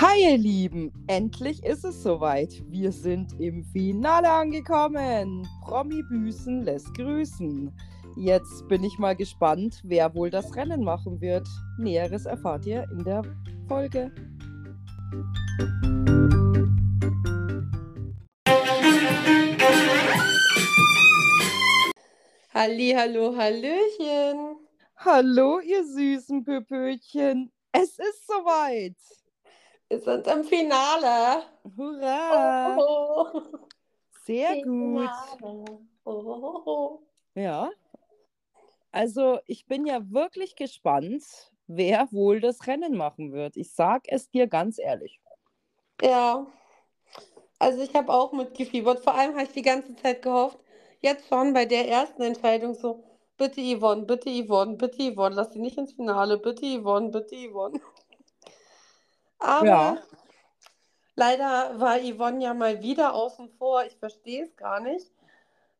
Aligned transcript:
Hi 0.00 0.30
ihr 0.30 0.38
Lieben, 0.38 0.92
endlich 1.08 1.64
ist 1.64 1.84
es 1.84 2.04
soweit. 2.04 2.62
Wir 2.70 2.92
sind 2.92 3.32
im 3.40 3.64
Finale 3.64 4.30
angekommen. 4.30 5.44
Promi 5.64 6.04
Büßen 6.04 6.62
lässt 6.62 6.94
grüßen. 6.94 7.76
Jetzt 8.14 8.68
bin 8.68 8.84
ich 8.84 8.96
mal 9.00 9.16
gespannt, 9.16 9.80
wer 9.82 10.14
wohl 10.14 10.30
das 10.30 10.54
Rennen 10.54 10.84
machen 10.84 11.20
wird. 11.20 11.48
Näheres 11.78 12.26
erfahrt 12.26 12.64
ihr 12.64 12.86
in 12.92 13.02
der 13.02 13.22
Folge. 13.66 14.12
Halli, 22.54 22.94
hallo, 22.96 23.36
hallöchen. 23.36 24.58
Hallo 24.94 25.58
ihr 25.58 25.84
süßen 25.84 26.44
Pöpöchen. 26.44 27.50
Es 27.72 27.98
ist 27.98 28.28
soweit. 28.28 28.94
Wir 29.88 30.00
sind 30.00 30.26
im 30.26 30.44
Finale. 30.44 31.44
Hurra! 31.76 32.76
Oh, 32.78 33.42
Sehr 34.24 34.62
gut. 34.62 35.08
Finale. 35.38 35.78
Oh. 36.04 37.00
Ja. 37.34 37.70
Also 38.92 39.38
ich 39.46 39.66
bin 39.66 39.86
ja 39.86 40.10
wirklich 40.10 40.56
gespannt, 40.56 41.24
wer 41.66 42.08
wohl 42.12 42.40
das 42.40 42.66
Rennen 42.66 42.96
machen 42.96 43.32
wird. 43.32 43.56
Ich 43.56 43.72
sag 43.72 44.02
es 44.08 44.28
dir 44.30 44.46
ganz 44.46 44.78
ehrlich. 44.78 45.20
Ja, 46.02 46.46
also 47.58 47.82
ich 47.82 47.94
habe 47.94 48.12
auch 48.12 48.32
mitgefiebert. 48.32 49.00
Vor 49.00 49.14
allem 49.14 49.32
habe 49.32 49.44
ich 49.44 49.52
die 49.52 49.62
ganze 49.62 49.94
Zeit 49.96 50.22
gehofft, 50.22 50.58
jetzt 51.00 51.28
schon 51.28 51.52
bei 51.54 51.64
der 51.64 51.88
ersten 51.88 52.22
Entscheidung 52.22 52.74
so, 52.74 53.04
bitte 53.36 53.60
Yvonne, 53.60 54.02
bitte 54.02 54.30
Yvonne, 54.30 54.76
bitte 54.76 55.12
Yvonne, 55.12 55.34
lass 55.34 55.52
sie 55.52 55.60
nicht 55.60 55.78
ins 55.78 55.92
Finale, 55.92 56.38
bitte 56.38 56.66
Yvonne, 56.66 57.10
bitte 57.10 57.36
Yvonne. 57.36 57.80
Aber 59.38 59.66
Ja. 59.66 60.02
leider 61.16 61.78
war 61.80 61.98
Yvonne 61.98 62.44
ja 62.44 62.54
mal 62.54 62.82
wieder 62.82 63.14
außen 63.14 63.50
vor. 63.50 63.84
Ich 63.84 63.96
verstehe 63.96 64.44
es 64.44 64.56
gar 64.56 64.80
nicht. 64.80 65.10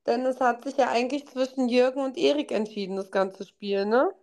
Denn 0.06 0.24
es 0.26 0.40
hat 0.40 0.64
sich 0.64 0.76
ja 0.76 0.88
eigentlich 0.88 1.26
zwischen 1.28 1.68
Jürgen 1.68 2.00
und 2.02 2.16
Erik 2.16 2.50
entschieden, 2.52 2.96
das 2.96 3.10
ganze 3.10 3.44
Spiel, 3.44 3.84
ne? 3.86 4.14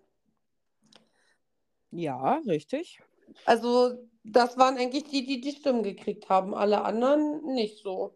Ja, 1.92 2.42
richtig. 2.48 3.00
Also, 3.46 4.08
das 4.24 4.58
waren 4.58 4.78
eigentlich 4.78 5.06
die, 5.06 5.26
die 5.26 5.42
die 5.42 5.52
Stimmen 5.52 5.84
gekriegt 5.84 6.30
haben. 6.30 6.54
Alle 6.56 6.84
anderen 6.84 7.44
nicht 7.54 7.82
so 7.82 8.16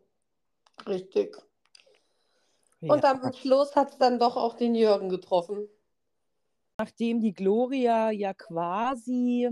richtig. 0.87 1.37
Und 2.87 3.03
Ja. 3.03 3.03
am 3.05 3.33
Schluss 3.33 3.75
hat 3.75 3.91
es 3.91 3.97
dann 3.97 4.19
doch 4.19 4.35
auch 4.35 4.55
den 4.55 4.73
Jürgen 4.75 5.09
getroffen. 5.09 5.69
Nachdem 6.79 7.19
die 7.19 7.33
Gloria 7.33 8.09
ja 8.09 8.33
quasi 8.33 9.49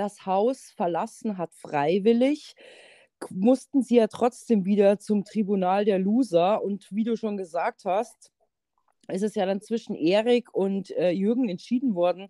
das 0.00 0.26
Haus 0.26 0.72
verlassen 0.76 1.38
hat, 1.38 1.54
freiwillig, 1.54 2.54
mussten 3.28 3.82
sie 3.82 3.96
ja 3.96 4.06
trotzdem 4.06 4.64
wieder 4.64 4.98
zum 4.98 5.24
Tribunal 5.24 5.84
der 5.84 5.98
Loser. 5.98 6.62
Und 6.62 6.86
wie 6.90 7.04
du 7.04 7.16
schon 7.16 7.36
gesagt 7.36 7.84
hast, 7.84 8.32
ist 9.08 9.22
es 9.22 9.34
ja 9.34 9.46
dann 9.46 9.60
zwischen 9.60 9.94
Erik 9.94 10.54
und 10.54 10.90
äh, 10.92 11.10
Jürgen 11.10 11.48
entschieden 11.48 11.94
worden. 11.94 12.28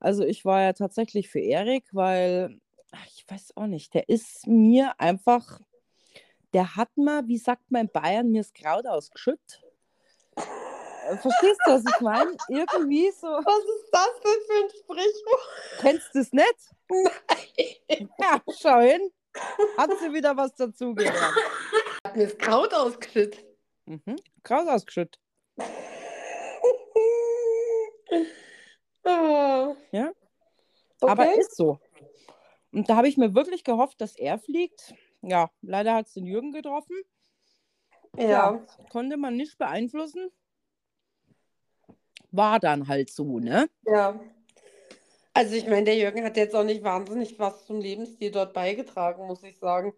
Also 0.00 0.24
ich 0.24 0.44
war 0.44 0.62
ja 0.62 0.72
tatsächlich 0.72 1.28
für 1.28 1.40
Erik, 1.40 1.84
weil, 1.92 2.58
ach, 2.90 3.06
ich 3.06 3.24
weiß 3.28 3.56
auch 3.56 3.66
nicht, 3.66 3.94
der 3.94 4.08
ist 4.08 4.46
mir 4.46 4.98
einfach, 4.98 5.60
der 6.52 6.76
hat 6.76 6.96
mir, 6.96 7.22
wie 7.28 7.38
sagt 7.38 7.70
man 7.70 7.82
in 7.82 7.92
Bayern, 7.92 8.30
mir 8.30 8.40
das 8.40 8.52
Kraut 8.52 8.86
ausgeschüttet. 8.86 9.61
Äh, 11.08 11.16
Verstehst 11.16 11.60
du, 11.66 11.72
was 11.72 11.84
ich 11.84 12.00
meine? 12.00 12.36
Irgendwie 12.48 13.10
so, 13.10 13.26
Was 13.26 13.58
ist 13.58 13.88
das 13.90 14.20
denn 14.22 14.40
für 14.46 14.64
ein 14.64 14.70
Sprichwort? 14.70 15.48
kennst 15.80 16.14
du 16.14 16.18
es 16.20 16.32
nicht? 16.32 16.56
Nein. 16.88 18.10
Ja, 18.18 18.42
schau 18.60 18.80
hin. 18.80 19.10
Hat 19.78 19.90
sie 19.98 20.12
wieder 20.12 20.36
was 20.36 20.54
dazugelernt. 20.54 21.18
Hat 22.06 22.16
mir 22.16 22.24
das 22.26 22.36
Kraut 22.38 22.72
ausgeschüttet. 22.74 23.44
Mhm. 23.86 24.16
Kraut 24.42 24.68
ausgeschüttet. 24.68 25.18
Ah. 29.04 29.74
Ja. 29.90 30.12
Okay. 31.00 31.10
Aber 31.12 31.34
ist 31.38 31.56
so. 31.56 31.80
Und 32.72 32.88
da 32.88 32.96
habe 32.96 33.08
ich 33.08 33.16
mir 33.16 33.34
wirklich 33.34 33.64
gehofft, 33.64 34.00
dass 34.00 34.16
er 34.16 34.38
fliegt. 34.38 34.94
Ja, 35.22 35.50
leider 35.62 35.94
hat 35.94 36.06
es 36.06 36.14
den 36.14 36.26
Jürgen 36.26 36.52
getroffen. 36.52 36.96
ja. 38.16 38.60
Konnte 38.90 39.16
man 39.16 39.36
nicht 39.36 39.58
beeinflussen. 39.58 40.30
War 42.32 42.58
dann 42.58 42.88
halt 42.88 43.10
so, 43.10 43.38
ne? 43.38 43.68
Ja. 43.86 44.18
Also 45.34 45.54
ich 45.54 45.66
meine, 45.66 45.84
der 45.84 45.96
Jürgen 45.96 46.24
hat 46.24 46.36
jetzt 46.36 46.54
auch 46.54 46.64
nicht 46.64 46.82
wahnsinnig 46.82 47.38
was 47.38 47.64
zum 47.66 47.80
Lebensstil 47.80 48.30
dort 48.30 48.52
beigetragen, 48.52 49.26
muss 49.26 49.42
ich 49.42 49.58
sagen. 49.58 49.94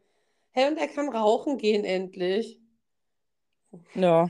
Hey, 0.52 0.68
und 0.68 0.78
er 0.78 0.88
kann 0.88 1.08
rauchen 1.08 1.58
gehen 1.58 1.84
endlich. 1.84 2.60
Ja, 3.94 4.28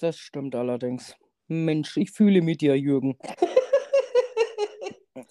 das 0.00 0.18
stimmt 0.18 0.54
allerdings. 0.54 1.16
Mensch, 1.48 1.96
ich 1.96 2.10
fühle 2.10 2.42
mit 2.42 2.60
dir, 2.60 2.78
Jürgen. 2.78 3.16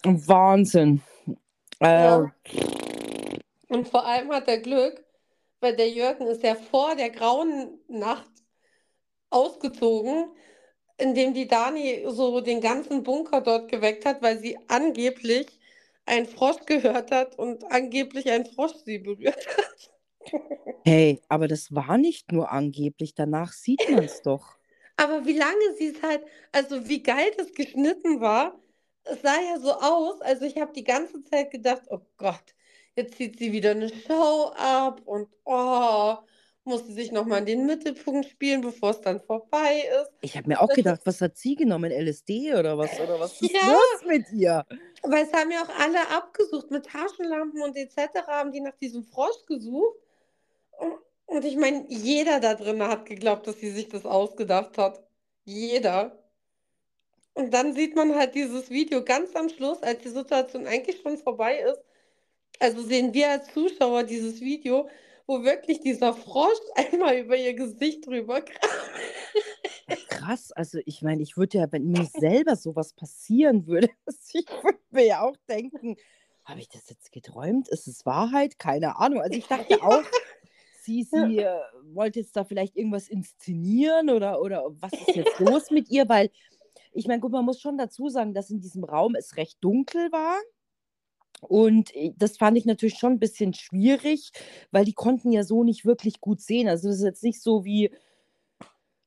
Wahnsinn. 0.04 1.02
Äh, 1.80 2.04
Ja. 2.04 2.34
Und 3.68 3.88
vor 3.88 4.04
allem 4.04 4.30
hat 4.30 4.48
er 4.48 4.58
Glück, 4.58 5.02
weil 5.60 5.74
der 5.74 5.88
Jürgen 5.88 6.26
ist 6.26 6.42
ja 6.42 6.54
vor 6.54 6.94
der 6.94 7.10
grauen 7.10 7.80
Nacht 7.88 8.30
ausgezogen, 9.30 10.26
indem 11.02 11.34
die 11.34 11.48
Dani 11.48 12.04
so 12.06 12.40
den 12.40 12.60
ganzen 12.60 13.02
Bunker 13.02 13.40
dort 13.40 13.68
geweckt 13.68 14.06
hat, 14.06 14.22
weil 14.22 14.38
sie 14.38 14.56
angeblich 14.68 15.48
einen 16.06 16.26
Frosch 16.26 16.64
gehört 16.64 17.10
hat 17.10 17.38
und 17.38 17.64
angeblich 17.72 18.30
ein 18.30 18.46
Frosch 18.46 18.76
sie 18.84 18.98
berührt 18.98 19.46
hat. 19.46 19.90
Hey, 20.84 21.20
aber 21.28 21.46
das 21.46 21.72
war 21.72 21.96
nicht 21.96 22.32
nur 22.32 22.50
angeblich, 22.50 23.14
danach 23.14 23.52
sieht 23.52 23.88
man 23.88 24.02
es 24.04 24.22
doch. 24.22 24.56
Aber 24.96 25.26
wie 25.26 25.36
lange 25.36 25.76
sie 25.78 25.88
es 25.88 26.02
halt, 26.02 26.22
also 26.50 26.88
wie 26.88 27.02
geil 27.02 27.30
das 27.36 27.52
geschnitten 27.52 28.20
war, 28.20 28.58
es 29.04 29.22
sah 29.22 29.40
ja 29.40 29.60
so 29.60 29.72
aus, 29.72 30.20
also 30.20 30.44
ich 30.44 30.60
habe 30.60 30.72
die 30.72 30.84
ganze 30.84 31.22
Zeit 31.24 31.52
gedacht, 31.52 31.82
oh 31.88 32.00
Gott, 32.16 32.54
jetzt 32.96 33.16
zieht 33.16 33.38
sie 33.38 33.52
wieder 33.52 33.72
eine 33.72 33.90
Show 33.90 34.52
ab 34.56 35.02
und 35.04 35.28
oh, 35.44 36.16
muss 36.64 36.86
sie 36.86 36.92
sich 36.92 37.10
nochmal 37.12 37.40
in 37.40 37.46
den 37.46 37.66
Mittelpunkt 37.66 38.28
spielen, 38.28 38.60
bevor 38.60 38.90
es 38.90 39.00
dann 39.00 39.20
vorbei 39.20 39.82
ist. 40.00 40.10
Ich 40.20 40.36
habe 40.36 40.48
mir 40.48 40.60
auch 40.60 40.68
gedacht, 40.68 41.00
was 41.04 41.20
hat 41.20 41.36
sie 41.36 41.56
genommen? 41.56 41.90
LSD 41.90 42.54
oder 42.54 42.78
was? 42.78 42.98
Oder 43.00 43.18
was 43.18 43.40
ist 43.40 43.52
Ja. 43.52 43.72
los 43.72 44.04
mit 44.06 44.30
ihr? 44.32 44.64
Weil 45.02 45.24
es 45.24 45.32
haben 45.32 45.50
ja 45.50 45.62
auch 45.62 45.80
alle 45.80 46.08
abgesucht 46.10 46.70
mit 46.70 46.86
Taschenlampen 46.86 47.60
und 47.62 47.76
etc. 47.76 48.26
haben 48.28 48.52
die 48.52 48.60
nach 48.60 48.76
diesem 48.76 49.02
Frosch 49.04 49.44
gesucht. 49.46 49.96
Und, 50.78 50.94
und 51.26 51.44
ich 51.44 51.56
meine, 51.56 51.84
jeder 51.88 52.38
da 52.40 52.54
drin 52.54 52.82
hat 52.82 53.06
geglaubt, 53.06 53.46
dass 53.46 53.58
sie 53.58 53.70
sich 53.70 53.88
das 53.88 54.06
ausgedacht 54.06 54.78
hat. 54.78 55.02
Jeder. 55.44 56.18
Und 57.34 57.52
dann 57.52 57.72
sieht 57.74 57.96
man 57.96 58.14
halt 58.14 58.34
dieses 58.34 58.70
Video 58.70 59.02
ganz 59.04 59.34
am 59.34 59.48
Schluss, 59.48 59.82
als 59.82 60.02
die 60.02 60.10
Situation 60.10 60.66
eigentlich 60.66 61.00
schon 61.00 61.18
vorbei 61.18 61.58
ist. 61.60 61.82
Also 62.60 62.82
sehen 62.82 63.12
wir 63.14 63.30
als 63.30 63.52
Zuschauer 63.52 64.04
dieses 64.04 64.40
Video, 64.40 64.88
wo 65.26 65.44
wirklich 65.44 65.80
dieser 65.80 66.14
Frosch 66.14 66.58
einmal 66.74 67.18
über 67.18 67.36
ihr 67.36 67.54
Gesicht 67.54 68.06
drüber 68.06 68.42
krabbelt. 68.42 70.08
Krass, 70.08 70.52
also 70.52 70.78
ich 70.86 71.02
meine, 71.02 71.22
ich 71.22 71.36
würde 71.36 71.58
ja, 71.58 71.72
wenn 71.72 71.90
mir 71.90 72.04
selber 72.04 72.56
sowas 72.56 72.92
passieren 72.92 73.66
würde, 73.66 73.88
ich 74.32 74.46
würde 74.62 74.78
mir 74.90 75.06
ja 75.06 75.22
auch 75.22 75.36
denken, 75.48 75.96
habe 76.44 76.60
ich 76.60 76.68
das 76.68 76.88
jetzt 76.90 77.12
geträumt? 77.12 77.68
Ist 77.68 77.86
es 77.86 78.04
Wahrheit? 78.04 78.58
Keine 78.58 78.96
Ahnung. 78.98 79.20
Also 79.20 79.38
ich 79.38 79.46
dachte 79.46 79.80
auch, 79.82 80.02
sie, 80.80 81.04
sie 81.04 81.38
äh, 81.38 81.60
wollte 81.92 82.20
jetzt 82.20 82.36
da 82.36 82.44
vielleicht 82.44 82.76
irgendwas 82.76 83.08
inszenieren 83.08 84.10
oder, 84.10 84.40
oder 84.40 84.64
was 84.80 84.92
ist 84.92 85.16
jetzt 85.16 85.38
los 85.38 85.70
mit 85.70 85.88
ihr? 85.90 86.08
Weil, 86.08 86.30
ich 86.92 87.06
meine, 87.06 87.20
gut, 87.20 87.32
man 87.32 87.44
muss 87.44 87.60
schon 87.60 87.78
dazu 87.78 88.08
sagen, 88.08 88.34
dass 88.34 88.50
in 88.50 88.60
diesem 88.60 88.84
Raum 88.84 89.14
es 89.14 89.36
recht 89.36 89.58
dunkel 89.60 90.10
war. 90.12 90.38
Und 91.42 91.94
äh, 91.96 92.12
das 92.16 92.36
fand 92.38 92.56
ich 92.58 92.64
natürlich 92.66 92.98
schon 92.98 93.12
ein 93.14 93.18
bisschen 93.20 93.54
schwierig, 93.54 94.32
weil 94.70 94.84
die 94.84 94.94
konnten 94.94 95.32
ja 95.32 95.44
so 95.44 95.64
nicht 95.64 95.84
wirklich 95.84 96.20
gut 96.20 96.40
sehen. 96.40 96.68
Also 96.68 96.88
es 96.88 96.96
ist 96.98 97.04
jetzt 97.04 97.24
nicht 97.24 97.42
so 97.42 97.64
wie, 97.64 97.90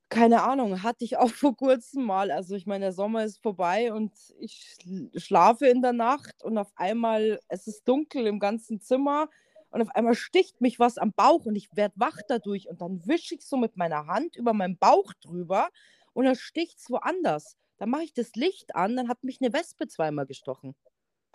keine 0.09 0.43
Ahnung, 0.43 0.83
hatte 0.83 1.03
ich 1.03 1.17
auch 1.17 1.29
vor 1.31 1.55
kurzem 1.55 2.03
mal. 2.05 2.31
Also 2.31 2.55
ich 2.55 2.65
meine, 2.65 2.85
der 2.85 2.93
Sommer 2.93 3.23
ist 3.25 3.41
vorbei 3.41 3.93
und 3.93 4.11
ich 4.39 4.75
schl- 4.81 5.19
schlafe 5.19 5.67
in 5.67 5.81
der 5.81 5.93
Nacht 5.93 6.43
und 6.43 6.57
auf 6.57 6.71
einmal, 6.75 7.39
es 7.47 7.67
ist 7.67 7.87
dunkel 7.87 8.27
im 8.27 8.39
ganzen 8.39 8.81
Zimmer 8.81 9.29
und 9.71 9.81
auf 9.81 9.89
einmal 9.95 10.15
sticht 10.15 10.61
mich 10.61 10.79
was 10.79 10.97
am 10.97 11.11
Bauch 11.13 11.45
und 11.45 11.55
ich 11.55 11.69
werde 11.75 11.95
wach 11.97 12.17
dadurch 12.27 12.69
und 12.69 12.81
dann 12.81 13.05
wische 13.05 13.35
ich 13.35 13.41
so 13.45 13.57
mit 13.57 13.77
meiner 13.77 14.07
Hand 14.07 14.35
über 14.35 14.53
meinen 14.53 14.77
Bauch 14.77 15.11
drüber 15.21 15.69
und 16.13 16.25
dann 16.25 16.35
sticht 16.35 16.79
es 16.79 16.89
woanders. 16.89 17.57
Dann 17.77 17.89
mache 17.89 18.03
ich 18.03 18.13
das 18.13 18.35
Licht 18.35 18.75
an, 18.75 18.95
dann 18.95 19.09
hat 19.09 19.23
mich 19.23 19.39
eine 19.41 19.51
Wespe 19.53 19.87
zweimal 19.87 20.25
gestochen. 20.25 20.75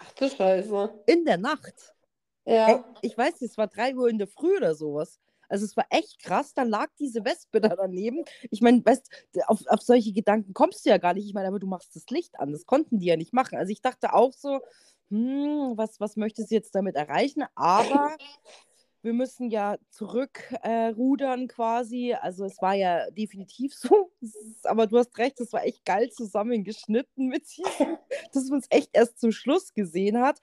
Ach 0.00 0.12
du 0.12 0.28
Scheiße. 0.28 1.02
In 1.06 1.24
der 1.24 1.38
Nacht. 1.38 1.94
Ja. 2.44 2.68
Ey, 2.68 2.80
ich 3.02 3.16
weiß 3.16 3.40
nicht, 3.40 3.52
es 3.52 3.58
war 3.58 3.66
3 3.66 3.94
Uhr 3.94 4.08
in 4.08 4.18
der 4.18 4.26
Früh 4.26 4.56
oder 4.56 4.74
sowas. 4.74 5.20
Also 5.48 5.64
es 5.64 5.76
war 5.76 5.84
echt 5.90 6.20
krass, 6.22 6.54
da 6.54 6.62
lag 6.62 6.88
diese 6.98 7.24
Wespe 7.24 7.60
da 7.60 7.74
daneben. 7.74 8.24
Ich 8.50 8.60
meine, 8.60 8.84
weißt, 8.84 9.10
auf, 9.46 9.66
auf 9.66 9.82
solche 9.82 10.12
Gedanken 10.12 10.54
kommst 10.54 10.86
du 10.86 10.90
ja 10.90 10.98
gar 10.98 11.12
nicht. 11.12 11.26
Ich 11.26 11.34
meine, 11.34 11.48
aber 11.48 11.58
du 11.58 11.66
machst 11.66 11.96
das 11.96 12.06
Licht 12.10 12.38
an. 12.38 12.52
Das 12.52 12.66
konnten 12.66 12.98
die 13.00 13.06
ja 13.06 13.16
nicht 13.16 13.32
machen. 13.32 13.58
Also 13.58 13.72
ich 13.72 13.82
dachte 13.82 14.14
auch 14.14 14.32
so, 14.32 14.60
hm, 15.10 15.72
was, 15.74 15.98
was 15.98 16.16
möchte 16.16 16.44
sie 16.44 16.54
jetzt 16.54 16.74
damit 16.74 16.94
erreichen? 16.94 17.44
Aber 17.56 18.16
wir 19.02 19.12
müssen 19.12 19.50
ja 19.50 19.76
zurückrudern 19.90 21.42
äh, 21.42 21.46
quasi. 21.46 22.14
Also 22.14 22.44
es 22.44 22.60
war 22.60 22.74
ja 22.74 23.10
definitiv 23.10 23.74
so. 23.76 24.12
Ist, 24.20 24.66
aber 24.66 24.86
du 24.86 24.98
hast 24.98 25.16
recht, 25.18 25.40
es 25.40 25.52
war 25.52 25.64
echt 25.64 25.84
geil 25.84 26.10
zusammengeschnitten 26.10 27.28
mit 27.28 27.44
diesem, 27.56 27.98
dass 28.32 28.48
man 28.48 28.60
es 28.60 28.66
echt 28.70 28.90
erst 28.92 29.20
zum 29.20 29.32
Schluss 29.32 29.72
gesehen 29.72 30.20
hat. 30.20 30.40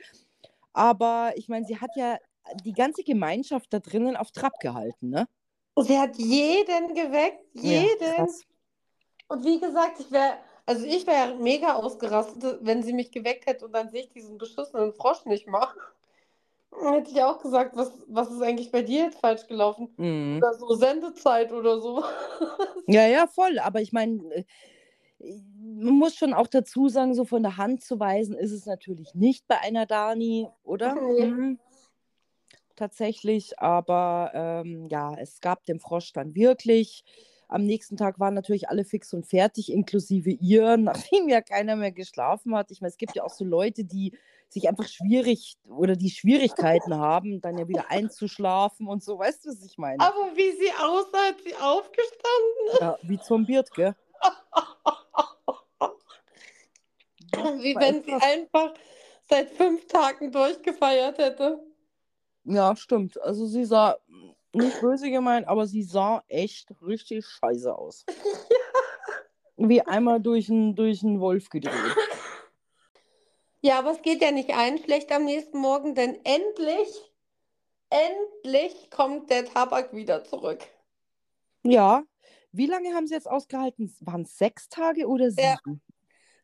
Aber 0.73 1.33
ich 1.35 1.49
meine, 1.49 1.65
sie 1.65 1.79
hat 1.79 1.91
ja 1.95 2.17
die 2.63 2.73
ganze 2.73 3.03
Gemeinschaft 3.03 3.73
da 3.73 3.79
drinnen 3.79 4.15
auf 4.15 4.31
Trab 4.31 4.59
gehalten, 4.59 5.09
ne? 5.09 5.27
Sie 5.79 5.97
hat 5.97 6.17
jeden 6.17 6.95
geweckt, 6.95 7.43
jeden. 7.53 7.99
Ja, 8.01 8.27
und 9.27 9.45
wie 9.45 9.59
gesagt, 9.59 9.99
ich 9.99 10.11
wäre, 10.11 10.37
also 10.65 10.85
ich 10.85 11.05
wäre 11.05 11.35
mega 11.35 11.75
ausgerastet, 11.75 12.59
wenn 12.61 12.81
sie 12.81 12.93
mich 12.93 13.11
geweckt 13.11 13.45
hätte 13.45 13.65
und 13.65 13.73
dann 13.73 13.89
sehe 13.89 14.03
ich 14.03 14.09
diesen 14.09 14.37
beschissenen 14.37 14.93
Frosch 14.93 15.25
nicht 15.25 15.47
machen. 15.47 15.79
Hätte 16.71 17.11
ich 17.11 17.21
auch 17.21 17.41
gesagt, 17.41 17.75
was, 17.75 17.91
was 18.07 18.29
ist 18.29 18.41
eigentlich 18.41 18.71
bei 18.71 18.81
dir 18.81 19.05
jetzt 19.05 19.19
falsch 19.19 19.47
gelaufen? 19.47 19.89
Mhm. 19.97 20.37
Oder 20.37 20.53
so 20.53 20.75
Sendezeit 20.75 21.51
oder 21.51 21.79
so. 21.79 22.03
ja, 22.87 23.07
ja, 23.07 23.27
voll. 23.27 23.59
Aber 23.59 23.81
ich 23.81 23.93
meine, 23.93 24.21
äh, 24.31 24.43
man 25.19 25.95
muss 25.95 26.15
schon 26.15 26.33
auch 26.33 26.47
dazu 26.47 26.89
sagen, 26.89 27.15
so 27.15 27.25
von 27.25 27.41
der 27.41 27.57
Hand 27.57 27.83
zu 27.83 27.99
weisen 27.99 28.35
ist 28.37 28.51
es 28.51 28.65
natürlich 28.65 29.15
nicht 29.15 29.47
bei 29.47 29.59
einer 29.59 29.85
Dani, 29.85 30.47
oder? 30.63 30.95
Mhm. 30.95 31.59
Tatsächlich, 32.75 33.57
aber 33.59 34.31
ähm, 34.35 34.85
ja, 34.89 35.15
es 35.17 35.41
gab 35.41 35.65
den 35.65 35.79
Frosch 35.79 36.13
dann 36.13 36.35
wirklich. 36.35 37.03
Am 37.47 37.65
nächsten 37.65 37.97
Tag 37.97 38.19
waren 38.19 38.35
natürlich 38.35 38.69
alle 38.69 38.85
fix 38.85 39.13
und 39.13 39.25
fertig, 39.25 39.71
inklusive 39.71 40.29
ihr, 40.29 40.77
nachdem 41.11 41.27
ja 41.27 41.41
keiner 41.41 41.75
mehr 41.75 41.91
geschlafen 41.91 42.55
hat. 42.55 42.69
Ich 42.69 42.81
meine, 42.81 42.89
es 42.89 42.97
gibt 42.97 43.15
ja 43.15 43.23
auch 43.23 43.33
so 43.33 43.45
Leute, 43.45 43.83
die 43.83 44.15
sich 44.49 44.67
einfach 44.67 44.87
schwierig 44.87 45.57
oder 45.67 45.95
die 45.95 46.09
Schwierigkeiten 46.09 46.95
haben, 46.97 47.41
dann 47.41 47.57
ja 47.57 47.67
wieder 47.67 47.89
einzuschlafen 47.89 48.87
und 48.87 49.03
so. 49.03 49.19
Weißt 49.19 49.45
du, 49.45 49.49
was 49.49 49.63
ich 49.63 49.77
meine? 49.77 50.03
Aber 50.03 50.35
wie 50.35 50.51
sie 50.51 50.71
aussah, 50.71 51.27
hat 51.27 51.41
sie 51.43 51.55
aufgestanden. 51.55 52.79
Ja, 52.79 52.97
wie 53.03 53.19
zombiert, 53.19 53.71
gell? 53.71 53.95
wie 57.59 57.75
wenn 57.75 58.03
sie 58.03 58.13
einfach 58.13 58.73
seit 59.29 59.51
fünf 59.51 59.85
Tagen 59.87 60.31
durchgefeiert 60.31 61.17
hätte. 61.17 61.59
Ja, 62.43 62.75
stimmt. 62.75 63.21
Also 63.21 63.45
sie 63.45 63.65
sah 63.65 63.97
nicht 64.53 64.79
böse 64.79 65.11
gemeint, 65.11 65.47
aber 65.47 65.67
sie 65.67 65.83
sah 65.83 66.23
echt 66.27 66.69
richtig 66.81 67.25
scheiße 67.25 67.75
aus. 67.75 68.05
Wie 69.57 69.81
einmal 69.81 70.21
durch 70.21 70.49
einen 70.49 70.75
durch 70.75 71.03
Wolf 71.03 71.49
gedreht. 71.49 71.73
Ja, 73.67 73.79
aber 73.79 73.91
es 73.91 74.01
geht 74.01 74.21
ja 74.21 74.31
nicht 74.31 74.51
ein 74.51 74.77
schlecht 74.77 75.11
am 75.11 75.25
nächsten 75.25 75.57
Morgen, 75.57 75.93
denn 75.93 76.23
endlich, 76.23 76.87
endlich 77.89 78.89
kommt 78.89 79.29
der 79.29 79.43
Tabak 79.43 79.93
wieder 79.93 80.23
zurück. 80.23 80.65
Ja. 81.63 82.03
Wie 82.53 82.67
lange 82.67 82.95
haben 82.95 83.07
sie 83.07 83.13
jetzt 83.13 83.29
ausgehalten? 83.29 83.93
Waren 83.99 84.21
es 84.21 84.37
sechs 84.37 84.69
Tage 84.69 85.05
oder 85.05 85.31
sieben? 85.31 85.41
Ja. 85.41 85.57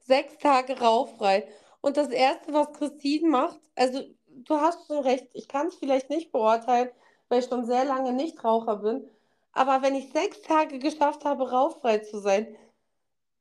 Sechs 0.01 0.37
Tage 0.37 0.77
rauchfrei. 0.77 1.47
Und 1.79 1.95
das 1.95 2.09
Erste, 2.09 2.51
was 2.51 2.73
Christine 2.73 3.29
macht, 3.29 3.61
also 3.73 4.01
du 4.27 4.55
hast 4.55 4.85
schon 4.87 4.99
recht, 4.99 5.29
ich 5.31 5.47
kann 5.47 5.67
es 5.67 5.75
vielleicht 5.75 6.09
nicht 6.09 6.33
beurteilen, 6.33 6.89
weil 7.29 7.39
ich 7.39 7.45
schon 7.45 7.65
sehr 7.65 7.85
lange 7.85 8.11
nicht 8.11 8.43
Raucher 8.43 8.75
bin. 8.75 9.09
Aber 9.53 9.81
wenn 9.81 9.95
ich 9.95 10.11
sechs 10.11 10.41
Tage 10.41 10.77
geschafft 10.77 11.23
habe, 11.23 11.49
rauchfrei 11.49 11.99
zu 11.99 12.19
sein, 12.19 12.53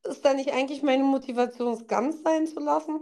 ist 0.03 0.23
da 0.25 0.33
nicht 0.33 0.51
eigentlich 0.51 0.83
meine 0.83 1.03
Motivation, 1.03 1.73
es 1.73 1.87
ganz 1.87 2.23
sein 2.23 2.47
zu 2.47 2.59
lassen? 2.59 2.99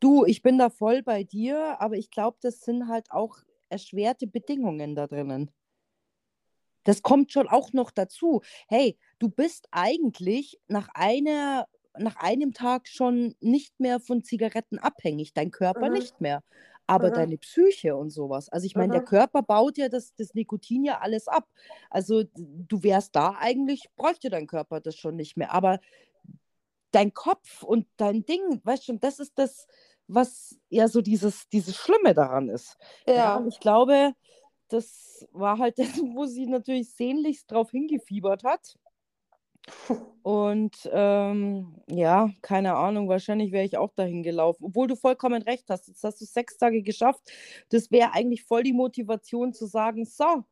Du, 0.00 0.24
ich 0.24 0.42
bin 0.42 0.58
da 0.58 0.70
voll 0.70 1.02
bei 1.02 1.24
dir, 1.24 1.80
aber 1.80 1.96
ich 1.96 2.10
glaube, 2.10 2.38
das 2.40 2.60
sind 2.60 2.88
halt 2.88 3.10
auch 3.10 3.38
erschwerte 3.68 4.26
Bedingungen 4.26 4.94
da 4.94 5.06
drinnen. 5.06 5.50
Das 6.84 7.02
kommt 7.02 7.32
schon 7.32 7.48
auch 7.48 7.72
noch 7.72 7.90
dazu. 7.90 8.42
Hey, 8.68 8.98
du 9.18 9.28
bist 9.28 9.68
eigentlich 9.70 10.60
nach 10.68 10.88
einer 10.94 11.66
nach 11.96 12.16
einem 12.16 12.52
Tag 12.52 12.88
schon 12.88 13.36
nicht 13.38 13.78
mehr 13.78 14.00
von 14.00 14.24
Zigaretten 14.24 14.80
abhängig, 14.80 15.32
dein 15.32 15.52
Körper 15.52 15.86
mhm. 15.88 15.92
nicht 15.92 16.20
mehr 16.20 16.42
aber 16.86 17.06
Aha. 17.08 17.14
deine 17.14 17.38
Psyche 17.38 17.96
und 17.96 18.10
sowas. 18.10 18.48
Also 18.48 18.66
ich 18.66 18.74
meine, 18.74 18.92
der 18.92 19.04
Körper 19.04 19.42
baut 19.42 19.78
ja 19.78 19.88
das, 19.88 20.14
das 20.14 20.34
Nikotin 20.34 20.84
ja 20.84 21.00
alles 21.00 21.28
ab. 21.28 21.48
Also 21.90 22.24
du 22.34 22.82
wärst 22.82 23.16
da 23.16 23.36
eigentlich, 23.38 23.88
bräuchte 23.96 24.30
dein 24.30 24.46
Körper 24.46 24.80
das 24.80 24.96
schon 24.96 25.16
nicht 25.16 25.36
mehr. 25.36 25.52
Aber 25.52 25.80
dein 26.94 27.12
Kopf 27.12 27.62
und 27.62 27.86
dein 27.96 28.24
Ding, 28.24 28.60
weißt 28.64 28.88
du, 28.88 28.98
das 28.98 29.18
ist 29.18 29.38
das, 29.38 29.66
was 30.06 30.58
ja 30.68 30.88
so 30.88 31.00
dieses, 31.00 31.48
dieses 31.48 31.76
Schlimme 31.76 32.14
daran 32.14 32.48
ist. 32.48 32.76
Ja. 33.06 33.14
ja 33.14 33.36
und 33.36 33.48
ich 33.48 33.60
glaube, 33.60 34.12
das 34.68 35.26
war 35.32 35.58
halt 35.58 35.78
das, 35.78 35.98
wo 36.14 36.26
sie 36.26 36.46
natürlich 36.46 36.94
sehnlichst 36.94 37.50
drauf 37.50 37.70
hingefiebert 37.70 38.44
hat. 38.44 38.76
Und 40.22 40.90
ähm, 40.92 41.82
ja, 41.88 42.30
keine 42.42 42.76
Ahnung, 42.76 43.08
wahrscheinlich 43.08 43.52
wäre 43.52 43.64
ich 43.64 43.78
auch 43.78 43.92
dahin 43.94 44.22
gelaufen. 44.22 44.64
Obwohl 44.64 44.88
du 44.88 44.96
vollkommen 44.96 45.42
recht 45.42 45.68
hast. 45.70 45.88
Jetzt 45.88 46.04
hast 46.04 46.20
du 46.20 46.24
sechs 46.26 46.56
Tage 46.58 46.82
geschafft. 46.82 47.22
Das 47.70 47.90
wäre 47.90 48.12
eigentlich 48.12 48.44
voll 48.44 48.62
die 48.62 48.72
Motivation 48.72 49.52
zu 49.52 49.66
sagen: 49.66 50.04
So, 50.04 50.44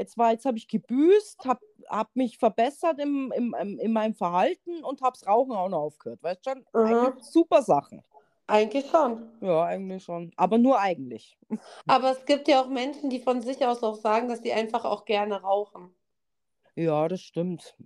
jetzt 0.00 0.16
jetzt 0.16 0.44
habe 0.44 0.58
ich 0.58 0.68
gebüßt, 0.68 1.44
habe 1.44 1.60
hab 1.88 2.14
mich 2.16 2.38
verbessert 2.38 2.98
im, 2.98 3.32
im, 3.36 3.54
im, 3.60 3.78
in 3.78 3.92
meinem 3.92 4.14
Verhalten 4.14 4.82
und 4.84 5.02
habe 5.02 5.16
das 5.18 5.26
Rauchen 5.26 5.52
auch 5.52 5.68
noch 5.68 5.82
aufgehört. 5.82 6.22
Weißt 6.22 6.46
du 6.46 6.50
schon? 6.50 6.64
Mhm. 6.72 7.20
Super 7.20 7.62
Sachen. 7.62 8.02
Eigentlich 8.46 8.90
schon. 8.90 9.28
Ja, 9.40 9.64
eigentlich 9.64 10.02
schon. 10.02 10.32
Aber 10.36 10.58
nur 10.58 10.80
eigentlich. 10.80 11.38
Aber 11.86 12.10
es 12.10 12.24
gibt 12.24 12.48
ja 12.48 12.62
auch 12.62 12.68
Menschen, 12.68 13.08
die 13.08 13.20
von 13.20 13.42
sich 13.42 13.64
aus 13.64 13.82
auch 13.82 13.94
sagen, 13.94 14.28
dass 14.28 14.42
sie 14.42 14.52
einfach 14.52 14.84
auch 14.84 15.04
gerne 15.04 15.40
rauchen. 15.40 15.94
Ja, 16.74 17.06
das 17.06 17.20
stimmt. 17.20 17.76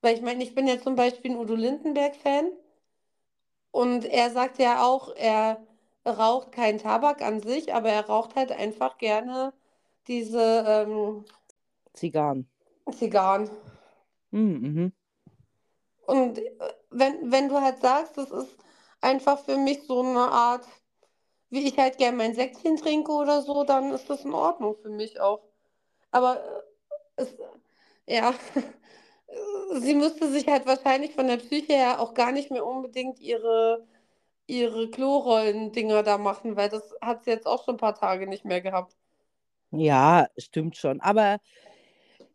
Weil 0.00 0.14
ich 0.14 0.22
meine, 0.22 0.42
ich 0.42 0.54
bin 0.54 0.66
ja 0.66 0.80
zum 0.80 0.96
Beispiel 0.96 1.32
ein 1.32 1.36
Udo 1.36 1.54
Lindenberg-Fan 1.54 2.50
und 3.70 4.04
er 4.04 4.30
sagt 4.30 4.58
ja 4.58 4.84
auch, 4.84 5.14
er 5.16 5.66
raucht 6.06 6.52
keinen 6.52 6.78
Tabak 6.78 7.22
an 7.22 7.40
sich, 7.40 7.74
aber 7.74 7.88
er 7.88 8.06
raucht 8.06 8.36
halt 8.36 8.52
einfach 8.52 8.98
gerne 8.98 9.52
diese 10.06 10.64
ähm, 10.66 11.24
Zigarren. 11.94 12.48
Zigarren. 12.92 13.48
Hm, 14.30 14.60
mhm. 14.60 14.92
Und 16.06 16.38
äh, 16.38 16.52
wenn, 16.90 17.32
wenn 17.32 17.48
du 17.48 17.60
halt 17.60 17.80
sagst, 17.80 18.18
das 18.18 18.30
ist 18.30 18.56
einfach 19.00 19.38
für 19.38 19.56
mich 19.56 19.82
so 19.86 20.00
eine 20.00 20.30
Art, 20.30 20.66
wie 21.50 21.66
ich 21.66 21.78
halt 21.78 21.98
gerne 21.98 22.16
mein 22.16 22.34
Säckchen 22.34 22.76
trinke 22.76 23.12
oder 23.12 23.42
so, 23.42 23.64
dann 23.64 23.92
ist 23.92 24.10
das 24.10 24.24
in 24.24 24.34
Ordnung 24.34 24.76
für 24.76 24.90
mich 24.90 25.20
auch. 25.20 25.42
Aber 26.10 26.36
äh, 26.36 27.22
es, 27.22 27.36
ja, 28.06 28.34
sie 29.80 29.94
müsste 29.94 30.30
sich 30.30 30.46
halt 30.46 30.66
wahrscheinlich 30.66 31.14
von 31.14 31.28
der 31.28 31.38
Psyche 31.38 31.74
her 31.74 32.00
auch 32.00 32.14
gar 32.14 32.32
nicht 32.32 32.50
mehr 32.50 32.66
unbedingt 32.66 33.20
ihre, 33.20 33.86
ihre 34.46 34.90
Klorollen-Dinger 34.90 36.02
da 36.02 36.18
machen, 36.18 36.56
weil 36.56 36.68
das 36.68 36.94
hat 37.00 37.24
sie 37.24 37.30
jetzt 37.30 37.46
auch 37.46 37.64
schon 37.64 37.76
ein 37.76 37.78
paar 37.78 37.94
Tage 37.94 38.26
nicht 38.26 38.44
mehr 38.44 38.60
gehabt. 38.60 38.96
Ja, 39.70 40.28
stimmt 40.38 40.76
schon. 40.76 41.00
Aber 41.00 41.40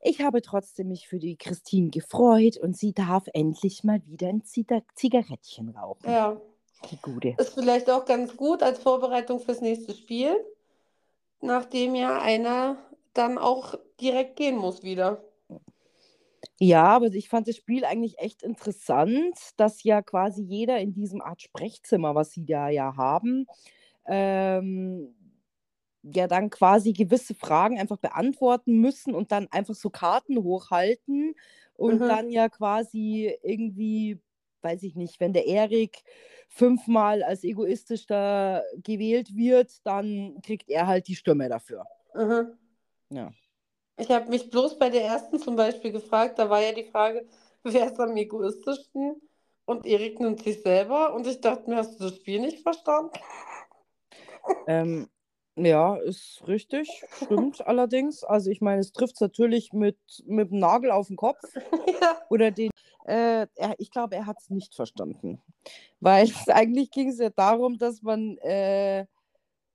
ich 0.01 0.22
habe 0.22 0.41
trotzdem 0.41 0.88
mich 0.88 1.08
für 1.08 1.20
die 1.20 1.36
Christine 1.36 1.89
gefreut 1.89 2.58
und 2.58 2.77
sie 2.77 2.94
darf 2.94 3.25
endlich 3.34 3.84
mal 3.84 4.01
wieder 4.06 4.29
ein 4.29 4.44
Zigarettchen 4.44 5.70
rauchen. 5.70 6.10
Ja. 6.10 6.39
Die 6.89 6.98
gute. 7.01 7.36
Ist 7.38 7.56
vielleicht 7.56 7.89
auch 7.89 8.06
ganz 8.06 8.38
gut 8.38 8.63
als 8.63 8.79
Vorbereitung 8.79 9.41
fürs 9.41 9.60
nächste 9.60 9.94
Spiel, 9.94 10.34
nachdem 11.41 11.94
ja 11.94 12.22
einer 12.22 12.77
dann 13.13 13.38
auch 13.38 13.75
direkt 14.00 14.38
gehen 14.38 14.56
muss 14.56 14.82
wieder. 14.84 15.22
Ja, 16.58 16.86
aber 16.86 17.08
ich 17.08 17.29
fand 17.29 17.48
das 17.48 17.58
Spiel 17.58 17.84
eigentlich 17.86 18.20
echt 18.20 18.44
interessant, 18.44 19.36
dass 19.58 19.84
ja 19.84 20.01
quasi 20.01 20.41
jeder 20.44 20.79
in 20.79 20.94
diesem 20.94 21.22
Art 21.22 21.41
Sprechzimmer, 21.41 22.15
was 22.15 22.32
sie 22.32 22.46
da 22.46 22.70
ja 22.70 22.96
haben, 22.96 23.46
ähm, 24.06 25.15
ja 26.16 26.28
dann 26.28 26.50
quasi 26.50 26.94
gewisse 26.94 27.36
Fragen 27.36 27.80
einfach 27.80 27.98
beantworten 27.98 28.80
müssen 28.80 29.16
und 29.16 29.32
dann 29.32 29.48
einfach 29.51 29.75
so 29.75 29.89
Karten 29.89 30.44
hochhalten 30.44 31.36
und 31.75 32.01
mhm. 32.01 32.08
dann 32.08 32.30
ja 32.30 32.50
quasi 32.50 33.34
irgendwie, 33.44 34.20
weiß 34.62 34.84
ich 34.84 34.96
nicht, 34.96 35.20
wenn 35.20 35.34
der 35.34 35.48
Erik 35.48 36.04
fünfmal 36.50 37.24
als 37.24 37.44
egoistisch 37.44 38.06
da 38.06 38.63
gewählt 38.84 39.36
wird, 39.36 39.86
dann 39.86 40.39
kriegt 40.44 40.70
er 40.70 40.88
halt 40.88 41.08
die 41.08 41.16
Stimme 41.16 41.48
dafür. 41.48 41.86
Mhm. 42.13 42.58
Ja. 43.10 43.32
Ich 43.98 44.10
habe 44.10 44.30
mich 44.30 44.50
bloß 44.50 44.80
bei 44.80 44.89
der 44.89 45.04
ersten 45.04 45.39
zum 45.39 45.56
Beispiel 45.56 45.92
gefragt, 45.92 46.39
da 46.39 46.50
war 46.50 46.62
ja 46.62 46.72
die 46.72 46.86
Frage, 46.86 47.28
wer 47.63 47.88
ist 47.88 48.00
am 48.00 48.16
egoistischsten? 48.16 49.22
Und 49.66 49.86
Erik 49.86 50.20
nimmt 50.20 50.42
sich 50.42 50.63
selber 50.63 51.13
und 51.13 51.28
ich 51.28 51.42
dachte 51.42 51.70
mir, 51.70 51.75
hast 51.75 52.00
du 52.00 52.06
das 52.06 52.16
Spiel 52.16 52.39
nicht 52.42 52.63
verstanden? 52.63 53.12
Ähm, 54.66 55.08
Ja, 55.66 55.96
ist 55.98 56.42
richtig, 56.48 56.89
stimmt 57.24 57.66
allerdings. 57.68 58.24
Also 58.24 58.50
ich 58.50 58.62
meine, 58.62 58.82
es 58.82 58.92
trifft 58.92 59.16
es 59.16 59.22
natürlich 59.22 59.74
mit, 59.74 59.98
mit 60.25 60.51
dem 60.51 60.60
Nagel 60.60 60.92
auf 60.92 61.08
den 61.08 61.18
Kopf 61.18 61.42
Ja. 62.01 62.22
oder 62.30 62.51
den. 62.51 62.72
Äh, 63.06 63.48
er, 63.56 63.75
ich 63.78 63.92
glaube, 63.92 64.16
er 64.16 64.25
hat 64.25 64.38
es 64.39 64.50
nicht 64.50 64.75
verstanden. 64.75 65.42
Weil 66.00 66.30
eigentlich 66.48 66.92
ging 66.92 67.10
es 67.10 67.20
ja 67.20 67.30
darum, 67.30 67.78
dass 67.78 68.01
man 68.01 68.38
äh, 68.39 69.06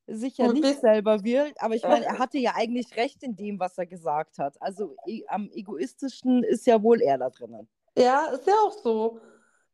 sich 0.06 0.38
ja 0.38 0.52
nicht 0.52 0.80
selber 0.80 1.24
wählt. 1.24 1.54
Aber 1.60 1.74
ich 1.74 1.82
meine, 1.82 2.04
er 2.04 2.18
hatte 2.18 2.38
ja 2.38 2.52
eigentlich 2.54 2.96
recht 2.96 3.22
in 3.22 3.36
dem, 3.36 3.58
was 3.58 3.76
er 3.78 3.86
gesagt 3.86 4.38
hat. 4.38 4.60
Also 4.60 4.96
e 5.06 5.22
am 5.28 5.50
egoistischsten 5.50 6.44
ist 6.44 6.66
ja 6.66 6.82
wohl 6.82 7.00
er 7.00 7.18
da 7.18 7.30
drinnen. 7.30 7.68
Ja, 7.96 8.26
ist 8.26 8.46
ja 8.46 8.54
auch 8.66 8.72
so. 8.72 9.20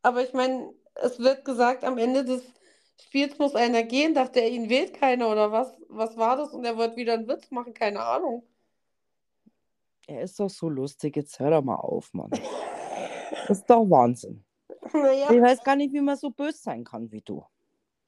Aber 0.03 0.23
ich 0.23 0.33
meine, 0.33 0.73
es 0.95 1.19
wird 1.19 1.45
gesagt, 1.45 1.85
am 1.85 1.99
Ende 1.99 2.25
des 2.25 2.43
Spiels 3.03 3.39
muss 3.39 3.55
einer 3.55 3.83
gehen. 3.83 4.15
Dachte 4.15 4.41
er, 4.41 4.51
ihn 4.51 4.69
wählt 4.69 4.95
keiner 4.95 5.29
oder 5.29 5.53
was? 5.53 5.75
Was 5.89 6.17
war 6.17 6.37
das? 6.37 6.53
Und 6.53 6.65
er 6.65 6.77
wird 6.77 6.97
wieder 6.97 7.15
einen 7.15 7.29
Witz 7.29 7.51
machen, 7.51 7.75
keine 7.75 8.03
Ahnung. 8.03 8.43
Er 10.07 10.23
ist 10.23 10.39
doch 10.41 10.51
so 10.51 10.69
lustig. 10.69 11.17
Jetzt 11.17 11.39
hör 11.39 11.51
doch 11.51 11.63
mal 11.63 11.77
auf, 11.77 12.13
Mann. 12.13 12.31
Das 13.47 13.59
ist 13.59 13.71
doch 13.71 13.89
Wahnsinn. 13.89 14.45
Naja. 14.93 15.31
Ich 15.31 15.41
weiß 15.41 15.65
gar 15.65 15.75
nicht, 15.75 15.93
wie 15.93 16.01
man 16.01 16.17
so 16.17 16.31
böse 16.31 16.59
sein 16.59 16.85
kann 16.85 17.11
wie 17.11 17.21
du. 17.21 17.45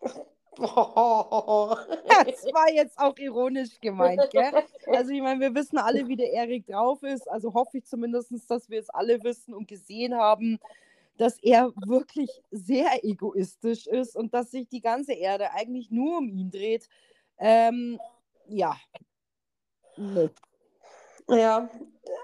Das 0.57 2.45
war 2.53 2.71
jetzt 2.71 2.99
auch 2.99 3.17
ironisch 3.17 3.81
gemeint, 3.81 4.21
gell? 4.31 4.53
Also 4.87 5.11
ich 5.11 5.23
meine, 5.23 5.41
wir 5.41 5.55
wissen 5.55 5.79
alle, 5.79 6.07
wie 6.07 6.17
der 6.17 6.31
Erik 6.31 6.67
drauf 6.67 7.03
ist. 7.03 7.29
Also 7.31 7.55
hoffe 7.55 7.79
ich 7.79 7.87
zumindest, 7.87 8.33
dass 8.49 8.69
wir 8.69 8.79
es 8.79 8.91
alle 8.91 9.23
wissen 9.25 9.55
und 9.55 9.67
gesehen 9.67 10.15
haben, 10.15 10.61
dass 11.17 11.39
er 11.43 11.73
wirklich 11.87 12.31
sehr 12.51 13.05
egoistisch 13.05 13.87
ist 13.87 14.17
und 14.17 14.35
dass 14.35 14.51
sich 14.51 14.69
die 14.69 14.81
ganze 14.81 15.13
Erde 15.13 15.53
eigentlich 15.53 15.91
nur 15.91 16.19
um 16.19 16.29
ihn 16.29 16.51
dreht. 16.51 16.89
Ähm, 17.39 17.99
ja. 18.47 18.77
Nee. 19.97 20.31
Ja, 21.29 21.71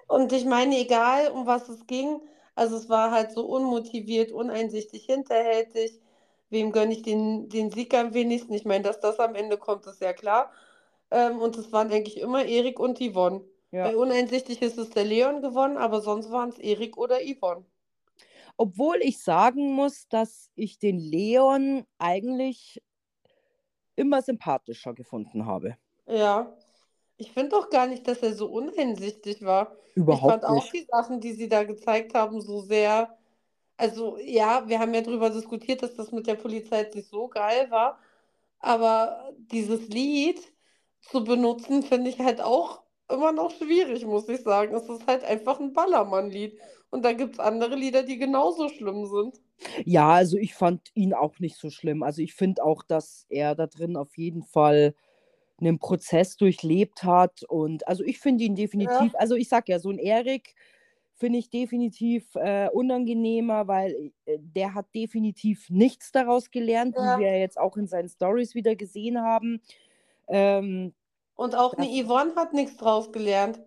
und 0.09 0.33
ich 0.33 0.45
meine, 0.45 0.77
egal 0.79 1.31
um 1.31 1.47
was 1.47 1.69
es 1.69 1.87
ging, 1.87 2.21
also 2.55 2.77
es 2.77 2.89
war 2.89 3.13
halt 3.13 3.31
so 3.33 3.47
unmotiviert, 3.47 4.33
uneinsichtig, 4.33 5.05
hinterhältig. 5.05 6.01
Wem 6.51 6.73
gönne 6.73 6.93
ich 6.93 7.03
den, 7.03 7.49
den 7.49 7.71
Sieg 7.71 7.95
am 7.95 8.15
wenigsten? 8.15 8.55
Ich 8.55 8.65
meine, 8.65 8.83
dass 8.85 9.01
das 9.01 9.21
am 9.21 9.35
Ende 9.35 9.59
kommt, 9.59 9.87
ist 9.87 10.01
ja 10.01 10.13
klar. 10.13 10.51
Ähm, 11.11 11.39
und 11.39 11.57
es 11.57 11.73
waren 11.73 11.93
eigentlich 11.93 12.19
immer 12.19 12.45
Erik 12.45 12.81
und 12.81 12.99
Yvonne. 12.99 13.43
Ja. 13.71 13.85
Bei 13.85 13.97
uneinsichtig 13.97 14.63
ist 14.63 14.79
es 14.79 14.91
der 14.91 15.05
Leon 15.05 15.43
gewonnen, 15.43 15.77
aber 15.77 16.01
sonst 16.01 16.31
waren 16.31 16.49
es 16.49 16.59
Erik 16.59 16.97
oder 16.97 17.19
Yvonne. 17.21 17.65
Obwohl 18.59 18.99
ich 19.01 19.23
sagen 19.23 19.73
muss, 19.73 20.09
dass 20.09 20.51
ich 20.57 20.79
den 20.79 20.99
Leon 20.99 21.87
eigentlich 21.99 22.83
immer 23.97 24.21
sympathischer 24.21 24.95
gefunden 24.95 25.47
habe. 25.47 25.77
Ja, 26.07 26.57
ich 27.17 27.33
finde 27.33 27.51
doch 27.51 27.71
gar 27.71 27.87
nicht, 27.87 28.07
dass 28.09 28.19
er 28.19 28.35
so 28.35 28.47
uneinsichtig 28.47 29.45
war. 29.45 29.77
Ich 29.95 29.97
Überhaupt 29.97 30.33
fand 30.33 30.45
auch 30.45 30.65
nicht. 30.65 30.73
die 30.73 30.87
Sachen, 30.91 31.21
die 31.21 31.33
sie 31.33 31.49
da 31.49 31.65
gezeigt 31.65 32.15
haben, 32.15 32.41
so 32.41 32.61
sehr. 32.61 33.17
Also, 33.77 34.19
ja, 34.19 34.69
wir 34.69 34.81
haben 34.81 34.95
ja 34.95 35.03
darüber 35.03 35.31
diskutiert, 35.31 35.83
dass 35.83 35.95
das 35.97 36.13
mit 36.13 36.27
der 36.27 36.35
Polizei 36.37 36.81
jetzt 36.83 36.97
nicht 36.97 37.09
so 37.09 37.29
geil 37.29 37.71
war. 37.71 38.01
Aber 38.61 39.33
dieses 39.39 39.89
Lied 39.89 40.41
zu 41.01 41.25
benutzen, 41.25 41.83
finde 41.83 42.11
ich 42.11 42.19
halt 42.21 42.41
auch 42.41 42.83
immer 43.11 43.33
noch 43.33 43.51
schwierig, 43.53 44.05
muss 44.07 44.29
ich 44.29 44.43
sagen. 44.43 44.75
Es 44.75 44.89
ist 44.89 45.07
halt 45.07 45.25
einfach 45.25 45.61
ein 45.61 45.73
Ballermann-Lied. 45.73 46.59
Und 46.91 47.05
da 47.05 47.13
gibt 47.13 47.35
es 47.35 47.39
andere 47.41 47.77
Lieder, 47.77 48.03
die 48.03 48.19
genauso 48.19 48.69
schlimm 48.69 49.07
sind. 49.07 49.41
Ja, 49.85 50.11
also 50.13 50.37
ich 50.39 50.55
fand 50.55 50.91
ihn 50.95 51.13
auch 51.15 51.39
nicht 51.41 51.57
so 51.57 51.71
schlimm. 51.71 52.03
Also 52.03 52.23
ich 52.23 52.35
finde 52.35 52.65
auch, 52.65 52.83
dass 52.83 53.27
er 53.29 53.55
da 53.55 53.67
drin 53.67 53.97
auf 53.97 54.17
jeden 54.17 54.43
Fall 54.43 54.95
einen 55.61 55.79
Prozess 55.79 56.37
durchlebt 56.37 57.05
hat. 57.05 57.43
Und 57.45 57.87
also 57.89 58.05
ich 58.05 58.21
finde 58.21 58.45
ihn 58.45 58.55
definitiv, 58.55 59.13
also 59.17 59.35
ich 59.35 59.49
sag 59.49 59.69
ja, 59.69 59.79
so 59.81 59.91
ein 59.91 59.99
Erik 59.99 60.55
finde 61.17 61.41
ich 61.41 61.51
definitiv 61.51 62.37
äh, 62.37 62.69
unangenehmer, 62.73 63.67
weil 63.67 64.13
äh, 64.25 64.39
der 64.41 64.75
hat 64.75 64.87
definitiv 64.95 65.69
nichts 65.69 66.13
daraus 66.13 66.51
gelernt, 66.53 66.97
Ja. 66.97 67.19
wie 67.19 67.23
wir 67.25 67.39
jetzt 67.41 67.59
auch 67.59 67.77
in 67.77 67.89
seinen 67.89 68.09
Stories 68.09 68.55
wieder 68.55 68.77
gesehen 68.77 69.21
haben. 69.21 69.61
Ähm, 70.29 70.95
Und 71.35 71.57
auch 71.57 71.75
eine 71.75 71.89
Yvonne 71.89 72.35
hat 72.37 72.53
nichts 72.55 72.77
draus 72.77 73.11
gelernt. 73.13 73.61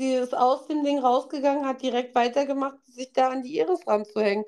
Sie 0.00 0.14
ist 0.14 0.34
aus 0.34 0.66
dem 0.66 0.82
Ding 0.82 0.98
rausgegangen, 0.98 1.66
hat 1.66 1.82
direkt 1.82 2.14
weitergemacht, 2.14 2.78
sich 2.86 3.12
da 3.12 3.28
an 3.28 3.42
die 3.42 3.58
Iris 3.58 3.86
ranzuhängen. 3.86 4.46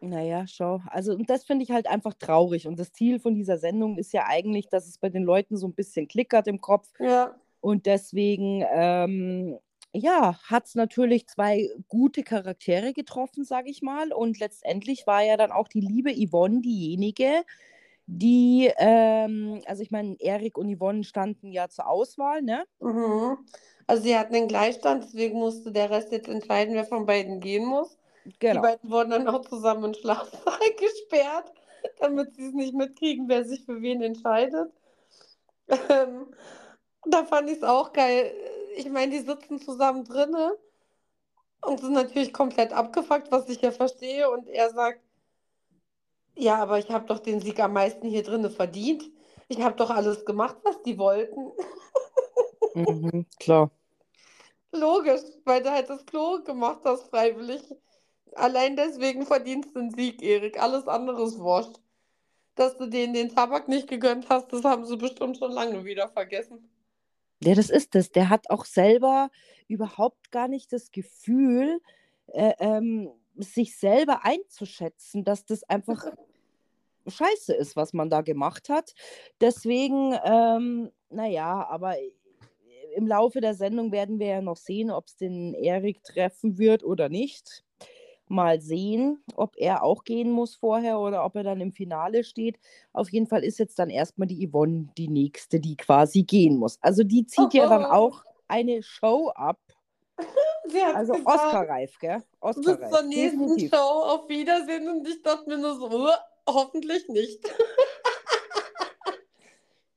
Naja, 0.00 0.46
schau. 0.46 0.80
Also, 0.86 1.12
und 1.12 1.28
das 1.28 1.44
finde 1.44 1.62
ich 1.62 1.72
halt 1.72 1.86
einfach 1.86 2.14
traurig. 2.14 2.66
Und 2.66 2.78
das 2.78 2.90
Ziel 2.90 3.20
von 3.20 3.34
dieser 3.34 3.58
Sendung 3.58 3.98
ist 3.98 4.14
ja 4.14 4.24
eigentlich, 4.26 4.70
dass 4.70 4.86
es 4.86 4.96
bei 4.96 5.10
den 5.10 5.24
Leuten 5.24 5.58
so 5.58 5.66
ein 5.66 5.74
bisschen 5.74 6.08
klickert 6.08 6.46
im 6.46 6.62
Kopf. 6.62 6.88
Ja, 6.98 7.36
Und 7.60 7.84
deswegen, 7.84 8.64
ähm, 8.72 9.58
ja, 9.92 10.40
hat 10.44 10.64
es 10.64 10.74
natürlich 10.74 11.26
zwei 11.26 11.68
gute 11.88 12.22
Charaktere 12.22 12.94
getroffen, 12.94 13.44
sage 13.44 13.68
ich 13.68 13.82
mal. 13.82 14.10
Und 14.10 14.40
letztendlich 14.40 15.06
war 15.06 15.22
ja 15.22 15.36
dann 15.36 15.52
auch 15.52 15.68
die 15.68 15.82
liebe 15.82 16.14
Yvonne 16.14 16.62
diejenige, 16.62 17.44
die, 18.06 18.72
ähm, 18.78 19.60
also 19.66 19.82
ich 19.82 19.90
meine, 19.90 20.16
Erik 20.18 20.56
und 20.56 20.74
Yvonne 20.74 21.04
standen 21.04 21.52
ja 21.52 21.68
zur 21.68 21.88
Auswahl, 21.88 22.40
ne? 22.40 22.64
mhm. 22.80 23.36
Also 23.86 24.02
sie 24.04 24.16
hatten 24.18 24.34
einen 24.34 24.48
Gleichstand, 24.48 25.04
deswegen 25.04 25.38
musste 25.38 25.72
der 25.72 25.90
Rest 25.90 26.12
jetzt 26.12 26.28
entscheiden, 26.28 26.74
wer 26.74 26.84
von 26.84 27.06
beiden 27.06 27.40
gehen 27.40 27.64
muss. 27.66 27.98
Die 28.52 28.58
Genau. 28.58 28.62
beiden 28.62 28.90
wurden 28.90 29.10
dann 29.10 29.28
auch 29.28 29.42
zusammen 29.48 29.84
in 29.84 29.92
den 29.92 30.00
Schlafsaal 30.00 30.60
gesperrt, 30.78 31.52
damit 32.00 32.34
sie 32.34 32.46
es 32.48 32.54
nicht 32.54 32.74
mitkriegen, 32.74 33.28
wer 33.28 33.44
sich 33.44 33.64
für 33.64 33.80
wen 33.82 34.02
entscheidet. 34.02 34.72
Ähm, 35.88 36.34
da 37.06 37.24
fand 37.24 37.50
ich 37.50 37.58
es 37.58 37.64
auch 37.64 37.92
geil. 37.92 38.32
Ich 38.76 38.88
meine, 38.90 39.12
die 39.12 39.20
sitzen 39.24 39.60
zusammen 39.60 40.04
drinne 40.04 40.56
und 41.62 41.80
sind 41.80 41.92
natürlich 41.92 42.32
komplett 42.32 42.72
abgefuckt, 42.72 43.30
was 43.30 43.48
ich 43.48 43.60
ja 43.60 43.70
verstehe. 43.70 44.30
Und 44.30 44.48
er 44.48 44.70
sagt, 44.72 45.00
ja, 46.36 46.56
aber 46.62 46.78
ich 46.78 46.90
habe 46.90 47.06
doch 47.06 47.18
den 47.18 47.40
Sieg 47.40 47.58
am 47.60 47.72
meisten 47.72 48.08
hier 48.08 48.22
drinne 48.22 48.50
verdient. 48.50 49.04
Ich 49.48 49.60
habe 49.62 49.76
doch 49.76 49.90
alles 49.90 50.24
gemacht, 50.24 50.56
was 50.64 50.82
die 50.82 50.98
wollten. 50.98 51.52
Mhm, 52.74 53.26
klar. 53.38 53.70
Logisch, 54.72 55.22
weil 55.44 55.62
du 55.62 55.70
halt 55.70 55.88
das 55.88 56.04
Klo 56.06 56.42
gemacht 56.42 56.80
hast, 56.84 57.08
freiwillig. 57.08 57.62
Allein 58.34 58.76
deswegen 58.76 59.24
verdienst 59.24 59.74
du 59.74 59.80
den 59.80 59.90
Sieg, 59.90 60.22
Erik. 60.22 60.60
Alles 60.60 60.86
andere 60.86 61.24
ist 61.24 61.38
wurscht. 61.38 61.80
Dass 62.54 62.76
du 62.76 62.86
denen 62.86 63.14
den 63.14 63.34
Tabak 63.34 63.68
nicht 63.68 63.88
gegönnt 63.88 64.28
hast, 64.28 64.52
das 64.52 64.64
haben 64.64 64.84
sie 64.86 64.96
bestimmt 64.96 65.36
schon 65.38 65.52
lange 65.52 65.84
wieder 65.84 66.08
vergessen. 66.08 66.70
Ja, 67.42 67.54
das 67.54 67.70
ist 67.70 67.94
es. 67.94 68.10
Der 68.10 68.30
hat 68.30 68.50
auch 68.50 68.64
selber 68.64 69.30
überhaupt 69.68 70.30
gar 70.30 70.48
nicht 70.48 70.72
das 70.72 70.90
Gefühl, 70.90 71.80
äh, 72.28 72.54
ähm, 72.58 73.10
sich 73.36 73.76
selber 73.76 74.24
einzuschätzen, 74.24 75.24
dass 75.24 75.44
das 75.44 75.62
einfach 75.64 76.06
scheiße 77.06 77.54
ist, 77.54 77.76
was 77.76 77.92
man 77.92 78.10
da 78.10 78.22
gemacht 78.22 78.68
hat. 78.68 78.94
Deswegen, 79.40 80.16
ähm, 80.24 80.90
naja, 81.10 81.66
aber 81.68 81.96
im 82.96 83.06
Laufe 83.06 83.40
der 83.40 83.54
Sendung 83.54 83.92
werden 83.92 84.18
wir 84.18 84.26
ja 84.28 84.42
noch 84.42 84.56
sehen, 84.56 84.90
ob 84.90 85.06
es 85.06 85.16
den 85.16 85.54
Erik 85.54 86.02
treffen 86.04 86.58
wird 86.58 86.82
oder 86.84 87.08
nicht. 87.08 87.64
Mal 88.28 88.60
sehen, 88.60 89.22
ob 89.36 89.54
er 89.56 89.84
auch 89.84 90.02
gehen 90.04 90.30
muss 90.32 90.56
vorher 90.56 90.98
oder 90.98 91.24
ob 91.24 91.36
er 91.36 91.44
dann 91.44 91.60
im 91.60 91.72
Finale 91.72 92.24
steht. 92.24 92.58
Auf 92.92 93.10
jeden 93.12 93.28
Fall 93.28 93.44
ist 93.44 93.58
jetzt 93.58 93.78
dann 93.78 93.90
erstmal 93.90 94.26
die 94.28 94.48
Yvonne 94.48 94.88
die 94.98 95.08
nächste, 95.08 95.60
die 95.60 95.76
quasi 95.76 96.24
gehen 96.24 96.56
muss. 96.58 96.78
Also 96.82 97.04
die 97.04 97.26
zieht 97.26 97.54
ja 97.54 97.68
dann 97.68 97.84
Oh. 97.84 97.88
auch 97.94 98.24
eine 98.48 98.82
Show 98.82 99.28
ab. 99.34 99.60
Also 100.96 101.14
Oscar-reif, 101.24 101.96
gell? 102.00 102.18
bis 102.18 102.26
Oscar-reif. 102.40 102.90
zur 102.90 103.02
nächsten 103.02 103.38
definitiv. 103.38 103.70
Show, 103.70 103.76
auf 103.78 104.28
Wiedersehen. 104.28 104.88
Und 104.88 105.06
ich 105.08 105.22
dachte 105.22 105.48
mir 105.48 105.58
nur 105.58 105.76
so, 105.76 105.86
"Uh, 105.88 106.10
hoffentlich 106.48 107.06
nicht. 107.08 107.38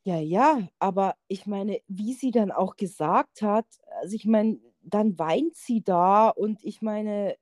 Ja, 0.04 0.18
ja, 0.18 0.68
aber 0.80 1.16
ich 1.28 1.46
meine, 1.46 1.82
wie 1.88 2.14
sie 2.14 2.32
dann 2.32 2.52
auch 2.52 2.78
gesagt 2.78 3.42
hat, 3.42 3.66
also 4.02 4.16
ich 4.16 4.26
meine, 4.26 4.60
dann 4.82 5.20
weint 5.20 5.56
sie 5.56 5.84
da 5.84 6.30
und 6.30 6.64
ich 6.64 6.82
meine, 6.82 7.36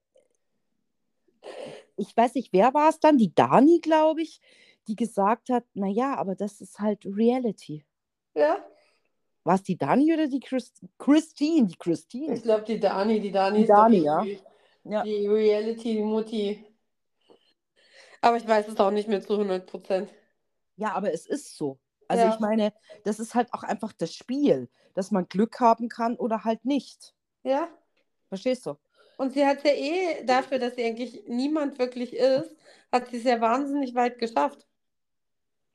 ich 1.95 2.15
weiß 2.15 2.35
nicht, 2.35 2.51
wer 2.53 2.73
war 2.73 2.89
es 2.89 2.99
dann? 2.99 3.17
Die 3.17 3.33
Dani, 3.33 3.79
glaube 3.79 4.21
ich, 4.21 4.41
die 4.87 4.95
gesagt 4.95 5.49
hat, 5.49 5.65
naja, 5.73 6.15
aber 6.15 6.35
das 6.35 6.61
ist 6.61 6.79
halt 6.79 7.05
Reality. 7.05 7.85
Ja, 8.35 8.63
War 9.43 9.55
es 9.55 9.63
die 9.63 9.77
Dani 9.77 10.13
oder 10.13 10.27
die 10.27 10.39
Christ 10.39 10.81
Christine? 10.97 11.67
Die 11.67 11.75
Christine. 11.77 12.35
ich 12.35 12.43
glaube, 12.43 12.63
die 12.65 12.79
Dani, 12.79 13.19
die 13.19 13.31
Dani 13.31 13.61
Die 13.61 13.67
Dani, 13.67 13.99
die, 13.99 14.03
ja. 14.03 14.25
Ja. 14.83 15.03
die 15.03 15.27
Reality-Mutti. 15.27 16.65
Aber 18.21 18.37
ich 18.37 18.47
weiß 18.47 18.67
es 18.67 18.79
auch 18.79 18.91
nicht 18.91 19.07
mehr 19.07 19.21
zu 19.21 19.33
100 19.33 19.65
Prozent. 19.65 20.13
Ja, 20.75 20.93
aber 20.93 21.13
es 21.13 21.25
ist 21.25 21.55
so. 21.57 21.79
Also 22.07 22.25
Ja. 22.25 22.33
ich 22.33 22.39
meine, 22.39 22.73
das 23.03 23.19
ist 23.19 23.35
halt 23.35 23.53
auch 23.53 23.63
einfach 23.63 23.93
das 23.93 24.13
Spiel, 24.13 24.69
dass 24.93 25.11
man 25.11 25.27
Glück 25.27 25.59
haben 25.59 25.89
kann 25.89 26.15
oder 26.15 26.43
halt 26.43 26.65
nicht. 26.65 27.13
Ja. 27.43 27.67
Verstehst 28.29 28.65
du? 28.65 28.77
Und 29.17 29.33
sie 29.33 29.45
hat 29.45 29.63
ja 29.63 29.71
eh 29.71 30.23
dafür, 30.25 30.59
dass 30.59 30.75
sie 30.75 30.85
eigentlich 30.85 31.23
niemand 31.27 31.79
wirklich 31.79 32.13
ist, 32.15 32.55
hat 32.91 33.07
sie 33.09 33.17
es 33.17 33.23
ja 33.23 33.41
wahnsinnig 33.41 33.95
weit 33.95 34.19
geschafft. 34.19 34.65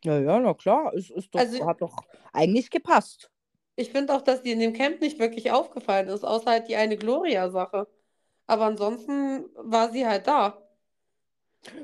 Ja, 0.04 0.18
ja, 0.18 0.38
na 0.40 0.54
klar, 0.54 0.92
es 0.94 1.10
ist 1.10 1.34
doch, 1.34 1.40
Also 1.40 1.64
hat 1.66 1.80
doch 1.80 2.04
eigentlich 2.32 2.70
gepasst. 2.70 3.30
ich 3.76 3.90
finde 3.90 4.14
auch, 4.14 4.22
dass 4.22 4.42
die 4.42 4.52
in 4.52 4.58
dem 4.60 4.72
Camp 4.72 5.00
nicht 5.00 5.18
wirklich 5.18 5.50
aufgefallen 5.52 6.08
ist, 6.08 6.24
außer 6.24 6.50
halt 6.50 6.68
die 6.68 6.76
eine 6.76 6.96
Gloria-Sache. 6.96 7.86
Aber 8.46 8.64
ansonsten 8.66 9.46
war 9.56 9.90
sie 9.92 10.06
halt 10.06 10.26
da. 10.26 10.61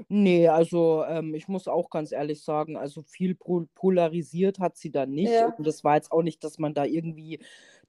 Nee, 0.09 0.49
also 0.49 1.05
ähm, 1.05 1.35
ich 1.35 1.49
muss 1.49 1.69
auch 1.69 1.91
ganz 1.91 2.13
ehrlich 2.13 2.43
sagen, 2.43 2.77
also 2.77 3.03
viel 3.03 3.35
pol 3.35 3.67
polarisiert 3.75 4.59
hat 4.59 4.77
sie 4.77 4.91
da 4.91 5.07
nicht. 5.07 5.33
Ja. 5.33 5.55
Und 5.57 5.67
das 5.67 5.85
war 5.85 5.95
jetzt 5.95 6.11
auch 6.13 6.23
nicht, 6.23 6.43
dass 6.43 6.59
man 6.59 6.75
da 6.75 6.85
irgendwie 6.85 7.39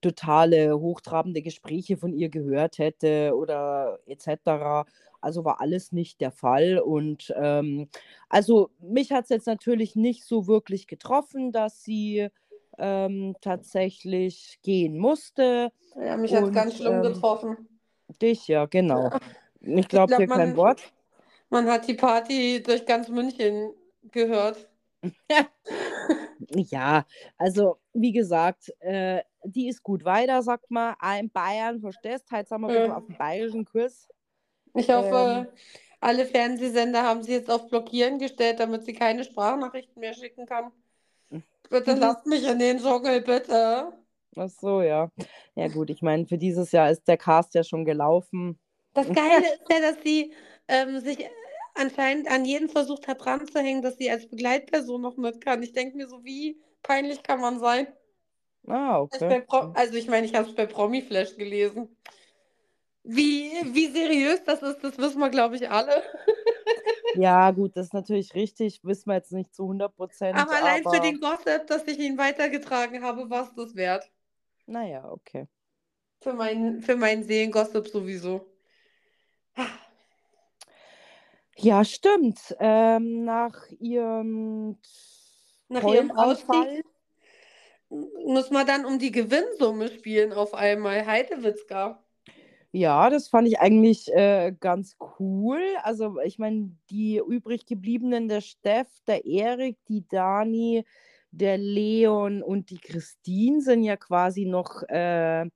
totale 0.01 0.79
hochtrabende 0.79 1.41
Gespräche 1.41 1.97
von 1.97 2.13
ihr 2.13 2.29
gehört 2.29 2.77
hätte 2.77 3.33
oder 3.35 3.99
etc. 4.05 4.87
Also 5.21 5.43
war 5.43 5.61
alles 5.61 5.91
nicht 5.91 6.21
der 6.21 6.31
Fall. 6.31 6.79
Und 6.79 7.33
ähm, 7.35 7.89
also 8.29 8.69
mich 8.79 9.11
hat 9.11 9.25
es 9.25 9.29
jetzt 9.29 9.47
natürlich 9.47 9.95
nicht 9.95 10.23
so 10.25 10.47
wirklich 10.47 10.87
getroffen, 10.87 11.51
dass 11.51 11.83
sie 11.83 12.29
ähm, 12.77 13.35
tatsächlich 13.41 14.59
gehen 14.61 14.97
musste. 14.97 15.71
Ja, 15.95 16.17
mich 16.17 16.33
hat 16.33 16.45
es 16.45 16.53
ganz 16.53 16.77
schlimm 16.77 16.93
ähm, 16.93 17.01
getroffen. 17.01 17.79
dich, 18.21 18.47
ja, 18.47 18.65
genau. 18.65 19.09
Ich 19.61 19.75
Ich 19.79 19.87
glaube 19.89 20.07
glaube, 20.07 20.27
dir 20.27 20.33
kein 20.33 20.55
Wort. 20.55 20.93
Man 21.49 21.67
hat 21.69 21.87
die 21.87 21.93
Party 21.95 22.61
durch 22.63 22.85
ganz 22.85 23.07
München 23.09 23.73
gehört. 24.11 24.69
Ja, 26.51 27.05
also 27.37 27.79
wie 27.93 28.11
gesagt, 28.11 28.71
äh, 28.79 29.21
die 29.43 29.67
ist 29.67 29.83
gut 29.83 30.05
weiter, 30.05 30.41
sagt 30.41 30.71
man. 30.71 30.95
Auch 30.99 31.19
in 31.19 31.29
Bayern, 31.29 31.81
verstehst? 31.81 32.31
Heute 32.31 32.47
sind 32.49 32.61
wir 32.61 32.69
ein 32.69 32.75
Ja. 32.75 32.95
auf 32.97 33.05
dem 33.05 33.15
bayerischen 33.17 33.65
Kurs. 33.65 34.07
Ich 34.73 34.87
Ähm, 34.87 34.95
hoffe, 34.95 35.53
alle 35.99 36.25
Fernsehsender 36.25 37.03
haben 37.03 37.23
sie 37.23 37.33
jetzt 37.33 37.49
auf 37.51 37.67
Blockieren 37.69 38.19
gestellt, 38.19 38.59
damit 38.59 38.85
sie 38.85 38.93
keine 38.93 39.23
Sprachnachrichten 39.23 39.99
mehr 39.99 40.13
schicken 40.13 40.45
kann. 40.45 40.71
Bitte 41.69 41.93
lasst 41.95 42.25
mich 42.25 42.43
in 42.47 42.59
den 42.59 42.79
Dschungel, 42.79 43.21
bitte. 43.21 43.93
ach 44.35 44.49
so, 44.49 44.81
ja. 44.81 45.11
Ja 45.55 45.67
gut, 45.67 45.89
ich 45.89 46.01
meine, 46.01 46.25
für 46.27 46.37
dieses 46.37 46.71
Jahr 46.71 46.89
ist 46.91 47.07
der 47.07 47.17
Cast 47.17 47.53
ja 47.55 47.63
schon 47.63 47.85
gelaufen. 47.85 48.59
Das 48.93 49.07
Geile 49.13 49.53
ist 49.53 49.69
ja, 49.69 49.79
dass 49.79 50.01
sie 50.03 50.33
ähm, 50.67 50.99
sich 50.99 51.19
anscheinend 51.79 52.29
an 52.29 52.45
jeden 52.45 52.69
versucht 52.69 53.07
hat 53.07 53.23
dran 53.23 53.47
zu 53.47 53.59
hängen, 53.59 53.81
dass 53.81 53.97
sie 53.97 54.11
als 54.11 54.27
Begleitperson 54.27 55.01
noch 55.01 55.17
mit 55.17 55.41
kann. 55.41 55.63
Ich 55.63 55.73
denke 55.73 55.97
mir 55.97 56.07
so, 56.07 56.23
wie 56.23 56.61
peinlich 56.83 57.23
kann 57.23 57.41
man 57.41 57.59
sein? 57.59 57.87
Ah, 58.67 58.99
okay. 58.99 59.43
Also 59.73 59.95
ich 59.95 60.07
meine, 60.07 60.25
ich 60.25 60.35
habe 60.35 60.47
es 60.49 60.55
bei 60.55 60.65
Promiflash 60.65 61.35
gelesen. 61.37 61.95
Wie, 63.03 63.51
wie 63.73 63.87
seriös 63.87 64.43
das 64.43 64.61
ist, 64.61 64.83
das 64.83 64.97
wissen 64.97 65.19
wir, 65.19 65.29
glaube 65.29 65.55
ich, 65.55 65.69
alle. 65.69 66.03
Ja, 67.13 67.51
gut, 67.51 67.75
das 67.75 67.87
ist 67.87 67.93
natürlich 67.93 68.33
richtig. 68.35 68.83
Wissen 68.83 69.07
wir 69.09 69.15
jetzt 69.15 69.31
nicht 69.31 69.53
zu 69.53 69.63
100 69.63 69.95
Prozent, 69.95 70.37
Aber 70.37 70.55
allein 70.55 70.87
für 70.87 70.89
aber 70.89 70.99
den 71.01 71.19
Gossip, 71.19 71.67
dass 71.67 71.87
ich 71.87 71.99
ihn 71.99 72.17
weitergetragen 72.17 73.03
habe, 73.03 73.29
war 73.29 73.43
es 73.43 73.53
das 73.55 73.75
wert. 73.75 74.11
naja, 74.67 75.03
okay. 75.11 75.47
Für 76.21 76.33
meinen, 76.33 76.81
für 76.81 76.95
meinen 76.95 77.23
Seelengossip 77.25 77.87
sowieso. 77.89 78.45
Ja, 81.61 81.83
stimmt. 81.83 82.55
Ähm, 82.59 83.25
nach 83.25 83.69
ihrem 83.79 84.77
Nach 85.67 85.83
ihrem. 85.83 86.11
Ausstieg 86.11 86.85
muss 87.89 88.51
man 88.51 88.67
dann 88.67 88.85
um 88.85 88.99
die 88.99 89.11
Gewinnsumme 89.11 89.89
spielen 89.89 90.31
auf 90.31 90.53
einmal. 90.53 91.05
Heidewitzka. 91.05 92.03
Ja, 92.71 93.09
das 93.09 93.29
fand 93.29 93.47
ich 93.47 93.59
eigentlich 93.59 94.13
äh, 94.13 94.53
ganz 94.59 94.95
cool. 95.19 95.61
Also, 95.81 96.19
ich 96.19 96.37
meine, 96.37 96.71
die 96.91 97.17
übrig 97.17 97.65
gebliebenen, 97.65 98.27
der 98.27 98.41
Steff, 98.41 98.87
der 99.07 99.25
Erik, 99.25 99.77
die 99.87 100.07
Dani, 100.07 100.85
der 101.31 101.57
Leon 101.57 102.43
und 102.43 102.69
die 102.69 102.77
Christine 102.77 103.61
sind 103.61 103.83
ja 103.83 103.97
quasi 103.97 104.45
noch 104.45 104.83
äh, 104.83 105.49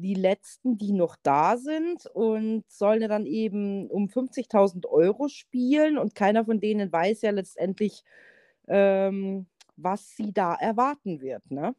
die 0.00 0.14
letzten, 0.14 0.78
die 0.78 0.92
noch 0.92 1.16
da 1.22 1.56
sind 1.56 2.06
und 2.14 2.64
sollen 2.70 3.02
ja 3.02 3.08
dann 3.08 3.26
eben 3.26 3.88
um 3.90 4.08
50.000 4.08 4.86
Euro 4.86 5.28
spielen 5.28 5.98
und 5.98 6.14
keiner 6.14 6.44
von 6.44 6.60
denen 6.60 6.92
weiß 6.92 7.22
ja 7.22 7.30
letztendlich, 7.30 8.04
ähm, 8.68 9.46
was 9.76 10.16
sie 10.16 10.32
da 10.32 10.54
erwarten 10.54 11.20
wird, 11.20 11.50
ne? 11.50 11.74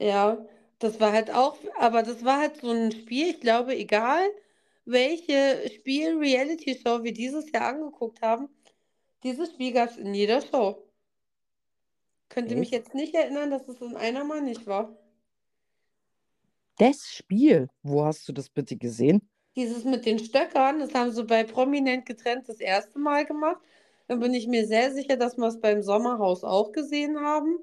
Ja, 0.00 0.46
das 0.78 1.00
war 1.00 1.12
halt 1.12 1.30
auch, 1.30 1.58
aber 1.78 2.02
das 2.02 2.24
war 2.24 2.38
halt 2.40 2.60
so 2.60 2.70
ein 2.70 2.92
Spiel, 2.92 3.28
ich 3.30 3.40
glaube, 3.40 3.74
egal 3.76 4.26
welche 4.86 5.68
Spiel-Reality-Show 5.74 7.02
wir 7.04 7.12
dieses 7.12 7.50
Jahr 7.52 7.74
angeguckt 7.74 8.22
haben, 8.22 8.48
dieses 9.24 9.50
Spiel 9.50 9.72
gab 9.72 9.90
es 9.90 9.96
in 9.98 10.14
jeder 10.14 10.40
Show. 10.42 10.82
Könnte 12.28 12.54
mich 12.56 12.70
jetzt 12.70 12.94
nicht 12.94 13.14
erinnern, 13.14 13.50
dass 13.50 13.66
es 13.68 13.80
in 13.80 13.96
einer 13.96 14.24
mal 14.24 14.40
nicht 14.42 14.66
war. 14.66 14.96
Das 16.78 17.06
Spiel, 17.08 17.68
wo 17.82 18.04
hast 18.04 18.28
du 18.28 18.32
das 18.32 18.50
bitte 18.50 18.76
gesehen? 18.76 19.28
Dieses 19.56 19.84
mit 19.84 20.04
den 20.04 20.18
Stöckern, 20.18 20.80
das 20.80 20.92
haben 20.94 21.12
sie 21.12 21.24
bei 21.24 21.44
Prominent 21.44 22.04
getrennt 22.04 22.46
das 22.48 22.60
erste 22.60 22.98
Mal 22.98 23.24
gemacht. 23.24 23.62
Dann 24.08 24.20
bin 24.20 24.34
ich 24.34 24.46
mir 24.46 24.66
sehr 24.66 24.92
sicher, 24.92 25.16
dass 25.16 25.38
wir 25.38 25.46
es 25.46 25.58
beim 25.58 25.80
Sommerhaus 25.82 26.44
auch 26.44 26.72
gesehen 26.72 27.18
haben. 27.18 27.58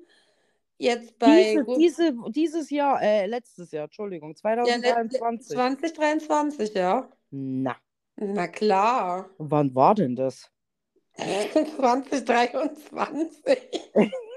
Jetzt 0.79 1.19
bei 1.19 1.53
Diese, 1.53 1.65
diese, 1.77 2.15
dieses 2.31 2.71
Jahr, 2.71 2.99
äh, 3.01 3.27
letztes 3.27 3.71
Jahr, 3.71 3.83
Entschuldigung, 3.85 4.35
ja, 4.43 4.63
le- 4.63 4.79
le- 4.79 5.09
2023. 5.09 5.55
2023, 5.55 6.73
ja. 6.73 7.07
Na, 7.29 7.75
Na 8.15 8.47
klar. 8.47 9.29
wann 9.37 9.75
war 9.75 9.93
denn 9.93 10.15
das? 10.15 10.49
2023. 11.15 13.59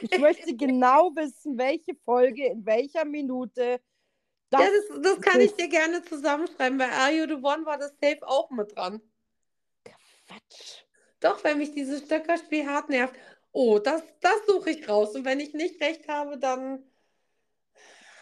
Ich 0.00 0.18
möchte 0.18 0.54
genau 0.54 1.10
wissen, 1.14 1.58
welche 1.58 1.94
Folge 2.04 2.46
in 2.46 2.64
welcher 2.64 3.04
Minute 3.04 3.80
das. 4.50 4.62
Ja, 4.62 4.68
das, 4.70 5.02
das 5.02 5.20
kann 5.20 5.40
ich 5.40 5.54
dir 5.54 5.68
gerne 5.68 6.02
zusammenschreiben. 6.02 6.78
Bei 6.78 6.88
Are 6.90 7.12
You 7.12 7.26
the 7.26 7.34
One 7.42 7.64
war 7.66 7.78
das 7.78 7.92
Safe 8.00 8.18
auch 8.22 8.50
mit 8.50 8.74
dran. 8.76 9.00
Quatsch. 9.84 10.84
Doch, 11.20 11.42
wenn 11.44 11.58
mich 11.58 11.72
dieses 11.72 12.04
Stöckerspiel 12.04 12.66
hart 12.66 12.90
nervt. 12.90 13.14
Oh, 13.52 13.78
das, 13.78 14.02
das 14.20 14.46
suche 14.46 14.70
ich 14.70 14.88
raus. 14.88 15.14
Und 15.14 15.24
wenn 15.24 15.40
ich 15.40 15.54
nicht 15.54 15.80
recht 15.80 16.06
habe, 16.08 16.38
dann. 16.38 16.84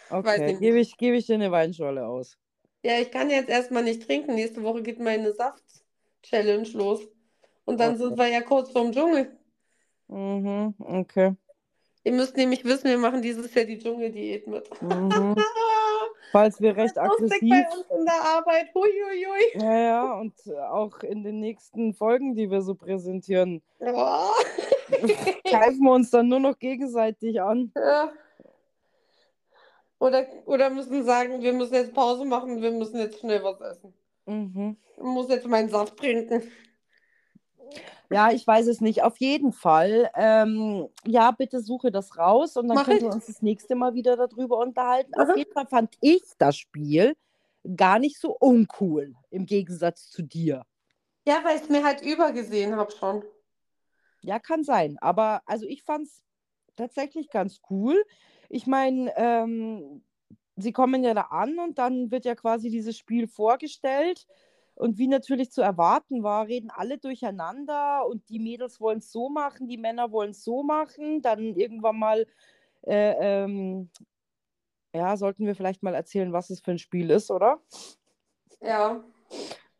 Okay, 0.09 0.55
gebe 0.55 0.79
ich, 0.79 0.97
gebe 0.97 1.17
ich 1.17 1.27
dir 1.27 1.35
eine 1.35 1.51
Weinschorle 1.51 2.07
aus. 2.07 2.39
Ja, 2.83 2.99
ich 3.01 3.11
kann 3.11 3.29
jetzt 3.29 3.51
erstmal 3.51 3.83
nicht 3.83 4.07
trinken. 4.07 4.35
Nächste 4.35 4.63
Woche 4.63 4.83
geht 4.83 5.01
meine 5.01 5.33
Saft-Challenge 5.33 6.69
los. 6.71 7.01
Und 7.65 7.81
dann 7.81 7.95
Okay. 7.95 8.05
sind 8.05 8.17
wir 8.17 8.29
ja 8.29 8.41
kurz 8.41 8.71
vorm 8.71 8.93
Dschungel. 8.93 9.36
Mhm, 10.09 10.75
okay. 10.79 11.35
Ihr 12.05 12.13
müsst 12.13 12.37
nämlich 12.37 12.65
wissen, 12.65 12.89
wir 12.89 12.99
machen 12.99 13.21
dieses 13.21 13.53
Jahr 13.53 13.65
die 13.65 13.79
Dschungeldiät 13.79 14.47
mit. 14.47 14.71
Mhm. 14.81 15.35
Falls 16.33 16.61
wir 16.61 16.77
recht 16.77 16.99
aggressiv. 16.99 17.41
bei 17.41 17.67
uns 17.73 17.87
in 17.99 18.05
der 18.05 18.21
Arbeit. 18.21 18.67
Huiuiui. 18.75 19.63
Ja, 19.65 19.79
ja, 19.79 20.13
und 20.15 20.35
auch 20.71 21.01
in 21.01 21.23
den 21.25 21.41
nächsten 21.41 21.95
Folgen, 21.95 22.35
die 22.35 22.51
wir 22.51 22.63
so 22.63 22.75
präsentieren, 22.75 23.63
Oh. 23.81 24.31
greifen 25.45 25.81
wir 25.81 25.93
uns 25.93 26.11
dann 26.11 26.29
nur 26.29 26.41
noch 26.41 26.59
gegenseitig 26.59 27.41
an. 27.41 27.73
Ja. 27.77 28.13
Oder, 29.99 30.27
oder 30.45 30.71
müssen 30.71 31.05
sagen, 31.05 31.41
wir 31.43 31.53
müssen 31.53 31.75
jetzt 31.75 31.95
Pause 31.95 32.25
machen, 32.25 32.61
wir 32.61 32.71
müssen 32.71 32.99
jetzt 32.99 33.21
schnell 33.21 33.43
was 33.43 33.61
essen. 33.61 33.95
Mhm. 34.27 34.77
Ich 34.97 35.03
muss 35.03 35.29
jetzt 35.29 35.47
meinen 35.47 35.69
Saft 35.69 35.97
trinken. 35.97 36.43
Ja, 38.11 38.31
ich 38.31 38.47
weiß 38.47 38.67
es 38.69 38.81
nicht. 38.81 39.03
Auf 39.03 39.19
jeden 39.19 39.53
Fall. 39.53 40.11
Ähm, 40.15 40.89
ja, 41.05 41.31
bitte 41.33 41.61
suche 41.61 41.91
das 41.91 42.17
raus 42.17 42.57
und 42.57 42.69
dann 42.69 42.77
Mach 42.77 42.85
können 42.85 42.99
ich. 42.99 43.05
wir 43.05 43.13
uns 43.13 43.27
das 43.27 43.43
nächste 43.43 43.75
Mal 43.75 43.95
wieder 43.95 44.17
darüber 44.17 44.59
unterhalten. 44.59 45.13
Aha. 45.15 45.31
Auf 45.31 45.37
jeden 45.37 45.53
Fall 45.53 45.67
fand 45.67 45.97
ich 46.01 46.23
das 46.39 46.57
Spiel 46.57 47.17
gar 47.77 47.99
nicht 47.99 48.21
so 48.21 48.37
uncool 48.39 49.15
im 49.31 49.47
Gegensatz 49.47 50.09
zu 50.09 50.23
dir. 50.23 50.65
Ja, 51.27 51.41
weil 51.43 51.57
ich 51.57 51.63
es 51.63 51.69
mir 51.69 51.85
halt 51.85 52.03
übergesehen 52.03 52.77
habe 52.77 52.93
schon. 52.93 53.25
Ja, 54.23 54.39
kann 54.39 54.63
sein. 54.63 54.97
Aber 55.01 55.43
also 55.47 55.67
ich 55.67 55.83
fand 55.83 56.07
es 56.07 56.23
tatsächlich 56.77 57.31
ganz 57.31 57.61
cool. 57.71 58.01
Ich 58.49 58.67
meine, 58.67 59.13
ähm, 59.17 60.05
sie 60.57 60.73
kommen 60.73 61.03
ja 61.03 61.15
da 61.15 61.23
an 61.23 61.59
und 61.59 61.79
dann 61.79 62.11
wird 62.11 62.25
ja 62.25 62.35
quasi 62.35 62.71
dieses 62.71 62.97
Spiel 62.97 63.27
vorgestellt. 63.27 64.27
Und 64.77 64.99
wie 64.99 65.09
natürlich 65.09 65.51
zu 65.51 65.63
erwarten 65.63 66.23
war, 66.23 66.47
reden 66.47 66.71
alle 66.71 66.99
durcheinander 66.99 68.07
und 68.07 68.29
die 68.29 68.39
Mädels 68.39 68.79
wollen 68.79 68.99
es 68.99 69.11
so 69.11 69.31
machen, 69.31 69.69
die 69.69 69.79
Männer 69.79 70.13
wollen 70.13 70.31
es 70.31 70.45
so 70.45 70.63
machen. 70.63 71.23
Dann 71.23 71.55
irgendwann 71.55 71.99
mal, 71.99 72.27
äh, 72.83 73.15
ähm, 73.19 73.89
ja, 74.95 75.17
sollten 75.17 75.47
wir 75.47 75.57
vielleicht 75.57 75.83
mal 75.83 75.95
erzählen, 75.95 76.33
was 76.33 76.51
es 76.51 76.61
für 76.61 76.73
ein 76.73 76.79
Spiel 76.79 77.11
ist, 77.11 77.31
oder? 77.31 77.59
Ja. 78.61 79.03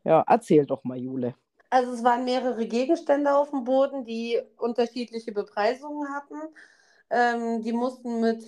Ja, 0.03 0.23
erzähl 0.27 0.65
doch 0.65 0.83
mal, 0.83 0.97
Jule. 0.97 1.35
Also 1.69 1.91
es 1.93 2.03
waren 2.03 2.25
mehrere 2.25 2.65
Gegenstände 2.65 3.35
auf 3.35 3.51
dem 3.51 3.65
Boden, 3.65 4.03
die 4.03 4.41
unterschiedliche 4.57 5.31
Bepreisungen 5.31 6.09
hatten. 6.09 6.41
Ähm, 7.11 7.61
die 7.61 7.73
mussten 7.73 8.19
mit 8.19 8.43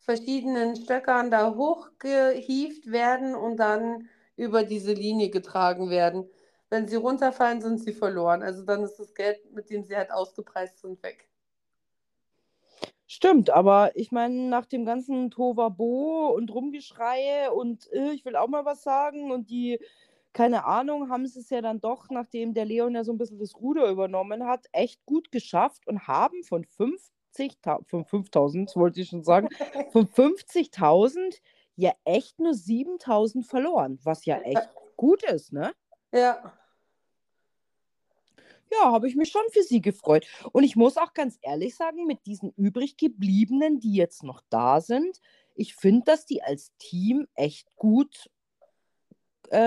verschiedenen 0.00 0.76
Stöckern 0.76 1.30
da 1.30 1.54
hochgehievt 1.54 2.92
werden 2.92 3.34
und 3.34 3.56
dann 3.56 4.08
über 4.36 4.64
diese 4.64 4.92
Linie 4.92 5.30
getragen 5.30 5.90
werden. 5.90 6.28
Wenn 6.68 6.88
sie 6.88 6.96
runterfallen, 6.96 7.60
sind 7.60 7.78
sie 7.78 7.92
verloren. 7.92 8.42
Also 8.42 8.64
dann 8.64 8.82
ist 8.82 8.96
das 8.96 9.14
Geld, 9.14 9.38
mit 9.52 9.70
dem 9.70 9.84
sie 9.84 9.96
halt 9.96 10.10
ausgepreist 10.10 10.80
sind, 10.80 11.02
weg. 11.02 11.28
Stimmt, 13.08 13.50
aber 13.50 13.92
ich 13.94 14.10
meine, 14.10 14.48
nach 14.48 14.66
dem 14.66 14.84
ganzen 14.84 15.30
Tovabo 15.30 16.34
und 16.34 16.52
Rumgeschreie 16.52 17.52
und 17.52 17.90
äh, 17.92 18.10
ich 18.10 18.24
will 18.24 18.34
auch 18.34 18.48
mal 18.48 18.64
was 18.64 18.82
sagen 18.82 19.30
und 19.30 19.48
die, 19.48 19.78
keine 20.32 20.64
Ahnung, 20.64 21.08
haben 21.08 21.24
sie 21.24 21.38
es 21.38 21.48
ja 21.50 21.60
dann 21.62 21.80
doch, 21.80 22.10
nachdem 22.10 22.52
der 22.52 22.64
Leon 22.64 22.96
ja 22.96 23.04
so 23.04 23.12
ein 23.12 23.18
bisschen 23.18 23.38
das 23.38 23.54
Ruder 23.54 23.88
übernommen 23.90 24.44
hat, 24.44 24.66
echt 24.72 25.06
gut 25.06 25.30
geschafft 25.30 25.86
und 25.86 26.08
haben 26.08 26.42
von 26.42 26.64
50.000, 26.64 27.86
von 27.86 28.04
5.000 28.04 28.74
wollte 28.74 29.00
ich 29.00 29.08
schon 29.08 29.22
sagen, 29.22 29.50
von 29.92 30.08
50.000 30.08 31.36
ja 31.76 31.92
echt 32.04 32.38
nur 32.38 32.52
7.000 32.52 33.44
verloren, 33.44 33.98
was 34.02 34.24
ja 34.24 34.38
echt 34.40 34.68
gut 34.96 35.22
ist, 35.24 35.52
ne? 35.52 35.72
Ja. 36.12 36.52
Ja, 38.72 38.90
habe 38.90 39.08
ich 39.08 39.14
mich 39.14 39.30
schon 39.30 39.44
für 39.52 39.62
sie 39.62 39.80
gefreut. 39.80 40.26
Und 40.52 40.64
ich 40.64 40.74
muss 40.74 40.96
auch 40.96 41.14
ganz 41.14 41.38
ehrlich 41.42 41.76
sagen, 41.76 42.04
mit 42.06 42.26
diesen 42.26 42.52
übrig 42.56 42.96
gebliebenen, 42.96 43.78
die 43.78 43.94
jetzt 43.94 44.24
noch 44.24 44.42
da 44.50 44.80
sind, 44.80 45.20
ich 45.54 45.74
finde, 45.74 46.04
dass 46.04 46.26
die 46.26 46.42
als 46.42 46.72
Team 46.78 47.28
echt 47.34 47.74
gut 47.76 48.28
äh, 49.50 49.58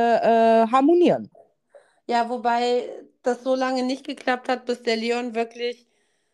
äh, 0.64 0.68
harmonieren. 0.68 1.32
Ja, 2.08 2.30
wobei 2.30 2.90
das 3.24 3.44
so 3.44 3.56
lange 3.56 3.84
nicht 3.84 4.06
geklappt 4.06 4.50
hat, 4.50 4.66
bis 4.66 4.84
der 4.84 4.98
Leon 4.98 5.36
wirklich 5.36 5.88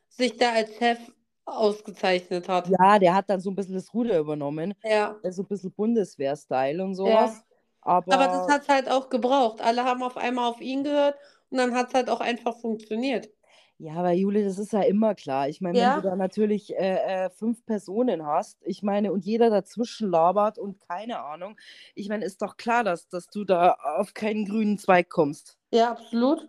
sich 0.09 0.38
da 0.38 0.53
als 0.53 0.75
Chef 0.77 0.99
ausgezeichnet 1.45 2.47
hat. 2.49 2.67
Ja, 2.69 2.99
der 2.99 3.13
hat 3.13 3.29
dann 3.29 3.39
so 3.39 3.49
ein 3.49 3.55
bisschen 3.55 3.75
das 3.75 3.93
Ruder 3.93 4.17
übernommen. 4.19 4.73
Ja. 4.84 5.15
So 5.29 5.43
ein 5.43 5.47
bisschen 5.47 5.71
Bundeswehr-Style 5.71 6.84
und 6.84 6.95
sowas. 6.95 7.43
Aber, 7.81 8.13
Aber 8.13 8.25
das 8.27 8.47
hat 8.49 8.62
es 8.63 8.67
halt 8.69 8.89
auch 8.89 9.10
gebraucht. 9.10 9.62
Alle 9.62 9.84
haben 9.84 10.01
auf 10.01 10.17
einmal 10.17 10.49
auf 10.49 10.60
ihn 10.60 10.84
gehört 10.84 11.15
und 11.51 11.58
dann 11.60 11.75
hat 11.75 11.89
es 11.89 11.93
halt 11.93 12.10
auch 12.10 12.19
einfach 12.19 12.58
funktioniert. 12.58 13.29
Ja, 13.77 13.95
aber 13.95 14.13
Jule, 14.13 14.43
das 14.45 14.58
ist 14.58 14.71
ja 14.71 14.81
immer 14.84 15.15
klar. 15.15 15.49
Ich 15.49 15.60
meine, 15.60 15.77
Ja. 15.77 15.95
wenn 15.97 16.01
du 16.03 16.10
da 16.10 16.15
natürlich 16.15 16.73
äh, 16.75 17.25
äh, 17.25 17.29
fünf 17.29 17.65
Personen 17.65 18.25
hast, 18.25 18.58
ich 18.63 18.81
meine, 18.84 19.12
und 19.12 19.25
jeder 19.25 19.49
dazwischen 19.49 20.10
labert 20.10 20.58
und 20.58 20.79
keine 20.88 21.19
Ahnung, 21.19 21.58
ich 21.93 22.08
meine, 22.08 22.23
ist 22.23 22.41
doch 22.41 22.55
klar, 22.55 22.86
dass, 22.86 23.10
dass 23.10 23.27
du 23.27 23.43
da 23.43 23.73
auf 23.97 24.13
keinen 24.13 24.45
grünen 24.45 24.77
Zweig 24.79 25.10
kommst. 25.10 25.58
Ja, 25.71 25.91
absolut. 25.91 26.47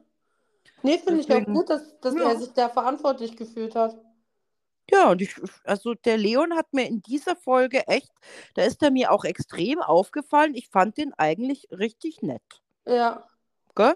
Nee, 0.84 0.98
finde 0.98 1.20
ich 1.20 1.34
auch 1.34 1.44
gut, 1.44 1.68
dass, 1.68 1.98
dass 2.00 2.14
Ja. 2.14 2.30
er 2.30 2.36
sich 2.36 2.52
da 2.52 2.68
verantwortlich 2.68 3.36
gefühlt 3.36 3.74
hat. 3.74 3.96
Ja, 4.90 5.10
und 5.10 5.20
ich, 5.20 5.34
also 5.64 5.94
der 5.94 6.16
Leon 6.16 6.54
hat 6.54 6.72
mir 6.72 6.86
in 6.86 7.02
dieser 7.02 7.34
Folge 7.36 7.86
echt, 7.88 8.12
da 8.54 8.62
ist 8.62 8.82
er 8.82 8.90
mir 8.90 9.10
auch 9.10 9.24
extrem 9.24 9.80
aufgefallen. 9.80 10.54
Ich 10.54 10.68
fand 10.68 10.96
den 10.96 11.12
eigentlich 11.14 11.66
richtig 11.72 12.22
nett. 12.22 12.42
Ja. 12.86 13.24
Gell? 13.74 13.94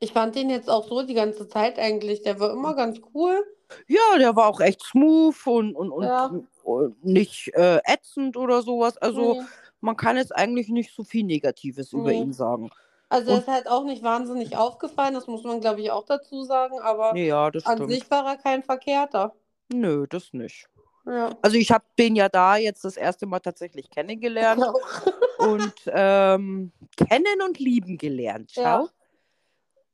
Ich 0.00 0.12
fand 0.12 0.34
den 0.36 0.50
jetzt 0.50 0.70
auch 0.70 0.86
so 0.88 1.02
die 1.02 1.14
ganze 1.14 1.48
Zeit 1.48 1.78
eigentlich. 1.78 2.22
Der 2.22 2.38
war 2.40 2.50
immer 2.52 2.74
ganz 2.74 3.00
cool. 3.14 3.44
Ja, 3.86 4.18
der 4.18 4.36
war 4.36 4.48
auch 4.48 4.60
echt 4.60 4.82
smooth 4.82 5.46
und, 5.46 5.74
und, 5.74 5.90
und, 5.90 6.04
Ja. 6.04 6.30
und 6.64 7.04
nicht 7.04 7.48
äh, 7.54 7.80
ätzend 7.84 8.36
oder 8.36 8.62
sowas. 8.62 8.96
Also 8.98 9.34
Nee. 9.34 9.46
man 9.80 9.96
kann 9.96 10.16
jetzt 10.16 10.34
eigentlich 10.34 10.68
nicht 10.68 10.94
so 10.94 11.04
viel 11.04 11.24
Negatives 11.24 11.92
über 11.92 12.10
Nee. 12.10 12.20
ihn 12.20 12.32
sagen. 12.32 12.70
Also 13.08 13.32
er 13.32 13.38
ist 13.38 13.48
halt 13.48 13.68
auch 13.68 13.84
nicht 13.84 14.02
wahnsinnig 14.02 14.56
aufgefallen, 14.56 15.12
das 15.14 15.26
muss 15.26 15.42
man, 15.44 15.60
glaube 15.60 15.80
ich, 15.82 15.90
auch 15.90 16.04
dazu 16.06 16.44
sagen. 16.44 16.78
Aber 16.80 17.14
Ja, 17.16 17.50
das 17.50 17.66
an 17.66 17.76
stimmt. 17.78 17.90
sich 17.92 18.10
war 18.10 18.24
er 18.26 18.36
kein 18.36 18.62
Verkehrter. 18.62 19.34
Nö, 19.72 20.06
das 20.08 20.32
nicht. 20.32 20.66
Ja. 21.06 21.30
Also 21.42 21.56
ich 21.56 21.70
habe 21.72 21.84
den 21.98 22.14
ja 22.14 22.28
da 22.28 22.56
jetzt 22.56 22.84
das 22.84 22.96
erste 22.96 23.26
Mal 23.26 23.40
tatsächlich 23.40 23.90
kennengelernt 23.90 24.62
und 25.38 25.74
ähm, 25.86 26.70
kennen 26.96 27.42
und 27.44 27.58
lieben 27.58 27.98
gelernt. 27.98 28.52
Schau. 28.54 28.60
Ja. 28.62 28.88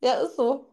Ja, 0.00 0.12
ist 0.20 0.36
so. 0.36 0.66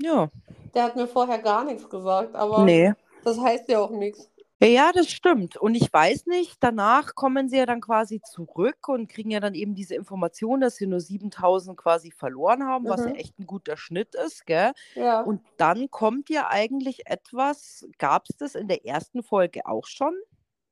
Ja. 0.00 0.30
Der 0.74 0.84
hat 0.84 0.96
mir 0.96 1.06
vorher 1.06 1.38
gar 1.38 1.64
nichts 1.64 1.88
gesagt, 1.88 2.34
aber 2.34 2.64
Nee. 2.64 2.92
das 3.24 3.38
heißt 3.38 3.68
ja 3.68 3.80
auch 3.80 3.90
nichts. 3.90 4.30
Ja, 4.62 4.92
das 4.92 5.08
stimmt. 5.10 5.56
Und 5.56 5.74
ich 5.74 5.90
weiß 5.90 6.26
nicht, 6.26 6.58
danach 6.62 7.14
kommen 7.14 7.48
sie 7.48 7.56
ja 7.56 7.64
dann 7.66 7.80
quasi 7.80 8.20
zurück 8.20 8.88
und 8.88 9.08
kriegen 9.08 9.30
ja 9.30 9.40
dann 9.40 9.54
eben 9.54 9.74
diese 9.74 9.94
Information, 9.94 10.60
dass 10.60 10.76
sie 10.76 10.86
nur 10.86 11.00
7000 11.00 11.78
quasi 11.78 12.10
verloren 12.10 12.64
haben, 12.66 12.86
was 12.88 13.04
ja 13.04 13.10
Mhm. 13.10 13.14
echt 13.14 13.38
ein 13.38 13.46
guter 13.46 13.76
Schnitt 13.78 14.14
ist, 14.14 14.44
gell? 14.46 14.72
Ja. 14.94 15.22
Und 15.22 15.42
dann 15.56 15.90
kommt 15.90 16.28
ja 16.28 16.48
eigentlich 16.50 17.06
etwas, 17.06 17.86
gab 17.98 18.24
es 18.28 18.36
das 18.36 18.54
in 18.54 18.68
der 18.68 18.84
ersten 18.84 19.22
Folge 19.22 19.64
auch 19.66 19.86
schon? 19.86 20.14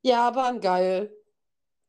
Ja, 0.03 0.27
aber 0.27 0.47
ein 0.49 0.61
geil. 0.61 1.13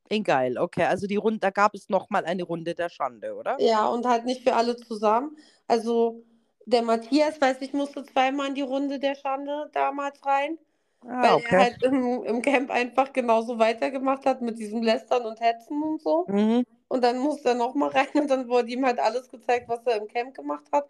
In 0.10 0.24
geil, 0.24 0.58
okay. 0.58 0.84
Also 0.86 1.08
die 1.08 1.16
Runde, 1.18 1.40
da 1.40 1.50
gab 1.52 1.74
es 1.76 1.90
nochmal 1.90 2.26
eine 2.26 2.44
Runde 2.44 2.74
der 2.76 2.90
Schande, 2.90 3.36
oder? 3.36 3.60
Ja, 3.60 3.88
und 3.88 4.06
halt 4.08 4.26
nicht 4.26 4.44
für 4.44 4.56
alle 4.56 4.76
zusammen. 4.78 5.38
Also 5.68 6.24
der 6.66 6.82
Matthias, 6.82 7.40
weiß 7.42 7.62
ich, 7.62 7.74
musste 7.74 8.04
zweimal 8.04 8.48
in 8.50 8.56
die 8.56 8.62
Runde 8.62 9.00
der 9.00 9.16
Schande 9.16 9.70
damals 9.74 10.24
rein, 10.26 10.58
Ah, 11.02 11.22
weil 11.22 11.32
er 11.32 11.36
okay. 11.36 11.58
halt 11.58 11.84
im, 11.84 12.24
im 12.24 12.42
Camp 12.42 12.70
einfach 12.72 13.14
genauso 13.14 13.58
weitergemacht 13.58 14.26
hat 14.26 14.42
mit 14.42 14.60
diesem 14.60 14.84
Lästern 14.84 15.26
und 15.26 15.40
Hetzen 15.40 15.82
und 15.82 16.02
so. 16.02 16.28
Mhm. 16.28 16.66
Und 16.88 17.04
dann 17.04 17.20
musste 17.20 17.50
er 17.50 17.56
nochmal 17.56 17.90
rein 17.96 18.08
und 18.16 18.30
dann 18.30 18.48
wurde 18.48 18.70
ihm 18.70 18.86
halt 18.86 19.00
alles 19.00 19.30
gezeigt, 19.30 19.70
was 19.70 19.86
er 19.86 19.98
im 19.98 20.08
Camp 20.08 20.36
gemacht 20.36 20.66
hat. 20.72 20.90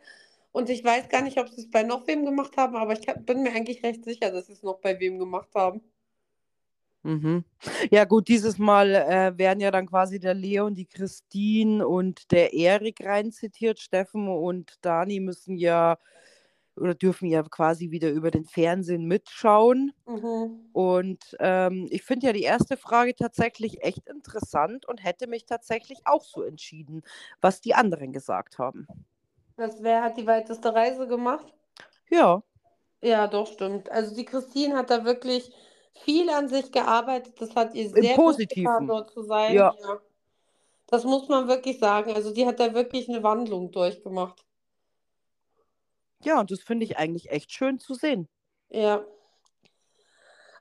Und 0.51 0.69
ich 0.69 0.83
weiß 0.83 1.09
gar 1.09 1.21
nicht, 1.21 1.37
ob 1.37 1.47
sie 1.49 1.61
es 1.61 1.69
bei 1.69 1.83
noch 1.83 2.07
wem 2.07 2.25
gemacht 2.25 2.57
haben, 2.57 2.75
aber 2.75 2.93
ich 2.93 3.05
bin 3.25 3.43
mir 3.43 3.51
eigentlich 3.51 3.83
recht 3.83 4.03
sicher, 4.03 4.31
dass 4.31 4.47
sie 4.47 4.53
es 4.53 4.63
noch 4.63 4.79
bei 4.79 4.99
wem 4.99 5.19
gemacht 5.19 5.49
haben. 5.53 5.81
Mhm. 7.03 7.45
Ja, 7.91 8.03
gut, 8.03 8.27
dieses 8.27 8.57
Mal 8.57 8.93
äh, 8.93 9.37
werden 9.37 9.61
ja 9.61 9.71
dann 9.71 9.85
quasi 9.85 10.19
der 10.19 10.33
Leon, 10.33 10.75
die 10.75 10.85
Christine 10.85 11.87
und 11.87 12.31
der 12.31 12.53
Erik 12.53 13.05
rein 13.05 13.31
zitiert. 13.31 13.79
Steffen 13.79 14.27
und 14.27 14.73
Dani 14.81 15.19
müssen 15.19 15.55
ja 15.55 15.97
oder 16.79 16.95
dürfen 16.95 17.27
ja 17.27 17.43
quasi 17.43 17.91
wieder 17.91 18.09
über 18.09 18.31
den 18.31 18.45
Fernsehen 18.45 19.05
mitschauen. 19.05 19.93
Mhm. 20.05 20.69
Und 20.73 21.35
ähm, 21.39 21.87
ich 21.91 22.03
finde 22.03 22.27
ja 22.27 22.33
die 22.33 22.43
erste 22.43 22.77
Frage 22.77 23.15
tatsächlich 23.15 23.83
echt 23.83 24.07
interessant 24.07 24.87
und 24.87 25.03
hätte 25.03 25.27
mich 25.27 25.45
tatsächlich 25.45 25.99
auch 26.05 26.23
so 26.23 26.41
entschieden, 26.41 27.03
was 27.41 27.61
die 27.61 27.75
anderen 27.75 28.13
gesagt 28.13 28.57
haben. 28.57 28.87
Das, 29.57 29.83
wer 29.83 30.03
hat 30.03 30.17
die 30.17 30.25
weiteste 30.25 30.73
Reise 30.73 31.07
gemacht? 31.07 31.53
Ja, 32.09 32.41
Ja, 33.01 33.27
doch, 33.27 33.47
stimmt. 33.47 33.89
Also 33.91 34.15
die 34.15 34.25
Christine 34.25 34.75
hat 34.75 34.89
da 34.89 35.05
wirklich 35.05 35.51
viel 36.03 36.29
an 36.29 36.47
sich 36.47 36.71
gearbeitet. 36.71 37.39
Das 37.39 37.55
hat 37.55 37.75
ihr 37.75 37.89
sehr 37.89 38.15
gut 38.15 38.37
getan, 38.37 38.87
dort 38.87 39.11
zu 39.11 39.23
sein. 39.23 39.53
Ja. 39.53 39.75
Ja. 39.81 39.99
Das 40.87 41.03
muss 41.03 41.27
man 41.29 41.47
wirklich 41.47 41.79
sagen. 41.79 42.13
Also 42.13 42.33
die 42.33 42.45
hat 42.45 42.59
da 42.59 42.73
wirklich 42.73 43.07
eine 43.09 43.21
Wandlung 43.21 43.71
durchgemacht. 43.71 44.43
Ja, 46.23 46.39
und 46.39 46.51
das 46.51 46.61
finde 46.61 46.85
ich 46.85 46.97
eigentlich 46.97 47.29
echt 47.31 47.51
schön 47.51 47.79
zu 47.79 47.93
sehen. 47.93 48.27
Ja. 48.69 49.05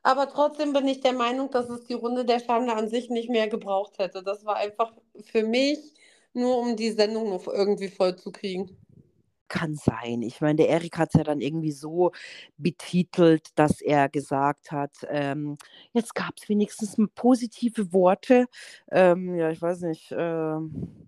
Aber 0.03 0.29
trotzdem 0.29 0.73
bin 0.73 0.87
ich 0.87 1.01
der 1.01 1.13
Meinung, 1.13 1.51
dass 1.51 1.69
es 1.69 1.85
die 1.85 1.95
Runde 1.95 2.25
der 2.25 2.41
Schande 2.41 2.75
an 2.75 2.89
sich 2.89 3.11
nicht 3.11 3.29
mehr 3.29 3.49
gebraucht 3.49 3.99
hätte. 3.99 4.23
Das 4.23 4.45
war 4.45 4.57
einfach 4.57 4.93
für 5.25 5.43
mich 5.43 5.79
nur, 6.33 6.59
um 6.59 6.77
die 6.77 6.93
Sendung 6.93 7.31
noch 7.31 7.47
irgendwie 7.49 7.89
voll 7.89 8.17
zu 8.17 8.31
kriegen. 8.31 8.77
Kann 9.49 9.75
sein. 9.75 10.23
Ich 10.23 10.41
meine, 10.41 10.57
der 10.57 10.69
Erik 10.69 10.99
hat 10.99 11.09
es 11.13 11.19
ja 11.19 11.25
dann 11.25 11.41
irgendwie 11.41 11.73
so 11.73 12.13
betitelt, 12.59 13.49
dass 13.55 13.81
er 13.81 14.09
gesagt 14.09 14.71
hat, 14.71 14.93
ähm, 15.09 15.57
jetzt 15.93 16.15
gab 16.15 16.35
es 16.37 16.49
wenigstens 16.49 16.97
positive 17.15 17.93
Worte. 17.93 18.47
Ähm, 18.91 19.35
ja, 19.37 19.51
ich 19.51 19.61
weiß 19.61 19.81
nicht. 19.81 20.15
ähm, 20.17 21.08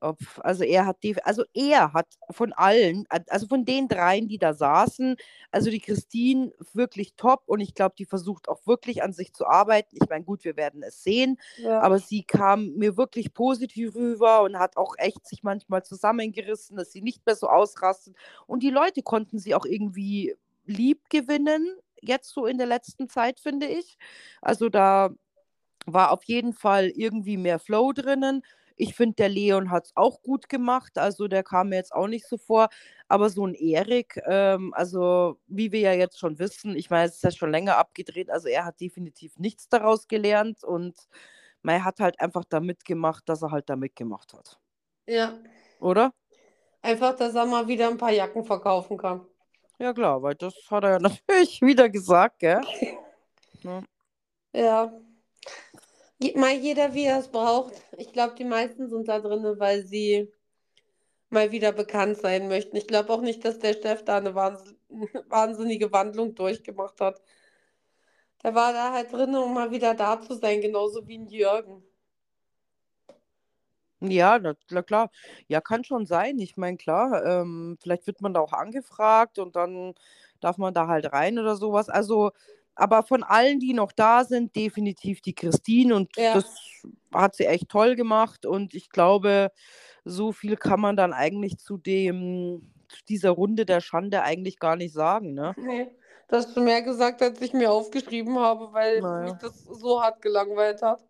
ob, 0.00 0.18
also 0.38 0.64
er 0.64 0.86
hat 0.86 1.02
die, 1.02 1.16
also 1.24 1.44
er 1.54 1.92
hat 1.92 2.06
von 2.30 2.52
allen, 2.52 3.06
also 3.28 3.46
von 3.46 3.64
den 3.64 3.88
dreien, 3.88 4.28
die 4.28 4.38
da 4.38 4.54
saßen, 4.54 5.16
also 5.50 5.70
die 5.70 5.80
Christine 5.80 6.52
wirklich 6.72 7.14
top 7.16 7.42
und 7.46 7.60
ich 7.60 7.74
glaube, 7.74 7.94
die 7.98 8.04
versucht 8.04 8.48
auch 8.48 8.66
wirklich 8.66 9.02
an 9.02 9.12
sich 9.12 9.32
zu 9.32 9.46
arbeiten. 9.46 9.96
Ich 10.00 10.08
meine, 10.08 10.24
gut, 10.24 10.44
wir 10.44 10.56
werden 10.56 10.82
es 10.82 11.02
sehen. 11.02 11.38
Ja. 11.56 11.80
Aber 11.80 11.98
sie 11.98 12.22
kam 12.22 12.74
mir 12.74 12.96
wirklich 12.96 13.34
positiv 13.34 13.94
rüber 13.94 14.42
und 14.42 14.58
hat 14.58 14.76
auch 14.76 14.94
echt 14.98 15.26
sich 15.26 15.42
manchmal 15.42 15.84
zusammengerissen, 15.84 16.76
dass 16.76 16.92
sie 16.92 17.02
nicht 17.02 17.24
mehr 17.26 17.36
so 17.36 17.48
ausrastet. 17.48 18.16
Und 18.46 18.62
die 18.62 18.70
Leute 18.70 19.02
konnten 19.02 19.38
sie 19.38 19.54
auch 19.54 19.64
irgendwie 19.64 20.34
lieb 20.64 21.08
gewinnen, 21.10 21.66
jetzt 22.00 22.30
so 22.30 22.46
in 22.46 22.58
der 22.58 22.66
letzten 22.66 23.08
Zeit, 23.08 23.40
finde 23.40 23.66
ich. 23.66 23.96
Also 24.40 24.68
da 24.68 25.10
war 25.86 26.12
auf 26.12 26.24
jeden 26.24 26.52
Fall 26.52 26.88
irgendwie 26.88 27.36
mehr 27.36 27.58
Flow 27.58 27.92
drinnen. 27.92 28.42
Ich 28.78 28.94
finde, 28.94 29.16
der 29.16 29.28
Leon 29.28 29.70
hat 29.70 29.86
es 29.86 29.92
auch 29.96 30.22
gut 30.22 30.48
gemacht. 30.48 30.98
Also 30.98 31.28
der 31.28 31.42
kam 31.42 31.70
mir 31.70 31.76
jetzt 31.76 31.92
auch 31.94 32.08
nicht 32.08 32.26
so 32.28 32.38
vor. 32.38 32.68
Aber 33.08 33.30
so 33.30 33.46
ein 33.46 33.54
Erik, 33.54 34.20
ähm, 34.26 34.72
also 34.74 35.38
wie 35.46 35.72
wir 35.72 35.80
ja 35.80 35.92
jetzt 35.94 36.18
schon 36.18 36.38
wissen, 36.38 36.76
ich 36.76 36.90
meine, 36.90 37.06
es 37.08 37.16
ist 37.16 37.24
ja 37.24 37.30
schon 37.32 37.50
länger 37.50 37.76
abgedreht. 37.78 38.30
Also 38.30 38.48
er 38.48 38.64
hat 38.64 38.80
definitiv 38.80 39.38
nichts 39.38 39.68
daraus 39.68 40.08
gelernt 40.08 40.64
und 40.64 41.08
man 41.62 41.84
hat 41.84 42.00
halt 42.00 42.20
einfach 42.20 42.44
da 42.48 42.60
mitgemacht, 42.60 43.28
dass 43.28 43.42
er 43.42 43.50
halt 43.50 43.68
da 43.70 43.76
mitgemacht 43.76 44.32
hat. 44.34 44.58
ja. 45.06 45.38
Oder? 45.80 46.12
Einfach, 46.82 47.16
dass 47.16 47.34
er 47.34 47.46
mal 47.46 47.68
wieder 47.68 47.88
ein 47.88 47.98
paar 47.98 48.12
Jacken 48.12 48.44
verkaufen 48.44 48.96
kann. 48.98 49.26
Ja, 49.78 49.92
klar, 49.92 50.22
weil 50.22 50.34
das 50.34 50.54
hat 50.70 50.84
er 50.84 50.90
ja 50.92 50.98
natürlich 51.00 51.60
wieder 51.62 51.88
gesagt, 51.88 52.40
gell? 52.40 52.60
Ja. 53.62 53.82
Ja. 54.52 54.92
Mal 56.34 56.54
jeder, 56.56 56.94
wie 56.94 57.04
er 57.04 57.18
es 57.20 57.28
braucht. 57.28 57.74
Ich 57.96 58.12
glaube, 58.12 58.34
die 58.34 58.44
meisten 58.44 58.88
sind 58.88 59.08
da 59.08 59.20
drin, 59.20 59.44
weil 59.58 59.86
sie 59.86 60.32
mal 61.30 61.52
wieder 61.52 61.72
bekannt 61.72 62.18
sein 62.18 62.48
möchten. 62.48 62.76
Ich 62.76 62.86
glaube 62.86 63.12
auch 63.12 63.20
nicht, 63.20 63.44
dass 63.44 63.58
der 63.58 63.74
Chef 63.74 64.04
da 64.04 64.16
eine 64.18 64.34
wahnsinnige 65.28 65.92
Wandlung 65.92 66.34
durchgemacht 66.34 67.00
hat. 67.00 67.20
Der 68.42 68.54
war 68.54 68.72
da 68.72 68.92
halt 68.92 69.12
drin, 69.12 69.34
um 69.36 69.54
mal 69.54 69.70
wieder 69.70 69.94
da 69.94 70.20
zu 70.20 70.34
sein, 70.34 70.60
genauso 70.60 71.06
wie 71.06 71.18
ein 71.18 71.28
Jürgen. 71.28 71.82
Ja, 74.00 74.38
na, 74.38 74.54
na 74.70 74.82
klar. 74.82 75.10
Ja, 75.48 75.60
kann 75.60 75.82
schon 75.84 76.06
sein. 76.06 76.38
Ich 76.38 76.56
meine, 76.56 76.76
klar, 76.76 77.24
ähm, 77.26 77.76
vielleicht 77.80 78.06
wird 78.06 78.20
man 78.20 78.32
da 78.32 78.40
auch 78.40 78.52
angefragt 78.52 79.38
und 79.40 79.56
dann 79.56 79.94
darf 80.40 80.56
man 80.56 80.72
da 80.72 80.86
halt 80.86 81.12
rein 81.12 81.38
oder 81.38 81.56
sowas. 81.56 81.88
Also, 81.88 82.30
aber 82.78 83.02
von 83.02 83.22
allen, 83.22 83.58
die 83.60 83.74
noch 83.74 83.92
da 83.92 84.24
sind, 84.24 84.54
definitiv 84.56 85.20
die 85.20 85.34
Christine 85.34 85.94
und 85.94 86.16
Ja. 86.16 86.34
das 86.34 86.46
hat 87.12 87.36
sie 87.36 87.46
echt 87.46 87.68
toll 87.68 87.96
gemacht 87.96 88.46
und 88.46 88.74
ich 88.74 88.90
glaube, 88.90 89.50
so 90.04 90.32
viel 90.32 90.56
kann 90.56 90.80
man 90.80 90.96
dann 90.96 91.12
eigentlich 91.12 91.58
zu 91.58 91.76
dem, 91.76 92.70
zu 92.88 93.04
dieser 93.08 93.30
Runde 93.30 93.66
der 93.66 93.80
Schande 93.80 94.22
eigentlich 94.22 94.58
gar 94.58 94.76
nicht 94.76 94.94
sagen, 94.94 95.34
ne? 95.34 95.54
Nee, 95.58 95.88
du 96.28 96.36
hast 96.36 96.54
schon 96.54 96.64
mehr 96.64 96.82
gesagt, 96.82 97.20
als 97.22 97.40
ich 97.42 97.52
mir 97.52 97.70
aufgeschrieben 97.70 98.38
habe, 98.38 98.72
weil 98.72 98.94
mich 98.96 99.02
Naja. 99.02 99.38
das 99.40 99.64
so 99.64 100.00
hart 100.00 100.22
gelangweilt 100.22 100.80
hat. 100.82 101.00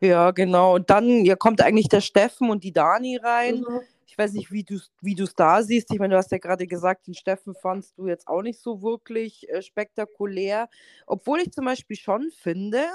Ja, 0.00 0.30
genau. 0.32 0.74
Und 0.74 0.90
dann 0.90 1.24
ja, 1.24 1.36
kommt 1.36 1.62
eigentlich 1.62 1.88
der 1.88 2.02
Steffen 2.02 2.50
und 2.50 2.64
die 2.64 2.72
Dani 2.72 3.16
rein. 3.16 3.60
Mhm. 3.60 3.80
Ich 4.14 4.18
weiß 4.18 4.34
nicht, 4.34 4.52
wie 4.52 4.62
du 4.62 4.76
es 4.76 4.92
wie 5.00 5.16
da 5.36 5.60
siehst. 5.60 5.92
Ich 5.92 5.98
meine, 5.98 6.14
du 6.14 6.18
hast 6.18 6.30
ja 6.30 6.38
gerade 6.38 6.68
gesagt, 6.68 7.08
den 7.08 7.14
Steffen 7.14 7.52
fandst 7.52 7.98
du 7.98 8.06
jetzt 8.06 8.28
auch 8.28 8.42
nicht 8.42 8.60
so 8.60 8.80
wirklich 8.80 9.48
äh, 9.48 9.60
spektakulär. 9.60 10.68
Obwohl 11.04 11.40
ich 11.40 11.50
zum 11.50 11.64
Beispiel 11.64 11.96
schon 11.96 12.30
finde, 12.30 12.86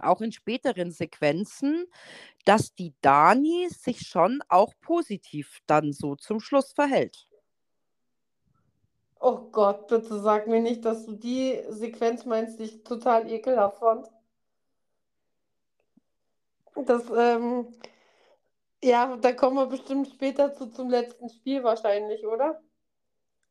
auch 0.00 0.20
in 0.20 0.30
späteren 0.30 0.92
Sequenzen, 0.92 1.86
dass 2.44 2.72
die 2.72 2.94
Dani 3.00 3.66
sich 3.68 4.06
schon 4.06 4.42
auch 4.48 4.74
positiv 4.80 5.58
dann 5.66 5.92
so 5.92 6.14
zum 6.14 6.38
Schluss 6.38 6.72
verhält. 6.72 7.26
Oh 9.18 9.38
Gott, 9.50 9.88
bitte 9.88 10.20
sag 10.20 10.46
mir 10.46 10.60
nicht, 10.60 10.84
dass 10.84 11.04
du 11.04 11.14
die 11.14 11.58
Sequenz 11.70 12.24
meinst, 12.24 12.60
die 12.60 12.64
ich 12.64 12.84
total 12.84 13.28
ekelhaft 13.28 13.78
fand. 13.78 14.08
Das, 16.76 17.02
ähm, 17.10 17.66
ja, 18.82 19.16
da 19.18 19.32
kommen 19.32 19.56
wir 19.56 19.66
bestimmt 19.66 20.08
später 20.08 20.54
zu 20.54 20.70
zum 20.70 20.88
letzten 20.90 21.28
Spiel 21.28 21.62
wahrscheinlich, 21.64 22.26
oder? 22.26 22.62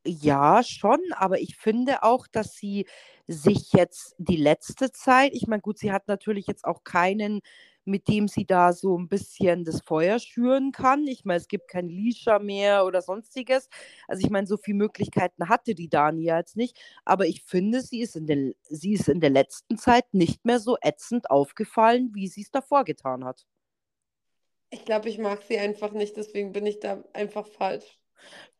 Ja, 0.08 0.62
schon, 0.64 1.00
aber 1.16 1.40
ich 1.40 1.56
finde 1.58 2.04
auch, 2.04 2.28
dass 2.28 2.54
sie 2.56 2.86
sich 3.28 3.74
jetzt 3.74 4.14
die 4.20 4.36
letzte 4.38 4.92
Zeit, 4.92 5.34
ich 5.34 5.48
meine, 5.48 5.62
gut, 5.64 5.80
sie 5.80 5.92
hat 5.92 6.08
natürlich 6.08 6.46
jetzt 6.46 6.64
auch 6.64 6.84
keinen, 6.84 7.42
mit 7.86 8.08
dem 8.08 8.28
sie 8.28 8.46
da 8.46 8.72
so 8.74 8.98
ein 9.00 9.08
bisschen 9.10 9.64
das 9.64 9.82
Feuer 9.82 10.20
schüren 10.20 10.72
kann. 10.72 11.08
Ich 11.08 11.26
meine, 11.26 11.40
es 11.40 11.48
gibt 11.48 11.68
kein 11.68 11.88
Lisha 11.90 12.38
mehr 12.38 12.86
oder 12.86 13.02
sonstiges. 13.02 13.68
Also 14.08 14.24
ich 14.24 14.30
meine, 14.30 14.46
so 14.46 14.58
viele 14.58 14.78
Möglichkeiten 14.78 15.50
hatte 15.50 15.74
die 15.74 15.90
Dani 15.90 16.24
ja 16.24 16.38
jetzt 16.38 16.56
nicht. 16.56 16.78
Aber 17.04 17.26
ich 17.26 17.44
finde, 17.44 17.82
sie 17.82 18.02
ist 18.02 18.16
in 18.16 18.28
der, 18.28 18.54
sie 18.62 18.94
ist 18.94 19.10
in 19.10 19.22
der 19.22 19.32
letzten 19.32 19.78
Zeit 19.78 20.06
nicht 20.14 20.46
mehr 20.46 20.60
so 20.60 20.78
ätzend 20.82 21.32
aufgefallen, 21.32 22.12
wie 22.14 22.28
sie 22.28 22.42
es 22.42 22.52
davor 22.52 22.84
getan 22.86 23.26
hat. 23.26 23.46
Ich 24.70 24.86
glaube, 24.86 25.10
ich 25.10 25.18
mag 25.18 25.44
sie 25.44 25.58
einfach 25.58 25.92
nicht, 25.92 26.18
deswegen 26.18 26.52
bin 26.52 26.66
ich 26.66 26.80
da 26.80 27.04
einfach 27.14 27.48
falsch. 27.48 28.00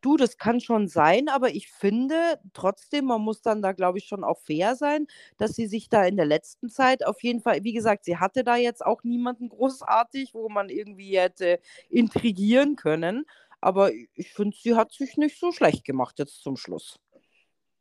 Du, 0.00 0.16
das 0.16 0.38
kann 0.38 0.60
schon 0.60 0.88
sein, 0.88 1.28
aber 1.28 1.50
ich 1.54 1.68
finde 1.68 2.38
trotzdem, 2.52 3.06
man 3.06 3.20
muss 3.22 3.42
dann 3.42 3.62
da, 3.62 3.72
glaube 3.72 3.98
ich, 3.98 4.06
schon 4.06 4.24
auch 4.24 4.38
fair 4.38 4.76
sein, 4.76 5.06
dass 5.36 5.52
sie 5.52 5.66
sich 5.66 5.88
da 5.88 6.04
in 6.04 6.16
der 6.16 6.26
letzten 6.26 6.68
Zeit 6.68 7.04
auf 7.04 7.22
jeden 7.22 7.40
Fall, 7.40 7.64
wie 7.64 7.72
gesagt, 7.72 8.04
sie 8.04 8.18
hatte 8.18 8.44
da 8.44 8.56
jetzt 8.56 8.84
auch 8.84 9.02
niemanden 9.02 9.48
großartig, 9.50 10.34
wo 10.34 10.48
man 10.48 10.68
irgendwie 10.68 11.18
hätte 11.18 11.60
intrigieren 11.88 12.76
können. 12.76 13.24
Aber 13.60 13.90
ich 14.14 14.32
finde, 14.32 14.56
sie 14.56 14.76
hat 14.76 14.92
sich 14.92 15.16
nicht 15.16 15.38
so 15.40 15.50
schlecht 15.50 15.84
gemacht 15.84 16.18
jetzt 16.18 16.42
zum 16.42 16.56
Schluss. 16.56 17.00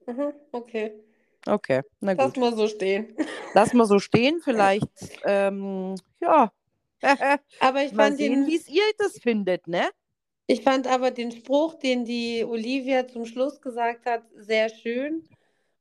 Mhm, 0.08 0.34
okay, 0.52 0.94
Okay, 1.48 1.82
na 2.02 2.14
lass 2.18 2.34
gut. 2.34 2.38
mal 2.38 2.56
so 2.56 2.68
stehen. 2.68 3.16
Lass 3.54 3.74
mal 3.74 3.86
so 3.86 4.00
stehen. 4.00 4.40
Vielleicht, 4.44 4.90
ähm, 5.24 5.96
ja, 6.22 6.52
Aber 7.60 7.84
ich 7.84 7.92
mal 7.94 8.08
fand 8.08 8.18
sehen, 8.18 8.46
den, 8.46 8.48
wie 8.48 8.56
es 8.56 8.68
ihr 8.68 8.84
das 8.98 9.20
findet, 9.20 9.68
ne? 9.68 9.90
ich 10.48 10.62
fand 10.62 10.88
aber 10.88 11.12
den 11.12 11.32
Spruch, 11.32 11.76
den 11.76 12.06
die 12.06 12.44
Olivia 12.44 13.08
zum 13.08 13.26
Schluss 13.26 13.62
gesagt 13.62 14.06
hat, 14.06 14.24
sehr 14.36 14.70
schön. 14.70 15.28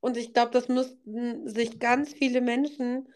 Und 0.00 0.16
ich 0.16 0.32
glaube, 0.32 0.52
das 0.52 0.68
müssten 0.68 1.48
sich 1.48 1.78
ganz 1.80 2.12
viele 2.12 2.40
Menschen 2.40 3.08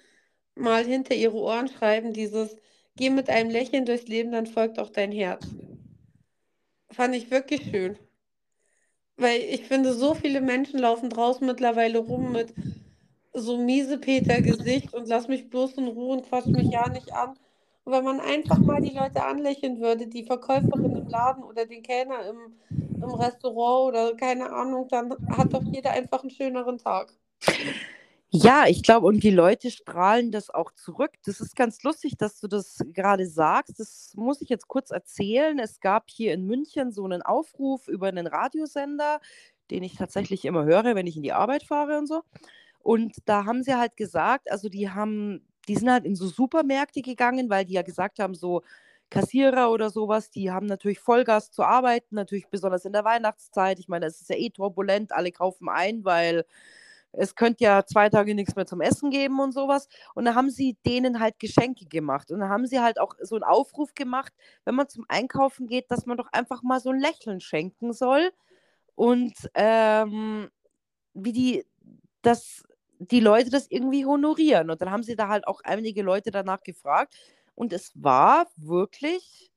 mal 0.54 0.84
hinter 0.84 1.14
ihre 1.14 1.36
Ohren 1.36 1.68
schreiben, 1.68 2.12
dieses 2.12 2.56
Geh 2.96 3.10
mit 3.10 3.30
einem 3.30 3.50
Lächeln 3.50 3.86
durchs 3.86 4.08
Leben, 4.08 4.32
dann 4.32 4.46
folgt 4.46 4.78
auch 4.80 4.90
dein 4.90 5.12
Herz. 5.12 5.46
Fand 6.90 7.14
ich 7.14 7.30
wirklich 7.30 7.62
schön. 7.70 7.96
Weil 9.16 9.40
ich 9.40 9.66
finde, 9.66 9.92
so 9.94 10.14
viele 10.14 10.40
Menschen 10.40 10.80
laufen 10.80 11.08
draußen 11.08 11.46
mittlerweile 11.46 11.98
rum 11.98 12.32
mit 12.32 12.54
so 13.32 13.56
Miesepeter-Gesicht 13.56 14.94
und 14.94 15.06
lass 15.06 15.28
mich 15.28 15.48
bloß 15.48 15.74
in 15.74 15.86
Ruhe 15.86 16.16
und 16.16 16.28
quatsch 16.28 16.46
mich 16.46 16.72
ja 16.72 16.88
nicht 16.88 17.12
an. 17.12 17.38
Wenn 17.90 18.05
man 18.05 18.20
einfach 18.20 18.59
mal 18.59 18.81
die 18.81 18.94
Leute 18.94 19.24
anlächeln 19.24 19.81
würde, 19.81 20.07
die 20.07 20.24
Verkäuferin 20.24 20.96
im 20.96 21.09
Laden 21.09 21.42
oder 21.42 21.66
den 21.66 21.83
Kellner 21.83 22.27
im, 22.29 22.59
im 22.70 23.11
Restaurant 23.14 23.88
oder 23.88 24.16
keine 24.16 24.51
Ahnung, 24.51 24.88
dann 24.88 25.14
hat 25.31 25.55
doch 25.55 25.62
jeder 25.62 25.92
einfach 25.92 26.22
einen 26.22 26.31
schöneren 26.31 26.79
Tag. 26.79 27.12
Ja, 28.31 28.66
ich 28.66 28.83
glaube, 28.83 29.07
und 29.07 29.22
die 29.22 29.31
Leute 29.31 29.70
strahlen 29.70 30.31
das 30.33 30.51
auch 30.51 30.70
zurück. 30.72 31.12
Das 31.24 31.40
ist 31.40 31.57
ganz 31.57 31.83
lustig, 31.83 32.18
dass 32.18 32.38
du 32.40 32.46
das 32.46 32.79
gerade 32.92 33.27
sagst. 33.27 33.81
Das 33.81 34.12
muss 34.16 34.42
ich 34.42 34.51
jetzt 34.51 34.68
kurz 34.68 34.90
erzählen. 34.90 35.59
Es 35.59 35.81
gab 35.81 36.11
hier 36.11 36.35
in 36.35 36.44
München 36.44 36.92
so 36.92 37.05
einen 37.05 37.22
Aufruf 37.22 37.88
über 37.88 38.09
einen 38.09 38.27
Radiosender, 38.27 39.20
den 39.70 39.83
ich 39.83 39.96
tatsächlich 39.96 40.44
immer 40.44 40.66
höre, 40.66 40.94
wenn 40.94 41.07
ich 41.07 41.16
in 41.16 41.22
die 41.22 41.33
Arbeit 41.33 41.62
fahre 41.62 41.96
und 41.96 42.07
so. 42.07 42.20
Und 42.81 43.16
da 43.24 43.46
haben 43.46 43.62
sie 43.62 43.74
halt 43.74 43.96
gesagt, 43.96 44.51
also 44.51 44.68
die 44.68 44.90
haben, 44.90 45.46
die 45.68 45.76
sind 45.76 45.90
halt 45.90 46.04
in 46.04 46.16
so 46.16 46.26
Supermärkte 46.26 47.02
gegangen, 47.02 47.50
weil 47.50 47.64
die 47.64 47.74
ja 47.74 47.83
gesagt 47.83 48.18
haben, 48.18 48.35
so 48.35 48.62
Kassierer 49.11 49.70
oder 49.70 49.90
sowas, 49.90 50.31
die 50.31 50.50
haben 50.50 50.66
natürlich 50.66 51.00
Vollgas 51.00 51.50
zu 51.50 51.62
arbeiten, 51.62 52.14
natürlich 52.14 52.48
besonders 52.48 52.85
in 52.85 52.92
der 52.92 53.04
Weihnachtszeit. 53.04 53.78
Ich 53.78 53.88
meine, 53.88 54.07
es 54.07 54.20
ist 54.20 54.31
ja 54.31 54.37
eh 54.37 54.50
turbulent, 54.50 55.12
alle 55.12 55.33
kaufen 55.33 55.68
ein, 55.68 56.04
weil 56.04 56.44
es 57.12 57.35
könnte 57.35 57.64
ja 57.64 57.85
zwei 57.87 58.11
Tage 58.11 58.35
nichts 58.35 58.54
mehr 58.54 58.66
zum 58.66 58.83
Essen 58.83 59.11
geben 59.11 59.40
und 59.40 59.52
sowas. 59.52 59.88
Und 60.14 60.26
da 60.26 60.35
haben 60.35 60.50
sie 60.50 60.76
denen 60.87 61.20
halt 61.20 61.38
Geschenke 61.38 61.87
gemacht. 61.87 62.31
Und 62.31 62.40
da 62.40 62.48
haben 62.48 62.66
sie 62.66 62.81
halt 62.81 63.00
auch 63.00 63.14
so 63.22 63.37
einen 63.37 63.44
Aufruf 63.44 63.94
gemacht, 63.94 64.33
wenn 64.64 64.74
man 64.74 64.88
zum 64.88 65.07
Einkaufen 65.09 65.66
geht, 65.66 65.90
dass 65.90 66.04
man 66.07 66.18
doch 66.18 66.28
einfach 66.33 66.62
mal 66.62 66.81
so 66.81 66.90
ein 66.90 67.00
Lächeln 67.00 67.40
schenken 67.40 67.94
soll. 67.94 68.31
Und 68.94 69.35
ähm, 69.54 70.50
wie 71.14 71.33
die, 71.33 71.66
dass 72.22 72.64
die 72.98 73.20
Leute 73.20 73.50
das 73.50 73.70
irgendwie 73.70 74.04
honorieren. 74.04 74.70
Und 74.70 74.80
dann 74.80 74.90
haben 74.90 75.02
sie 75.02 75.16
da 75.16 75.28
halt 75.28 75.46
auch 75.46 75.61
einige 75.64 76.02
Leute 76.02 76.30
danach 76.30 76.62
gefragt. 76.62 77.14
Und 77.54 77.72
es 77.72 77.92
war 77.94 78.46
wirklich 78.56 79.50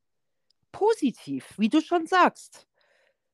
positiv, 0.71 1.53
wie 1.57 1.69
du 1.69 1.81
schon 1.81 2.07
sagst. 2.07 2.67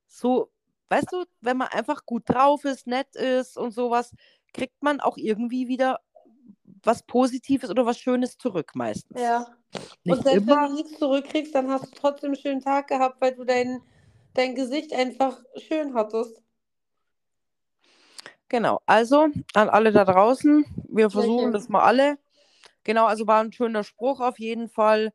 So, 0.08 0.52
weißt 0.90 1.12
du, 1.12 1.26
wenn 1.42 1.58
man 1.58 1.68
einfach 1.70 2.06
gut 2.06 2.24
drauf 2.26 2.66
ist, 2.66 2.88
nett 2.88 3.16
ist 3.16 3.58
und 3.58 3.72
sowas, 3.72 4.14
kriegt 4.54 4.82
man 4.82 5.00
auch 5.00 5.18
irgendwie 5.18 5.68
wieder 5.68 6.00
was 6.84 7.04
Positives 7.04 7.70
oder 7.70 7.86
was 7.86 8.00
Schönes 8.00 8.38
zurück 8.38 8.72
meistens. 8.76 9.20
Ja. 9.20 9.48
Nicht 10.04 10.18
Und 10.18 10.24
selbst 10.24 10.48
immer. 10.48 10.62
wenn 10.62 10.70
du 10.70 10.74
nichts 10.76 11.00
zurückkriegst, 11.00 11.54
dann 11.54 11.70
hast 11.70 11.86
du 11.88 11.92
trotzdem 11.92 12.30
einen 12.30 12.42
schönen 12.42 12.62
Tag 12.62 12.88
gehabt, 12.88 13.20
weil 13.20 13.36
du 13.36 13.44
dein, 13.44 13.82
dein 14.34 14.56
Gesicht 14.56 14.94
einfach 14.94 15.42
schön 15.58 15.94
hattest. 15.94 16.42
Genau. 18.50 18.82
Also 18.86 19.28
an 19.54 19.70
alle 19.70 19.92
da 19.92 20.06
draußen, 20.06 20.66
wir 20.90 21.10
versuchen 21.10 21.52
das 21.52 21.70
mal 21.70 21.84
alle. 21.84 22.18
Genau, 22.84 23.06
also 23.06 23.28
war 23.28 23.42
ein 23.42 23.52
schöner 23.52 23.84
Spruch 23.84 24.22
auf 24.22 24.40
jeden 24.40 24.70
Fall. 24.70 25.12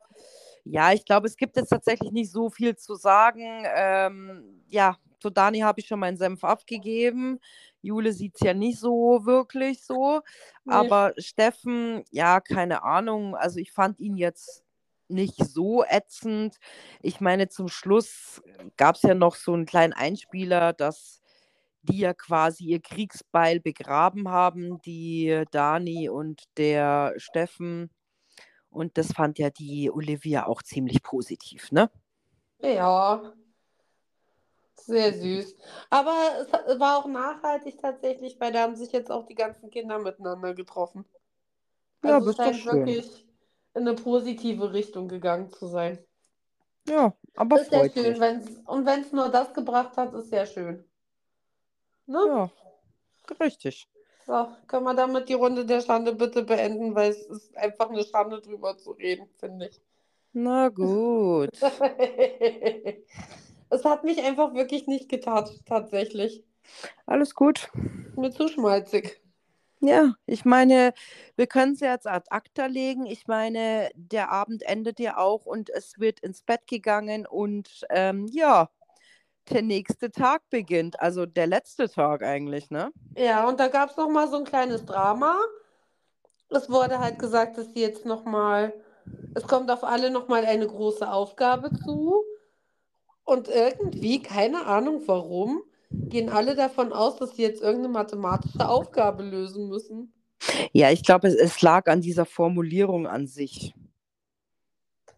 Ja, 0.64 0.92
ich 0.92 1.04
glaube, 1.04 1.26
es 1.26 1.36
gibt 1.36 1.56
jetzt 1.56 1.70
tatsächlich 1.70 2.12
nicht 2.12 2.30
so 2.30 2.50
viel 2.50 2.76
zu 2.76 2.94
sagen. 2.94 3.64
Ähm, 3.74 4.62
ja, 4.68 4.96
zu 5.20 5.30
Dani 5.30 5.60
habe 5.60 5.80
ich 5.80 5.86
schon 5.86 6.00
meinen 6.00 6.16
Senf 6.16 6.44
abgegeben. 6.44 7.40
Jule 7.80 8.12
sieht 8.12 8.34
es 8.34 8.42
ja 8.42 8.54
nicht 8.54 8.78
so 8.78 9.24
wirklich 9.24 9.84
so. 9.84 10.20
Nee. 10.64 10.74
Aber 10.74 11.14
Steffen, 11.16 12.04
ja, 12.10 12.40
keine 12.40 12.84
Ahnung. 12.84 13.34
Also 13.34 13.58
ich 13.58 13.72
fand 13.72 13.98
ihn 14.00 14.16
jetzt 14.16 14.62
nicht 15.08 15.36
so 15.44 15.84
ätzend. 15.84 16.58
Ich 17.00 17.20
meine, 17.20 17.48
zum 17.48 17.68
Schluss 17.68 18.42
gab 18.76 18.96
es 18.96 19.02
ja 19.02 19.14
noch 19.14 19.34
so 19.34 19.52
einen 19.52 19.66
kleinen 19.66 19.92
Einspieler, 19.92 20.72
dass 20.72 21.21
die 21.82 21.98
ja 21.98 22.14
quasi 22.14 22.64
ihr 22.64 22.80
Kriegsbeil 22.80 23.60
begraben 23.60 24.28
haben, 24.28 24.80
die 24.82 25.44
Dani 25.50 26.08
und 26.08 26.42
der 26.56 27.14
Steffen. 27.16 27.90
Und 28.70 28.98
das 28.98 29.12
fand 29.12 29.38
ja 29.38 29.50
die 29.50 29.90
Olivia 29.90 30.46
auch 30.46 30.62
ziemlich 30.62 31.02
positiv, 31.02 31.72
ne? 31.72 31.90
Ja, 32.62 33.34
sehr 34.76 35.12
süß. 35.12 35.56
Aber 35.90 36.12
es 36.66 36.78
war 36.80 36.98
auch 36.98 37.06
nachhaltig 37.06 37.78
tatsächlich, 37.80 38.38
weil 38.40 38.52
da 38.52 38.62
haben 38.62 38.76
sich 38.76 38.92
jetzt 38.92 39.10
auch 39.10 39.26
die 39.26 39.34
ganzen 39.34 39.70
Kinder 39.70 39.98
miteinander 39.98 40.54
getroffen. 40.54 41.04
Ja, 42.04 42.18
Also 42.18 42.26
das 42.26 42.30
es 42.30 42.36
ist 42.36 42.38
doch 42.46 42.54
scheint 42.54 42.56
schön. 42.70 42.86
wirklich 42.86 43.26
in 43.74 43.88
eine 43.88 43.94
positive 43.94 44.72
Richtung 44.72 45.08
gegangen 45.08 45.50
zu 45.50 45.66
sein. 45.66 45.98
Ja, 46.88 47.16
aber 47.36 47.58
Ist 47.58 47.70
sehr 47.70 47.80
freut 47.80 47.94
schön, 47.94 48.04
mich. 48.08 48.20
wenn's, 48.20 48.58
und 48.66 48.86
wenn 48.86 49.00
es 49.02 49.12
nur 49.12 49.28
das 49.28 49.54
gebracht 49.54 49.96
hat, 49.96 50.12
ist 50.14 50.30
sehr 50.30 50.46
schön. 50.46 50.84
Ne? 52.12 52.20
Ja, 52.26 52.50
richtig. 53.40 53.88
So, 54.26 54.48
können 54.66 54.84
wir 54.84 54.94
damit 54.94 55.28
die 55.28 55.34
Runde 55.34 55.64
der 55.64 55.80
Schande 55.80 56.14
bitte 56.14 56.42
beenden, 56.44 56.94
weil 56.94 57.10
es 57.10 57.26
ist 57.26 57.56
einfach 57.56 57.90
eine 57.90 58.04
Schande 58.04 58.40
drüber 58.40 58.76
zu 58.76 58.92
reden, 58.92 59.28
finde 59.38 59.68
ich. 59.68 59.80
Na 60.32 60.68
gut. 60.68 61.50
Es 63.72 63.86
hat 63.86 64.04
mich 64.04 64.22
einfach 64.22 64.52
wirklich 64.52 64.86
nicht 64.86 65.08
getatscht, 65.08 65.64
tatsächlich. 65.64 66.44
Alles 67.06 67.34
gut. 67.34 67.70
Mir 68.16 68.30
zu 68.30 68.46
schmalzig. 68.48 69.22
Ja, 69.80 70.14
ich 70.26 70.44
meine, 70.44 70.92
wir 71.36 71.46
können 71.46 71.72
es 71.72 71.80
ja 71.80 71.92
jetzt 71.92 72.06
ad 72.06 72.26
acta 72.28 72.66
legen. 72.66 73.06
Ich 73.06 73.26
meine, 73.28 73.90
der 73.94 74.30
Abend 74.30 74.62
endet 74.62 75.00
ja 75.00 75.16
auch 75.16 75.46
und 75.46 75.70
es 75.70 75.98
wird 75.98 76.20
ins 76.20 76.42
Bett 76.42 76.66
gegangen 76.66 77.26
und 77.26 77.86
ähm, 77.88 78.26
ja, 78.30 78.68
der 79.50 79.62
nächste 79.62 80.10
Tag 80.10 80.42
beginnt. 80.50 81.00
Also 81.00 81.26
der 81.26 81.46
letzte 81.46 81.88
Tag 81.88 82.22
eigentlich, 82.22 82.70
ne? 82.70 82.92
Ja, 83.16 83.48
und 83.48 83.60
da 83.60 83.68
gab 83.68 83.90
es 83.90 83.96
nochmal 83.96 84.28
so 84.28 84.36
ein 84.36 84.44
kleines 84.44 84.84
Drama. 84.84 85.36
Es 86.50 86.68
wurde 86.68 86.98
halt 86.98 87.18
gesagt, 87.18 87.58
dass 87.58 87.72
sie 87.72 87.80
jetzt 87.80 88.04
nochmal, 88.04 88.74
es 89.34 89.44
kommt 89.44 89.70
auf 89.70 89.84
alle 89.84 90.10
nochmal 90.10 90.44
eine 90.44 90.66
große 90.66 91.10
Aufgabe 91.10 91.70
zu. 91.84 92.22
Und 93.24 93.48
irgendwie, 93.48 94.20
keine 94.20 94.66
Ahnung 94.66 95.02
warum, 95.06 95.62
gehen 95.90 96.28
alle 96.28 96.54
davon 96.54 96.92
aus, 96.92 97.16
dass 97.16 97.36
sie 97.36 97.42
jetzt 97.42 97.62
irgendeine 97.62 97.92
mathematische 97.92 98.68
Aufgabe 98.68 99.22
lösen 99.22 99.68
müssen. 99.68 100.12
Ja, 100.72 100.90
ich 100.90 101.04
glaube, 101.04 101.28
es, 101.28 101.34
es 101.34 101.62
lag 101.62 101.86
an 101.86 102.00
dieser 102.00 102.26
Formulierung 102.26 103.06
an 103.06 103.26
sich. 103.26 103.74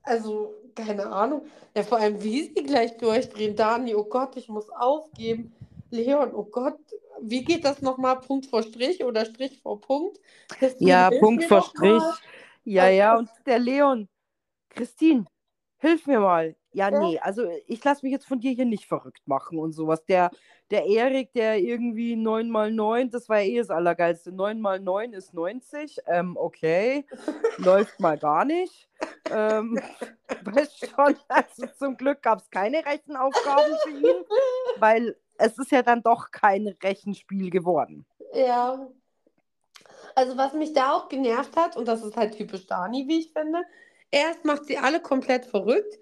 Also, 0.05 0.55
keine 0.75 1.07
Ahnung. 1.07 1.47
Ja, 1.75 1.83
vor 1.83 1.99
allem, 1.99 2.23
wie 2.23 2.43
sie 2.43 2.63
gleich 2.63 2.97
durchdrehen. 2.99 3.57
Dani, 3.57 3.95
oh 3.95 4.05
Gott, 4.05 4.37
ich 4.37 4.49
muss 4.49 4.69
aufgeben. 4.71 5.53
Leon, 5.91 6.35
oh 6.35 6.45
Gott, 6.45 6.79
wie 7.21 7.43
geht 7.45 7.65
das 7.65 7.81
nochmal? 7.81 8.21
Punkt 8.21 8.47
vor 8.47 8.63
Strich 8.63 9.03
oder 9.03 9.25
Strich 9.25 9.61
vor 9.63 9.81
Punkt? 9.81 10.19
Christine, 10.49 10.91
Ja, 10.91 11.11
Punkt 11.11 11.45
vor 11.45 11.63
Strich. 11.63 12.03
mal. 12.03 12.15
Ja, 12.65 12.89
ja, 12.89 13.17
und 13.17 13.31
der 13.47 13.59
Leon. 13.59 14.09
Christine, 14.71 15.25
hilf 15.79 16.07
mir 16.07 16.21
mal. 16.21 16.57
Ja, 16.73 16.91
Ja. 16.91 17.01
nee, 17.01 17.19
also 17.21 17.49
ich 17.67 17.83
lasse 17.85 18.05
mich 18.05 18.13
jetzt 18.13 18.27
von 18.27 18.41
dir 18.41 18.51
hier 18.53 18.65
nicht 18.65 18.87
verrückt 18.87 19.23
machen 19.27 19.59
und 19.59 19.73
sowas. 19.73 20.05
Der, 20.05 20.31
der 20.71 20.87
Erik, 20.87 21.33
der 21.35 21.59
irgendwie 21.59 22.17
9 22.17 22.49
mal 22.51 22.71
9, 22.71 23.11
das 23.11 23.29
war 23.29 23.41
ja 23.41 23.49
eh 23.49 23.59
das 23.59 23.71
Allergeilste. 23.71 24.33
9 24.33 24.61
mal 24.61 24.81
9 24.81 25.13
ist 25.13 25.35
90. 25.35 25.99
Ähm, 26.07 26.37
okay, 26.37 27.07
läuft 27.59 28.01
mal 28.01 28.19
gar 28.19 28.45
nicht. 28.45 28.89
Ähm, 29.31 29.79
weißt 30.45 30.87
schon, 30.89 31.17
also 31.29 31.67
zum 31.79 31.97
Glück 31.97 32.23
gab 32.23 32.41
es 32.41 32.51
keine 32.51 32.85
Rechenaufgaben 32.85 33.77
für 33.83 33.91
ihn, 33.91 34.25
weil 34.79 35.17
es 35.39 35.59
ist 35.59 35.71
ja 35.71 35.83
dann 35.83 36.03
doch 36.03 36.31
kein 36.31 36.69
Rechenspiel 36.83 37.51
geworden. 37.51 38.07
Ja. 38.33 38.89
Also 40.15 40.37
was 40.37 40.53
mich 40.53 40.73
da 40.73 40.93
auch 40.93 41.09
genervt 41.09 41.57
hat, 41.57 41.77
und 41.77 41.89
das 41.89 42.03
ist 42.03 42.17
halt 42.17 42.37
typisch 42.37 42.67
Dani, 42.67 43.09
wie 43.09 43.21
ich 43.21 43.33
finde, 43.33 43.63
erst 44.11 44.45
macht 44.45 44.67
sie 44.67 44.79
alle 44.79 45.01
komplett 45.01 45.45
verrückt, 45.45 45.99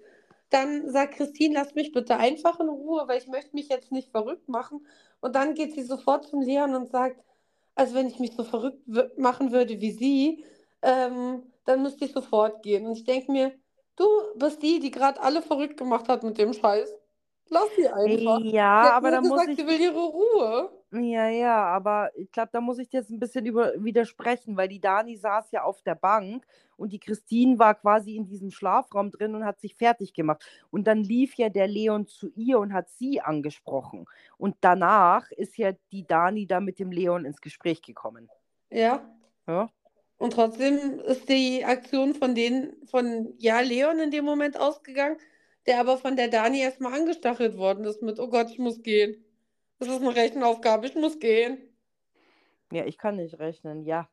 dann 0.53 0.89
sagt 0.89 1.15
Christine, 1.15 1.55
lass 1.55 1.75
mich 1.75 1.91
bitte 1.91 2.17
einfach 2.17 2.59
in 2.59 2.69
Ruhe, 2.69 3.07
weil 3.07 3.17
ich 3.17 3.27
möchte 3.27 3.55
mich 3.55 3.69
jetzt 3.69 3.91
nicht 3.91 4.11
verrückt 4.11 4.49
machen. 4.49 4.85
Und 5.19 5.35
dann 5.35 5.55
geht 5.55 5.73
sie 5.73 5.83
sofort 5.83 6.27
zum 6.27 6.41
Leon 6.41 6.75
und 6.75 6.89
sagt, 6.89 7.23
also 7.75 7.95
wenn 7.95 8.07
ich 8.07 8.19
mich 8.19 8.33
so 8.35 8.43
verrückt 8.43 8.87
machen 9.17 9.51
würde 9.51 9.81
wie 9.81 9.91
sie, 9.91 10.45
ähm, 10.81 11.43
dann 11.65 11.81
müsste 11.81 12.05
ich 12.05 12.11
sofort 12.11 12.61
gehen. 12.61 12.85
Und 12.85 12.93
ich 12.93 13.05
denke 13.05 13.31
mir, 13.31 13.51
du 13.95 14.05
bist 14.35 14.61
die, 14.61 14.79
die 14.79 14.91
gerade 14.91 15.21
alle 15.21 15.41
verrückt 15.41 15.77
gemacht 15.77 16.07
hat 16.07 16.23
mit 16.23 16.37
dem 16.37 16.53
Scheiß. 16.53 16.93
Lass 17.49 17.75
sie 17.75 17.87
einfach. 17.87 18.41
Ja, 18.41 18.91
aber 18.91 19.11
nur 19.11 19.21
da 19.21 19.21
muss 19.21 19.31
gesagt, 19.31 19.49
ich. 19.51 19.59
sie 19.59 19.67
will 19.67 19.79
ihre 19.79 20.03
Ruhe. 20.05 20.82
Ja, 20.95 21.27
ja, 21.27 21.65
aber 21.65 22.11
ich 22.15 22.31
glaube, 22.31 22.49
da 22.53 22.61
muss 22.61 22.77
ich 22.77 22.87
dir 22.87 22.99
jetzt 22.99 23.09
ein 23.09 23.19
bisschen 23.19 23.47
über, 23.47 23.73
widersprechen, 23.83 24.55
weil 24.57 24.67
die 24.67 24.79
Dani 24.79 25.17
saß 25.17 25.49
ja 25.51 25.63
auf 25.63 25.81
der 25.81 25.95
Bank 25.95 26.45
und 26.77 26.93
die 26.93 26.99
Christine 26.99 27.57
war 27.57 27.73
quasi 27.73 28.15
in 28.15 28.27
diesem 28.27 28.51
Schlafraum 28.51 29.09
drin 29.09 29.33
und 29.33 29.43
hat 29.43 29.59
sich 29.59 29.75
fertig 29.75 30.13
gemacht. 30.13 30.45
Und 30.69 30.85
dann 30.85 31.03
lief 31.03 31.33
ja 31.35 31.49
der 31.49 31.67
Leon 31.67 32.05
zu 32.05 32.29
ihr 32.35 32.59
und 32.59 32.73
hat 32.73 32.89
sie 32.89 33.21
angesprochen. 33.21 34.05
Und 34.37 34.55
danach 34.61 35.31
ist 35.31 35.57
ja 35.57 35.71
die 35.91 36.05
Dani 36.05 36.45
da 36.45 36.59
mit 36.59 36.77
dem 36.77 36.91
Leon 36.91 37.25
ins 37.25 37.41
Gespräch 37.41 37.81
gekommen. 37.81 38.31
Ja. 38.69 39.01
Ja, 39.47 39.69
Und 40.17 40.33
trotzdem 40.33 40.99
ist 41.01 41.29
die 41.29 41.65
Aktion 41.65 42.15
von 42.15 42.35
denen, 42.35 42.85
von 42.87 43.33
ja, 43.39 43.59
Leon 43.61 43.99
in 43.99 44.11
dem 44.11 44.25
Moment 44.25 44.57
ausgegangen, 44.59 45.17
der 45.65 45.79
aber 45.79 45.97
von 45.97 46.15
der 46.15 46.29
Dani 46.29 46.61
erstmal 46.61 46.93
angestachelt 46.93 47.57
worden 47.57 47.85
ist 47.85 48.01
mit, 48.01 48.19
oh 48.19 48.29
Gott, 48.29 48.49
ich 48.51 48.59
muss 48.59 48.81
gehen. 48.83 49.23
Das 49.79 49.89
ist 49.89 50.01
eine 50.01 50.15
Rechenaufgabe, 50.15 50.87
ich 50.87 50.95
muss 50.95 51.19
gehen. 51.19 51.57
ja, 52.71 52.85
ich 52.85 52.97
kann 52.97 53.17
nicht 53.17 53.39
rechnen. 53.39 53.83
Ja, 53.83 54.09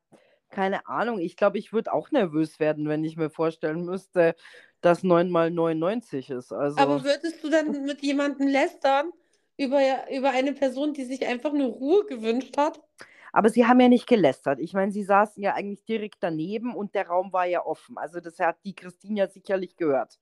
keine 0.50 0.86
Ahnung. 0.86 1.18
Ich 1.20 1.36
glaube, 1.36 1.58
ich 1.58 1.72
würde 1.72 1.92
auch 1.92 2.10
nervös 2.10 2.58
werden, 2.58 2.88
wenn 2.88 3.04
ich 3.04 3.16
mir 3.16 3.30
vorstellen 3.30 3.84
müsste, 3.84 4.34
dass 4.80 5.02
9 5.02 5.30
mal 5.30 5.50
99 5.50 6.30
ist. 6.30 6.52
Also. 6.52 6.78
Aber 6.78 7.04
würdest 7.04 7.42
du 7.42 7.48
dann 7.50 7.70
mit 7.84 8.02
jemandem 8.02 8.48
lästern 8.48 9.12
über, 9.56 9.80
über 10.10 10.30
eine 10.30 10.52
Person, 10.52 10.92
die 10.92 11.04
sich 11.04 11.26
einfach 11.26 11.52
nur 11.52 11.68
Ruhe 11.68 12.04
gewünscht 12.06 12.56
hat? 12.56 12.80
Aber 13.32 13.48
sie 13.48 13.66
haben 13.66 13.78
ja 13.78 13.88
nicht 13.88 14.08
gelästert. 14.08 14.58
Ich 14.58 14.72
meine, 14.72 14.90
sie 14.90 15.04
saßen 15.04 15.40
ja 15.40 15.54
eigentlich 15.54 15.84
direkt 15.84 16.16
daneben 16.20 16.74
und 16.74 16.96
der 16.96 17.06
Raum 17.06 17.32
war 17.32 17.46
ja 17.46 17.64
offen. 17.64 17.96
Also 17.96 18.18
das 18.18 18.40
hat 18.40 18.56
die 18.64 18.74
Christine 18.74 19.20
ja 19.20 19.28
sicherlich 19.28 19.76
gehört. 19.76 20.18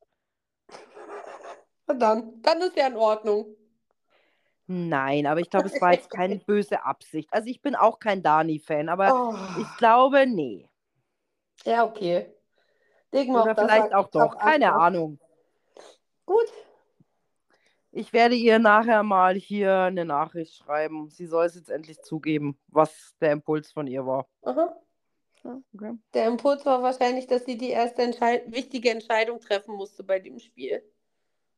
Na 1.87 1.95
dann, 1.95 2.43
dann 2.43 2.61
ist 2.61 2.77
ja 2.77 2.87
in 2.87 2.97
Ordnung. 2.97 3.57
Nein, 4.71 5.27
aber 5.27 5.41
ich 5.41 5.49
glaube, 5.49 5.67
es 5.69 5.81
war 5.81 5.95
jetzt 5.95 6.11
keine 6.11 6.37
böse 6.47 6.85
Absicht. 6.85 7.33
Also 7.33 7.49
ich 7.49 7.63
bin 7.63 7.75
auch 7.75 7.99
kein 7.99 8.23
Dani-Fan, 8.23 8.89
aber 8.91 9.13
Oh, 9.15 9.61
ich 9.61 9.77
glaube, 9.79 10.27
nee. 10.27 10.69
ja, 11.65 11.85
okay. 11.85 12.33
Legen 13.11 13.33
wir 13.33 13.43
Oder 13.43 13.55
vielleicht 13.57 13.95
auch 13.95 14.09
doch, 14.09 14.37
keine 14.37 14.73
ab- 14.75 14.81
Ahnung. 14.83 15.19
Gut. 16.27 16.47
Ich 17.91 18.13
werde 18.13 18.35
ihr 18.35 18.59
nachher 18.59 19.03
mal 19.03 19.35
hier 19.35 19.75
eine 19.79 20.05
Nachricht 20.05 20.55
schreiben. 20.55 21.09
Sie 21.09 21.25
soll 21.27 21.47
es 21.47 21.55
jetzt 21.55 21.71
endlich 21.71 22.03
zugeben, 22.03 22.59
was 22.69 23.17
der 23.23 23.33
Impuls 23.33 23.73
von 23.73 23.87
ihr 23.87 24.05
war. 24.07 24.29
Aha. 24.43 24.77
Okay. 25.43 25.95
Der 26.13 26.27
Impuls 26.27 26.67
war 26.67 26.83
wahrscheinlich, 26.83 27.27
dass 27.27 27.47
sie 27.47 27.57
die 27.57 27.71
erste 27.71 28.03
Entschei 28.03 28.43
wichtige 28.49 28.91
Entscheidung 28.91 29.41
treffen 29.41 29.75
musste 29.75 30.05
bei 30.05 30.19
dem 30.19 30.39
Spiel. 30.39 30.83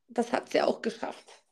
Das 0.07 0.33
hat 0.33 0.49
sie 0.51 0.62
auch 0.62 0.81
geschafft. 0.81 1.42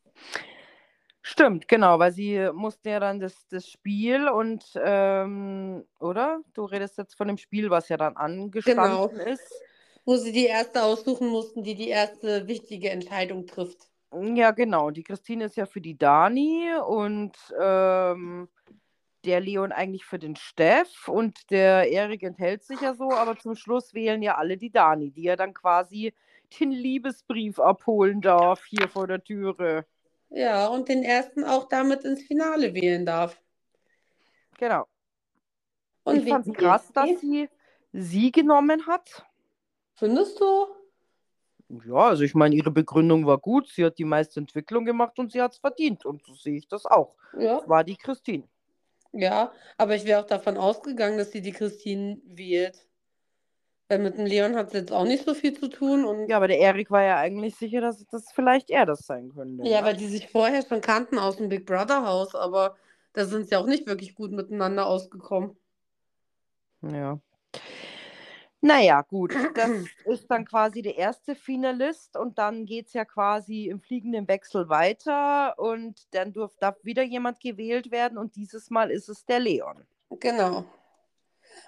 Stimmt, 1.31 1.69
genau, 1.69 1.99
weil 1.99 2.11
sie 2.11 2.49
musste 2.55 2.88
ja 2.88 3.01
dann 3.01 3.21
das, 3.21 3.47
das 3.49 3.69
Spiel 3.69 4.31
und, 4.31 4.64
ähm, 4.83 5.85
oder? 6.01 6.41
Du 6.55 6.64
redest 6.64 6.97
jetzt 6.97 7.19
von 7.19 7.29
dem 7.29 7.37
Spiel, 7.37 7.69
was 7.69 7.91
ja 7.91 7.99
dann 7.99 8.17
angestanden 8.17 9.21
ist. 9.21 9.62
Wo 10.07 10.17
sie 10.17 10.33
die 10.33 10.47
erste 10.47 10.83
aussuchen 10.83 11.29
mussten, 11.29 11.62
die 11.62 11.75
die 11.75 11.91
erste 11.91 12.49
wichtige 12.49 12.88
Entscheidung 12.88 13.47
trifft. 13.47 13.91
Ja, 14.11 14.53
genau. 14.53 14.91
Die 14.91 15.03
Christine 15.03 15.45
ist 15.45 15.59
ja 15.59 15.67
für 15.67 15.83
die 15.83 15.99
Dani 15.99 16.71
und 16.87 17.37
ähm, 17.61 18.49
der 19.27 19.41
Leon 19.41 19.71
eigentlich 19.71 20.07
für 20.07 20.19
den 20.19 20.35
Steff 20.35 21.09
und 21.09 21.51
der 21.51 21.93
Erik 21.93 22.23
enthält 22.23 22.64
sich 22.64 22.81
ja 22.81 22.95
so, 22.95 23.11
aber 23.11 23.37
zum 23.37 23.55
Schluss 23.55 23.93
wählen 23.93 24.23
ja 24.23 24.37
alle 24.37 24.57
die 24.57 24.71
Dani, 24.71 25.11
die 25.11 25.25
ja 25.25 25.37
dann 25.37 25.53
quasi 25.53 26.14
den 26.59 26.71
Liebesbrief 26.71 27.61
abholen 27.61 28.23
darf 28.23 28.64
hier 28.64 28.88
vor 28.88 29.07
der 29.07 29.23
Türe. 29.23 29.85
Ja, 30.31 30.67
und 30.69 30.88
den 30.88 31.03
ersten 31.03 31.45
auch 31.45 31.69
damit 31.69 32.05
ins 32.05 32.23
Finale 32.23 32.75
wählen 32.75 33.07
darf. 33.07 33.41
Genau. 34.59 34.87
Und 36.05 36.17
ich 36.17 36.29
fand 36.29 36.57
krass, 36.57 36.91
dass 36.93 37.09
sie? 37.09 37.17
sie 37.17 37.49
sie 37.93 38.33
genommen 38.33 38.87
hat. 38.87 39.25
Findest 39.95 40.41
du? 40.41 40.67
Ja, 41.87 42.09
also 42.09 42.23
ich 42.23 42.35
meine, 42.35 42.55
ihre 42.55 42.71
Begründung 42.71 43.27
war 43.27 43.38
gut, 43.38 43.69
sie 43.69 43.85
hat 43.85 43.99
die 43.99 44.05
meiste 44.05 44.41
Entwicklung 44.41 44.85
gemacht 44.85 45.19
und 45.19 45.33
sie 45.33 45.43
hat 45.43 45.53
es 45.53 45.59
verdient. 45.59 46.05
Und 46.07 46.25
so 46.25 46.35
sehe 46.35 46.57
ich 46.57 46.69
das 46.69 46.87
auch. 46.87 47.14
Ja. 47.38 47.59
Das 47.59 47.69
war 47.69 47.85
die 47.85 47.97
Christine. 47.97 48.45
Ja, 49.12 49.53
aber 49.77 49.95
ich 49.95 50.05
wäre 50.05 50.21
auch 50.21 50.27
davon 50.27 50.57
ausgegangen, 50.57 51.19
dass 51.19 51.33
sie 51.33 51.43
die 51.43 51.53
Christine 51.53 52.21
wählt. 52.25 52.88
Weil 53.88 54.01
mit 54.01 54.18
dem 54.18 54.27
Leon 54.27 54.55
hat 54.55 54.70
sie 54.70 54.79
jetzt 54.79 54.92
auch 54.92 55.05
nicht 55.05 55.24
so 55.24 55.35
viel 55.35 55.59
zu 55.59 55.68
tun. 55.68 56.05
Und 56.05 56.29
Ja, 56.29 56.37
aber 56.37 56.48
der 56.48 56.59
Erik 56.59 56.90
war 56.90 57.03
ja 57.03 57.16
eigentlich 57.16 57.57
sicher, 57.57 57.80
dass 57.80 58.05
das 58.07 58.30
vielleicht 58.32 58.70
er 58.70 58.84
das 58.84 59.07
sein 59.07 59.30
könnte. 59.34 59.66
Ja, 59.66 59.80
ne? 59.80 59.86
weil 59.86 59.97
die 59.97 60.09
sich 60.09 60.28
vorher 60.28 60.62
schon 60.62 60.80
kannten 60.80 61.18
aus 61.18 61.36
dem 61.36 61.49
Big 61.49 61.64
Brother 61.64 62.07
Haus, 62.07 62.34
aber 62.34 62.76
da 63.14 63.24
sind 63.24 63.49
sie 63.49 63.57
auch 63.57 63.66
nicht 63.66 63.86
wirklich 63.86 64.14
gut 64.14 64.32
miteinander 64.32 64.86
ausgekommen. 64.86 65.57
Ja. 66.82 67.18
Naja, 68.61 69.03
gut. 69.03 69.34
Das 69.55 69.70
ist 70.05 70.30
dann 70.30 70.45
quasi 70.45 70.82
der 70.82 70.97
erste 70.97 71.34
Finalist 71.34 72.16
und 72.16 72.39
dann 72.39 72.66
geht 72.66 72.89
es 72.89 72.93
ja 72.93 73.05
quasi 73.05 73.66
im 73.66 73.80
fliegenden 73.80 74.26
Wechsel 74.28 74.68
weiter 74.68 75.59
und 75.59 76.12
dann 76.12 76.34
darf 76.61 76.76
wieder 76.82 77.05
jemand 77.05 77.41
gewählt 77.41 77.91
werden 77.91 78.18
und 78.18 78.36
dieses 78.36 78.70
Mal 78.70 78.91
ist 78.91 79.09
es 79.09 79.24
der 79.24 79.41
Leon. 79.41 79.86
Genau. 80.11 80.64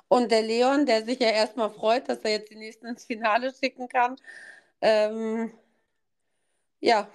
Und 0.09 0.31
der 0.31 0.43
Leon, 0.43 0.87
der 0.87 1.05
sich 1.05 1.19
ja 1.21 1.31
erstmal 1.31 1.71
freut, 1.71 2.09
dass 2.09 2.21
er 2.21 2.33
jetzt 2.33 2.51
die 2.51 2.57
nächsten 2.57 2.87
ins 2.87 3.05
Finale 3.05 3.53
schicken 3.55 3.89
kann, 3.89 4.17
ähm, 4.81 5.53
ja, 6.81 7.09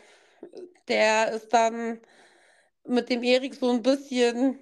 der 0.88 1.32
ist 1.32 1.50
dann 1.54 2.00
mit 2.86 3.10
dem 3.10 3.24
Erik 3.24 3.56
so 3.56 3.72
ein 3.72 3.82
bisschen 3.82 4.60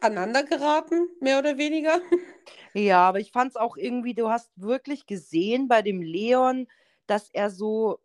aneinander 0.00 0.42
geraten, 0.44 1.08
mehr 1.20 1.38
oder 1.38 1.58
weniger. 1.58 2.00
Ja, 2.76 3.08
aber 3.08 3.20
ich 3.20 3.30
fand 3.30 3.50
es 3.50 3.56
auch 3.56 3.76
irgendwie, 3.76 4.14
du 4.14 4.30
hast 4.30 4.50
wirklich 4.56 5.06
gesehen 5.06 5.68
bei 5.68 5.80
dem 5.80 6.02
Leon, 6.02 6.66
dass 7.06 7.30
er 7.30 7.48
so 7.48 8.00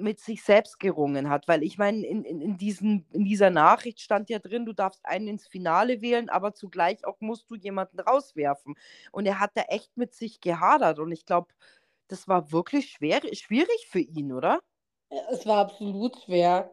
mit 0.00 0.20
sich 0.20 0.42
selbst 0.42 0.80
gerungen 0.80 1.28
hat, 1.30 1.48
weil 1.48 1.62
ich 1.62 1.78
meine, 1.78 2.06
in, 2.06 2.24
in, 2.24 2.40
in, 2.40 2.56
diesen, 2.58 3.06
in 3.12 3.24
dieser 3.24 3.50
Nachricht 3.50 4.00
stand 4.00 4.30
ja 4.30 4.38
drin, 4.38 4.66
du 4.66 4.72
darfst 4.72 5.04
einen 5.06 5.28
ins 5.28 5.46
Finale 5.48 6.00
wählen, 6.02 6.28
aber 6.30 6.54
zugleich 6.54 7.04
auch 7.06 7.20
musst 7.20 7.50
du 7.50 7.56
jemanden 7.56 8.00
rauswerfen. 8.00 8.74
Und 9.12 9.26
er 9.26 9.40
hat 9.40 9.52
da 9.54 9.62
echt 9.62 9.96
mit 9.96 10.14
sich 10.14 10.40
gehadert 10.40 10.98
und 10.98 11.12
ich 11.12 11.26
glaube, 11.26 11.48
das 12.08 12.28
war 12.28 12.52
wirklich 12.52 12.90
schwer, 12.92 13.20
schwierig 13.34 13.88
für 13.88 14.00
ihn, 14.00 14.32
oder? 14.32 14.60
Ja, 15.10 15.22
es 15.30 15.46
war 15.46 15.58
absolut 15.58 16.16
schwer. 16.22 16.72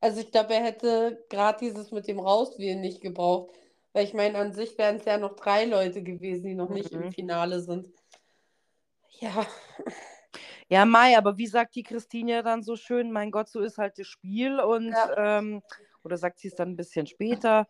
Also 0.00 0.20
ich 0.20 0.30
glaube, 0.30 0.54
er 0.54 0.62
hätte 0.62 1.24
gerade 1.28 1.58
dieses 1.60 1.90
mit 1.90 2.06
dem 2.06 2.20
Rauswählen 2.20 2.80
nicht 2.80 3.00
gebraucht. 3.00 3.54
Weil 3.92 4.04
ich 4.04 4.14
meine, 4.14 4.38
an 4.38 4.52
sich 4.52 4.76
wären 4.78 4.96
es 4.96 5.04
ja 5.06 5.18
noch 5.18 5.34
drei 5.36 5.64
Leute 5.64 6.02
gewesen, 6.02 6.44
die 6.46 6.54
noch 6.54 6.68
nicht 6.70 6.92
im 6.92 7.04
Mhm. 7.04 7.10
Finale 7.10 7.60
sind. 7.60 7.88
Ja, 9.20 9.46
Ja, 10.70 10.84
Mai, 10.84 11.16
aber 11.16 11.38
wie 11.38 11.46
sagt 11.46 11.74
die 11.76 11.82
Christine 11.82 12.32
ja 12.32 12.42
dann 12.42 12.62
so 12.62 12.76
schön, 12.76 13.10
mein 13.10 13.30
Gott, 13.30 13.48
so 13.48 13.60
ist 13.60 13.78
halt 13.78 13.98
das 13.98 14.06
Spiel 14.06 14.60
und 14.60 14.90
Ja. 14.90 15.38
ähm, 15.38 15.62
oder 16.04 16.16
sagt 16.16 16.38
sie 16.38 16.48
es 16.48 16.54
dann 16.54 16.70
ein 16.70 16.76
bisschen 16.76 17.06
später, 17.06 17.66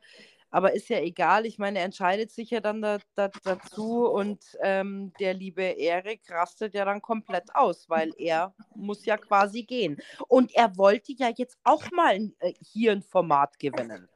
aber 0.51 0.73
ist 0.75 0.89
ja 0.89 0.99
egal, 1.01 1.47
ich 1.47 1.59
meine, 1.59 1.79
er 1.79 1.85
entscheidet 1.85 2.31
sich 2.31 2.51
ja 2.51 2.61
dann 2.61 2.81
da, 2.81 2.99
da, 3.15 3.31
dazu 3.45 4.09
und 4.09 4.43
ähm, 4.63 5.13
der 5.21 5.35
liebe 5.35 5.63
Erik 5.63 6.23
rastet 6.31 6.75
ja 6.75 6.85
dann 6.85 7.03
komplett 7.03 7.55
aus, 7.55 7.89
weil 7.89 8.13
er 8.19 8.55
muss 8.75 9.05
ja 9.05 9.17
quasi 9.19 9.63
gehen. 9.63 9.99
Und 10.27 10.55
er 10.55 10.77
wollte 10.77 11.13
ja 11.13 11.31
jetzt 11.37 11.59
auch 11.65 11.91
mal 11.91 12.17
äh, 12.39 12.55
hier 12.61 12.93
ein 12.93 13.03
Format 13.03 13.59
gewinnen. 13.59 14.09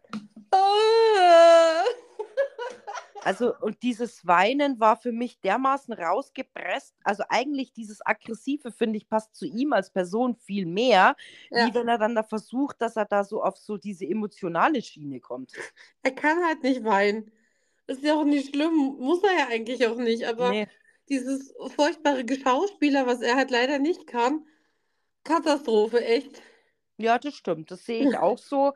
Also, 3.24 3.54
und 3.60 3.82
dieses 3.82 4.26
Weinen 4.26 4.80
war 4.80 4.96
für 4.96 5.12
mich 5.12 5.40
dermaßen 5.40 5.94
rausgepresst. 5.94 6.94
Also, 7.04 7.22
eigentlich 7.28 7.72
dieses 7.72 8.04
Aggressive, 8.04 8.72
finde 8.72 8.96
ich, 8.96 9.08
passt 9.08 9.34
zu 9.34 9.46
ihm 9.46 9.72
als 9.72 9.90
Person 9.90 10.34
viel 10.36 10.66
mehr, 10.66 11.16
Ja. 11.50 11.66
wie 11.66 11.74
wenn 11.74 11.88
er 11.88 11.98
dann 11.98 12.14
da 12.14 12.22
versucht, 12.22 12.80
dass 12.82 12.96
er 12.96 13.04
da 13.04 13.24
so 13.24 13.42
auf 13.42 13.56
so 13.56 13.76
diese 13.76 14.04
emotionale 14.06 14.82
Schiene 14.82 15.20
kommt. 15.20 15.52
Er 16.02 16.12
kann 16.12 16.44
halt 16.44 16.62
nicht 16.62 16.84
weinen. 16.84 17.30
Ist 17.86 18.02
ja 18.02 18.14
auch 18.14 18.24
nicht 18.24 18.54
schlimm, 18.54 18.96
muss 18.98 19.22
er 19.22 19.36
ja 19.38 19.46
eigentlich 19.48 19.86
auch 19.86 19.96
nicht. 19.96 20.24
Aber 20.26 20.50
Nee. 20.50 20.68
dieses 21.08 21.52
furchtbare 21.76 22.24
Geschauspieler, 22.24 23.06
was 23.06 23.20
er 23.20 23.36
halt 23.36 23.50
leider 23.50 23.78
nicht 23.78 24.06
kann, 24.06 24.46
Katastrophe, 25.24 26.04
echt. 26.04 26.42
Ja, 26.96 27.18
das 27.18 27.34
stimmt. 27.34 27.70
Das 27.70 27.84
sehe 27.84 28.08
ich 28.08 28.16
auch 28.18 28.38
so. 28.38 28.72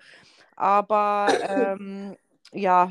Aber 0.56 1.28
ähm, 1.48 2.16
ja, 2.52 2.90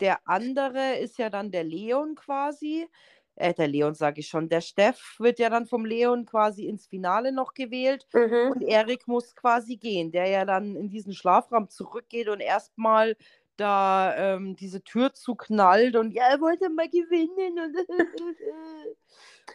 der 0.00 0.26
andere 0.26 0.98
ist 0.98 1.18
ja 1.18 1.30
dann 1.30 1.50
der 1.50 1.64
Leon 1.64 2.14
quasi. 2.14 2.88
Äh, 3.36 3.54
der 3.54 3.68
Leon 3.68 3.94
sage 3.94 4.20
ich 4.20 4.28
schon. 4.28 4.48
Der 4.48 4.60
Steff 4.60 5.16
wird 5.18 5.38
ja 5.38 5.48
dann 5.48 5.66
vom 5.66 5.84
Leon 5.84 6.26
quasi 6.26 6.66
ins 6.66 6.86
Finale 6.86 7.32
noch 7.32 7.54
gewählt. 7.54 8.06
Mhm. 8.12 8.52
Und 8.52 8.62
Erik 8.62 9.06
muss 9.08 9.34
quasi 9.34 9.76
gehen, 9.76 10.12
der 10.12 10.26
ja 10.26 10.44
dann 10.44 10.76
in 10.76 10.88
diesen 10.88 11.14
Schlafraum 11.14 11.68
zurückgeht 11.68 12.28
und 12.28 12.40
erstmal 12.40 13.16
da 13.56 14.14
ähm, 14.16 14.56
diese 14.56 14.82
Tür 14.82 15.12
zuknallt 15.12 15.94
und 15.94 16.12
ja, 16.12 16.24
er 16.30 16.40
wollte 16.40 16.70
mal 16.70 16.88
gewinnen. 16.88 17.76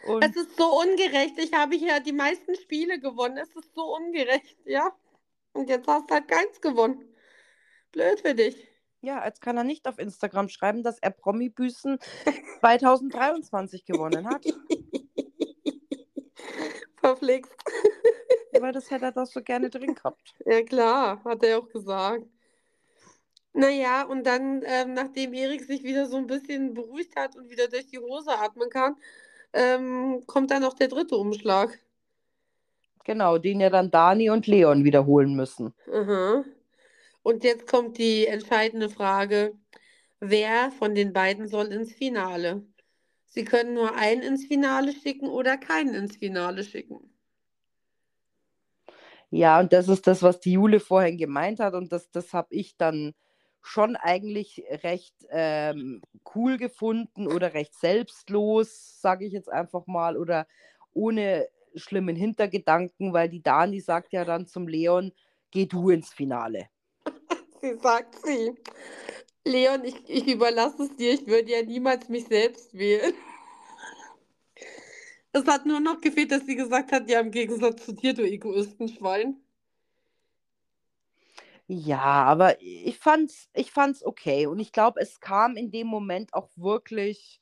Und, 0.06 0.22
Es 0.22 0.36
ist 0.36 0.56
so 0.56 0.78
ungerecht. 0.78 1.38
Ich 1.38 1.52
habe 1.54 1.74
hier 1.74 2.00
die 2.00 2.12
meisten 2.12 2.54
Spiele 2.54 3.00
gewonnen. 3.00 3.38
Es 3.38 3.48
ist 3.56 3.74
so 3.74 3.96
ungerecht, 3.96 4.56
ja. 4.66 4.92
Und 5.54 5.70
jetzt 5.70 5.88
hast 5.88 6.10
du 6.10 6.14
halt 6.14 6.28
keins 6.28 6.60
gewonnen. 6.60 7.02
Blöd 7.92 8.20
für 8.20 8.34
dich. 8.34 8.68
Ja, 9.06 9.24
jetzt 9.24 9.40
kann 9.40 9.56
er 9.56 9.64
nicht 9.64 9.86
auf 9.86 9.98
Instagram 9.98 10.48
schreiben, 10.48 10.82
dass 10.82 10.98
er 10.98 11.10
Promi-Büßen 11.10 11.98
2023 12.60 13.84
gewonnen 13.84 14.28
hat, 14.28 14.44
Verflixt. 16.96 17.52
weil 18.60 18.72
das 18.72 18.90
hätte 18.90 19.06
er 19.06 19.12
doch 19.12 19.26
so 19.26 19.42
gerne 19.42 19.70
drin 19.70 19.94
gehabt. 19.94 20.34
Ja, 20.44 20.62
klar, 20.62 21.22
hat 21.24 21.44
er 21.44 21.58
auch 21.58 21.68
gesagt. 21.68 22.24
Naja, 23.52 24.02
und 24.02 24.26
dann, 24.26 24.62
ähm, 24.66 24.92
nachdem 24.92 25.32
Erik 25.32 25.64
sich 25.64 25.84
wieder 25.84 26.06
so 26.06 26.16
ein 26.16 26.26
bisschen 26.26 26.74
beruhigt 26.74 27.16
hat 27.16 27.36
und 27.36 27.48
wieder 27.48 27.68
durch 27.68 27.86
die 27.86 27.98
Hose 27.98 28.30
atmen 28.30 28.68
kann, 28.68 28.96
ähm, 29.52 30.24
kommt 30.26 30.50
dann 30.50 30.62
noch 30.62 30.74
der 30.74 30.88
dritte 30.88 31.16
Umschlag. 31.16 31.78
Genau, 33.04 33.38
den 33.38 33.60
ja 33.60 33.70
dann 33.70 33.90
Dani 33.90 34.30
und 34.30 34.48
Leon 34.48 34.84
wiederholen 34.84 35.36
müssen. 35.36 35.72
Aha. 35.90 36.44
Und 37.26 37.42
jetzt 37.42 37.66
kommt 37.66 37.98
die 37.98 38.28
entscheidende 38.28 38.88
Frage, 38.88 39.58
wer 40.20 40.70
von 40.70 40.94
den 40.94 41.12
beiden 41.12 41.48
soll 41.48 41.72
ins 41.72 41.92
Finale? 41.92 42.64
Sie 43.24 43.44
können 43.44 43.74
nur 43.74 43.96
einen 43.96 44.22
ins 44.22 44.46
Finale 44.46 44.92
schicken 44.92 45.26
oder 45.28 45.56
keinen 45.56 45.96
ins 45.96 46.16
Finale 46.18 46.62
schicken. 46.62 47.12
Ja, 49.30 49.58
und 49.58 49.72
das 49.72 49.88
ist 49.88 50.06
das, 50.06 50.22
was 50.22 50.38
die 50.38 50.52
Jule 50.52 50.78
vorhin 50.78 51.18
gemeint 51.18 51.58
hat. 51.58 51.74
Und 51.74 51.90
das, 51.90 52.08
das 52.12 52.32
habe 52.32 52.54
ich 52.54 52.76
dann 52.76 53.12
schon 53.60 53.96
eigentlich 53.96 54.62
recht 54.84 55.16
ähm, 55.30 56.02
cool 56.36 56.58
gefunden 56.58 57.26
oder 57.26 57.54
recht 57.54 57.74
selbstlos, 57.74 59.00
sage 59.00 59.26
ich 59.26 59.32
jetzt 59.32 59.50
einfach 59.50 59.88
mal, 59.88 60.16
oder 60.16 60.46
ohne 60.92 61.48
schlimmen 61.74 62.14
Hintergedanken, 62.14 63.12
weil 63.12 63.28
die 63.28 63.42
Dani 63.42 63.80
sagt 63.80 64.12
ja 64.12 64.24
dann 64.24 64.46
zum 64.46 64.68
Leon, 64.68 65.10
geh 65.50 65.66
du 65.66 65.90
ins 65.90 66.10
Finale. 66.10 66.68
Sie 67.66 67.78
sagt 67.78 68.14
sie. 68.24 68.54
Leon, 69.44 69.84
ich, 69.84 70.08
ich 70.08 70.28
überlasse 70.28 70.84
es 70.84 70.94
dir, 70.94 71.12
ich 71.14 71.26
würde 71.26 71.50
ja 71.50 71.62
niemals 71.62 72.08
mich 72.08 72.26
selbst 72.26 72.74
wählen. 72.74 73.12
Es 75.32 75.46
hat 75.46 75.66
nur 75.66 75.80
noch 75.80 76.00
gefehlt, 76.00 76.30
dass 76.30 76.46
sie 76.46 76.54
gesagt 76.54 76.92
hat, 76.92 77.10
ja, 77.10 77.18
im 77.18 77.32
Gegensatz 77.32 77.84
zu 77.84 77.92
dir, 77.92 78.14
du 78.14 78.22
Egoistenschwein. 78.22 79.40
Ja, 81.66 81.98
aber 81.98 82.60
ich 82.62 82.98
fand's, 82.98 83.48
ich 83.52 83.72
fand's 83.72 84.04
okay. 84.04 84.46
Und 84.46 84.60
ich 84.60 84.70
glaube, 84.70 85.00
es 85.00 85.18
kam 85.18 85.56
in 85.56 85.72
dem 85.72 85.88
Moment 85.88 86.34
auch 86.34 86.50
wirklich 86.54 87.40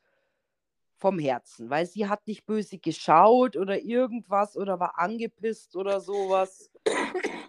vom 0.97 1.19
Herzen, 1.19 1.69
weil 1.69 1.85
sie 1.85 2.09
hat 2.09 2.27
nicht 2.27 2.47
böse 2.47 2.79
geschaut 2.79 3.59
oder 3.59 3.79
irgendwas 3.79 4.57
oder 4.57 4.81
war 4.81 4.99
angepisst 4.99 5.77
oder 5.77 6.01
sowas. 6.01 6.71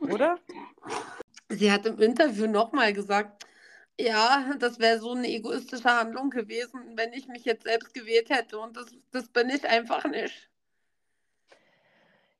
Oder? 0.01 0.39
Sie 1.57 1.71
hat 1.71 1.85
im 1.85 1.99
Interview 1.99 2.47
nochmal 2.47 2.93
gesagt, 2.93 3.45
ja, 3.99 4.53
das 4.59 4.79
wäre 4.79 4.99
so 4.99 5.11
eine 5.13 5.27
egoistische 5.27 5.85
Handlung 5.85 6.29
gewesen, 6.29 6.81
wenn 6.95 7.13
ich 7.13 7.27
mich 7.27 7.45
jetzt 7.45 7.63
selbst 7.63 7.93
gewählt 7.93 8.29
hätte. 8.29 8.59
Und 8.59 8.75
das, 8.77 8.87
das 9.11 9.27
bin 9.29 9.49
ich 9.49 9.65
einfach 9.67 10.05
nicht. 10.05 10.49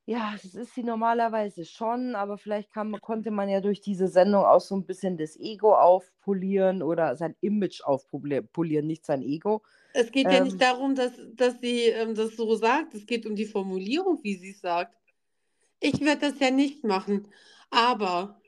Ja, 0.08 0.34
das 0.40 0.54
ist 0.54 0.74
sie 0.74 0.84
normalerweise 0.84 1.64
schon, 1.64 2.14
aber 2.14 2.38
vielleicht 2.38 2.72
kann, 2.72 2.92
konnte 3.00 3.32
man 3.32 3.48
ja 3.48 3.60
durch 3.60 3.80
diese 3.80 4.06
Sendung 4.06 4.44
auch 4.44 4.60
so 4.60 4.76
ein 4.76 4.86
bisschen 4.86 5.16
das 5.16 5.36
Ego 5.36 5.74
aufpolieren 5.74 6.80
oder 6.80 7.16
sein 7.16 7.34
Image 7.40 7.80
aufpolieren, 7.82 8.86
nicht 8.86 9.04
sein 9.04 9.22
Ego. 9.22 9.62
Es 9.92 10.12
geht 10.12 10.30
ja 10.30 10.38
Ähm. 10.38 10.44
nicht 10.44 10.60
darum, 10.62 10.94
dass, 10.94 11.12
dass 11.34 11.60
sie 11.60 11.86
ähm, 11.86 12.14
das 12.14 12.36
so 12.36 12.54
sagt. 12.54 12.94
Es 12.94 13.04
geht 13.04 13.26
um 13.26 13.34
die 13.34 13.46
Formulierung, 13.46 14.22
wie 14.22 14.36
sie 14.36 14.50
es 14.50 14.60
sagt. 14.60 14.94
Ich 15.80 16.00
werde 16.00 16.30
das 16.30 16.38
ja 16.38 16.52
nicht 16.52 16.84
machen. 16.84 17.26
Aber 17.70 18.40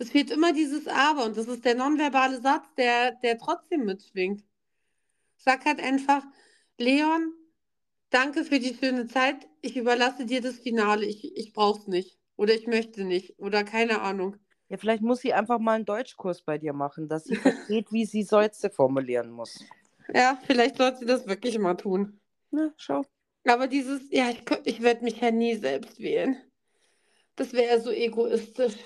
es 0.00 0.10
fehlt 0.10 0.30
immer 0.30 0.54
dieses 0.54 0.88
Aber 0.88 1.24
und 1.26 1.36
das 1.36 1.46
ist 1.46 1.64
der 1.64 1.74
nonverbale 1.74 2.40
Satz, 2.40 2.64
der, 2.76 3.12
der 3.22 3.36
trotzdem 3.36 3.84
mitschwingt. 3.84 4.42
Sag 5.36 5.66
halt 5.66 5.78
einfach, 5.78 6.22
Leon, 6.78 7.34
danke 8.08 8.44
für 8.44 8.58
die 8.58 8.74
schöne 8.74 9.06
Zeit. 9.06 9.36
Ich 9.60 9.76
überlasse 9.76 10.24
dir 10.24 10.40
das 10.40 10.56
Finale. 10.56 11.04
Ich, 11.04 11.36
ich 11.36 11.52
brauch's 11.52 11.86
nicht. 11.86 12.18
Oder 12.36 12.54
ich 12.54 12.66
möchte 12.66 13.04
nicht. 13.04 13.38
Oder 13.38 13.62
keine 13.62 14.00
Ahnung. 14.00 14.36
Ja, 14.70 14.78
vielleicht 14.78 15.02
muss 15.02 15.20
sie 15.20 15.34
einfach 15.34 15.58
mal 15.58 15.74
einen 15.74 15.84
Deutschkurs 15.84 16.42
bei 16.42 16.56
dir 16.56 16.72
machen, 16.72 17.06
dass 17.06 17.24
sie 17.24 17.36
versteht, 17.36 17.92
wie 17.92 18.06
sie 18.06 18.22
Sätze 18.22 18.70
formulieren 18.70 19.30
muss. 19.30 19.62
Ja, 20.14 20.40
vielleicht 20.46 20.78
sollte 20.78 21.00
sie 21.00 21.06
das 21.06 21.26
wirklich 21.26 21.58
mal 21.58 21.74
tun. 21.74 22.20
Na, 22.50 22.72
schau. 22.78 23.04
Aber 23.46 23.66
dieses, 23.66 24.00
ja, 24.10 24.30
ich, 24.30 24.42
ich 24.64 24.80
werde 24.80 25.04
mich 25.04 25.20
ja 25.20 25.30
nie 25.30 25.56
selbst 25.56 25.98
wählen. 25.98 26.36
Das 27.36 27.52
wäre 27.52 27.80
so 27.80 27.90
egoistisch. 27.90 28.76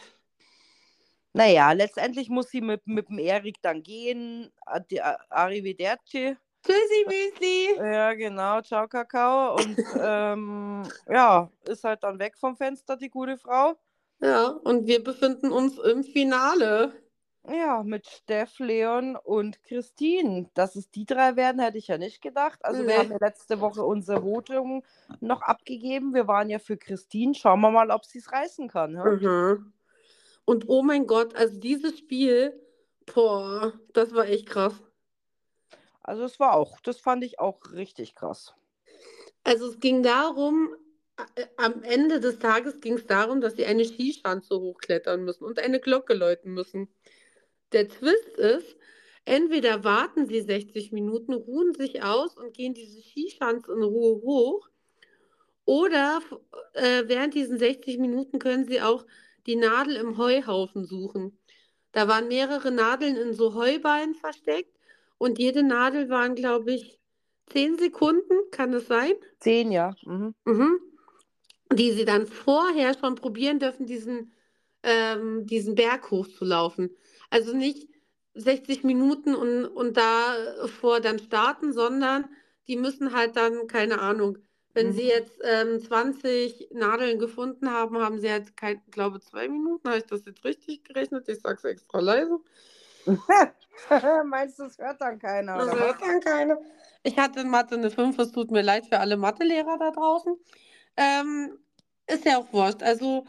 Naja, 1.36 1.72
letztendlich 1.72 2.28
muss 2.30 2.48
sie 2.50 2.60
mit, 2.60 2.86
mit 2.86 3.08
dem 3.08 3.18
Erik 3.18 3.60
dann 3.60 3.82
gehen. 3.82 4.52
Adi- 4.64 5.00
Arrivederci. 5.00 6.36
Tschüssi, 6.64 7.04
Müsli. 7.06 7.76
Ja, 7.76 8.14
genau. 8.14 8.60
Ciao, 8.62 8.86
Kakao. 8.88 9.56
Und 9.56 9.76
ähm, 10.00 10.84
ja, 11.08 11.50
ist 11.68 11.84
halt 11.84 12.04
dann 12.04 12.18
weg 12.20 12.38
vom 12.38 12.56
Fenster, 12.56 12.96
die 12.96 13.10
gute 13.10 13.36
Frau. 13.36 13.74
Ja, 14.20 14.46
und 14.46 14.86
wir 14.86 15.02
befinden 15.02 15.50
uns 15.50 15.76
im 15.78 16.04
Finale. 16.04 16.92
Ja, 17.50 17.82
mit 17.82 18.06
Steff, 18.06 18.58
Leon 18.60 19.16
und 19.16 19.62
Christine. 19.64 20.48
Dass 20.54 20.76
es 20.76 20.88
die 20.90 21.04
drei 21.04 21.36
werden, 21.36 21.60
hätte 21.60 21.76
ich 21.78 21.88
ja 21.88 21.98
nicht 21.98 22.22
gedacht. 22.22 22.64
Also 22.64 22.86
wir 22.86 22.96
haben 22.96 23.08
Nee. 23.08 23.16
ja 23.20 23.26
letzte 23.26 23.60
Woche 23.60 23.84
unsere 23.84 24.22
Votung 24.22 24.82
noch 25.20 25.42
abgegeben. 25.42 26.14
Wir 26.14 26.26
waren 26.28 26.48
ja 26.48 26.58
für 26.60 26.76
Christine. 26.78 27.34
Schauen 27.34 27.60
wir 27.60 27.70
mal, 27.72 27.90
ob 27.90 28.04
sie 28.06 28.18
es 28.20 28.32
reißen 28.32 28.68
kann. 28.68 28.96
hä? 28.96 29.08
Mhm. 29.26 29.72
Und 30.44 30.68
oh 30.68 30.82
mein 30.82 31.06
Gott, 31.06 31.34
also 31.34 31.58
dieses 31.58 31.98
Spiel, 31.98 32.52
boah, 33.12 33.72
das 33.92 34.14
war 34.14 34.26
echt 34.26 34.46
krass. 34.46 34.74
Also 36.02 36.24
es 36.24 36.38
war 36.38 36.54
auch, 36.54 36.80
das 36.80 37.00
fand 37.00 37.24
ich 37.24 37.38
auch 37.40 37.60
richtig 37.72 38.14
krass. 38.14 38.54
Also 39.42 39.68
es 39.68 39.80
ging 39.80 40.02
darum, 40.02 40.74
äh, 41.36 41.46
am 41.56 41.82
Ende 41.82 42.20
des 42.20 42.38
Tages 42.38 42.80
ging 42.80 42.94
es 42.94 43.06
darum, 43.06 43.40
dass 43.40 43.56
sie 43.56 43.64
eine 43.64 43.84
Skischanze 43.84 44.58
hochklettern 44.58 45.24
müssen 45.24 45.44
und 45.44 45.58
eine 45.58 45.80
Glocke 45.80 46.14
läuten 46.14 46.52
müssen. 46.52 46.88
Der 47.72 47.88
Twist 47.88 48.36
ist, 48.36 48.76
entweder 49.24 49.82
warten 49.82 50.26
sie 50.26 50.42
60 50.42 50.92
Minuten, 50.92 51.32
ruhen 51.32 51.74
sich 51.74 52.02
aus 52.02 52.36
und 52.36 52.54
gehen 52.54 52.74
diese 52.74 53.00
Skischanze 53.00 53.72
in 53.72 53.82
Ruhe 53.82 54.20
hoch, 54.22 54.68
oder 55.66 56.20
äh, 56.74 57.04
während 57.06 57.34
diesen 57.34 57.58
60 57.58 57.98
Minuten 57.98 58.38
können 58.38 58.66
sie 58.66 58.82
auch 58.82 59.06
die 59.46 59.56
Nadel 59.56 59.96
im 59.96 60.18
Heuhaufen 60.18 60.84
suchen. 60.84 61.38
Da 61.92 62.08
waren 62.08 62.28
mehrere 62.28 62.70
Nadeln 62.70 63.16
in 63.16 63.34
so 63.34 63.54
Heuballen 63.54 64.14
versteckt 64.14 64.76
und 65.18 65.38
jede 65.38 65.62
Nadel 65.62 66.08
waren, 66.08 66.34
glaube 66.34 66.72
ich, 66.72 66.98
10 67.46 67.78
Sekunden, 67.78 68.34
kann 68.50 68.72
es 68.72 68.86
sein? 68.86 69.12
Zehn, 69.38 69.70
ja. 69.70 69.94
Mhm. 70.04 70.34
Mhm. 70.44 70.80
Die 71.72 71.92
sie 71.92 72.04
dann 72.04 72.26
vorher 72.26 72.96
schon 72.98 73.14
probieren 73.14 73.58
dürfen, 73.58 73.86
diesen, 73.86 74.32
ähm, 74.82 75.46
diesen 75.46 75.74
Berg 75.74 76.10
hochzulaufen. 76.10 76.96
Also 77.30 77.56
nicht 77.56 77.88
60 78.34 78.84
Minuten 78.84 79.34
und, 79.34 79.66
und 79.66 79.96
davor 79.96 81.00
dann 81.00 81.18
starten, 81.18 81.72
sondern 81.72 82.28
die 82.66 82.76
müssen 82.76 83.14
halt 83.14 83.36
dann, 83.36 83.66
keine 83.66 84.00
Ahnung, 84.00 84.38
wenn 84.74 84.92
Mhm. 84.92 84.94
sie 84.94 85.06
jetzt 85.08 85.40
ähm, 85.44 85.80
20 85.80 86.70
Nadeln 86.72 87.18
gefunden 87.18 87.70
haben, 87.70 87.98
haben 87.98 88.20
sie 88.20 88.26
jetzt, 88.26 88.56
kein, 88.56 88.82
glaube 88.90 89.20
zwei 89.20 89.48
Minuten. 89.48 89.88
Habe 89.88 89.98
ich 89.98 90.06
das 90.06 90.24
jetzt 90.26 90.44
richtig 90.44 90.84
gerechnet? 90.84 91.28
Ich 91.28 91.40
sage 91.40 91.56
es 91.58 91.64
extra 91.64 92.00
leise. 92.00 92.40
Meinst 94.24 94.58
du, 94.58 94.64
es 94.64 94.78
hört 94.78 95.00
dann 95.00 95.18
keiner? 95.18 95.58
Das 95.58 95.72
hört 95.72 96.00
dann 96.02 96.20
keiner. 96.20 96.58
Ich 97.02 97.18
hatte 97.18 97.40
in 97.40 97.50
Mathe 97.50 97.74
eine 97.76 97.90
5, 97.90 98.18
es 98.18 98.32
tut 98.32 98.50
mir 98.50 98.62
leid 98.62 98.86
für 98.86 98.98
alle 98.98 99.16
Mathelehrer 99.16 99.78
da 99.78 99.90
draußen. 99.90 100.36
Ähm, 100.96 101.58
ist 102.06 102.24
ja 102.24 102.38
auch 102.38 102.52
wurscht. 102.52 102.82
Also 102.82 103.26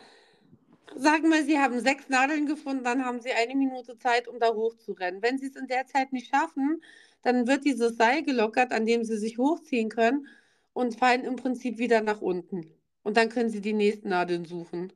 sagen 0.96 1.30
wir, 1.32 1.44
Sie 1.44 1.60
haben 1.60 1.80
sechs 1.80 2.10
Nadeln 2.10 2.46
gefunden, 2.48 2.84
dann 2.84 3.06
haben 3.06 3.22
Sie 3.22 3.32
eine 3.32 3.56
Minute 3.56 3.98
Zeit, 3.98 4.28
um 4.28 4.40
da 4.40 4.54
hochzurennen. 4.54 5.22
Wenn 5.22 5.38
Sie 5.38 5.48
es 5.48 5.56
in 5.56 5.68
der 5.68 5.88
Zeit 5.88 6.14
nicht 6.14 6.34
schaffen, 6.34 6.82
dann 7.24 7.48
wird 7.48 7.66
dieses 7.66 7.98
Seil 7.98 8.24
gelockert, 8.24 8.72
an 8.72 8.86
dem 8.86 9.04
Sie 9.04 9.18
sich 9.18 9.38
hochziehen 9.38 9.90
können 9.90 10.28
und 10.76 11.00
fallen 11.00 11.24
im 11.24 11.38
Prinzip 11.38 11.78
wieder 11.78 12.02
nach 12.02 12.22
unten. 12.22 12.70
Und 13.02 13.16
dann 13.16 13.30
können 13.30 13.50
Sie 13.50 13.62
die 13.62 13.74
nächsten 13.74 14.10
Nadeln 14.10 14.44
suchen. 14.44 14.92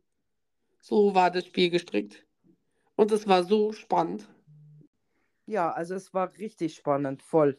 So 0.81 1.15
war 1.15 1.31
das 1.31 1.45
Spiel 1.45 1.69
gestrickt. 1.69 2.25
Und 2.95 3.13
es 3.13 3.27
war 3.27 3.45
so 3.45 3.71
spannend. 3.71 4.27
Ja, 5.45 5.71
also 5.71 5.95
es 5.95 6.13
war 6.13 6.37
richtig 6.37 6.75
spannend, 6.75 7.23
voll. 7.23 7.57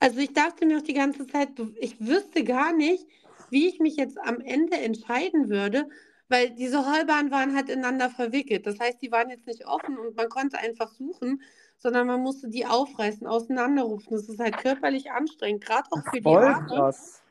Also 0.00 0.20
ich 0.20 0.32
dachte 0.32 0.64
mir 0.64 0.78
auch 0.78 0.82
die 0.82 0.94
ganze 0.94 1.26
Zeit, 1.26 1.50
ich 1.80 2.00
wüsste 2.00 2.44
gar 2.44 2.74
nicht, 2.74 3.06
wie 3.50 3.68
ich 3.68 3.78
mich 3.78 3.96
jetzt 3.96 4.18
am 4.18 4.40
Ende 4.40 4.78
entscheiden 4.78 5.50
würde, 5.50 5.86
weil 6.28 6.50
diese 6.50 6.86
Heubahnen 6.86 7.30
waren 7.30 7.54
halt 7.54 7.68
ineinander 7.68 8.10
verwickelt. 8.10 8.66
Das 8.66 8.78
heißt, 8.78 9.00
die 9.02 9.12
waren 9.12 9.30
jetzt 9.30 9.46
nicht 9.46 9.66
offen 9.66 9.98
und 9.98 10.16
man 10.16 10.28
konnte 10.28 10.58
einfach 10.58 10.90
suchen, 10.92 11.42
sondern 11.78 12.06
man 12.06 12.22
musste 12.22 12.48
die 12.48 12.66
aufreißen, 12.66 13.26
auseinanderrupfen. 13.26 14.16
Das 14.16 14.28
ist 14.28 14.40
halt 14.40 14.56
körperlich 14.58 15.10
anstrengend, 15.10 15.64
gerade 15.64 15.88
auch 15.90 16.02
für 16.10 16.20
die 16.20 16.22
Voll 16.22 16.44
Arme, 16.44 16.66
krass. 16.66 17.22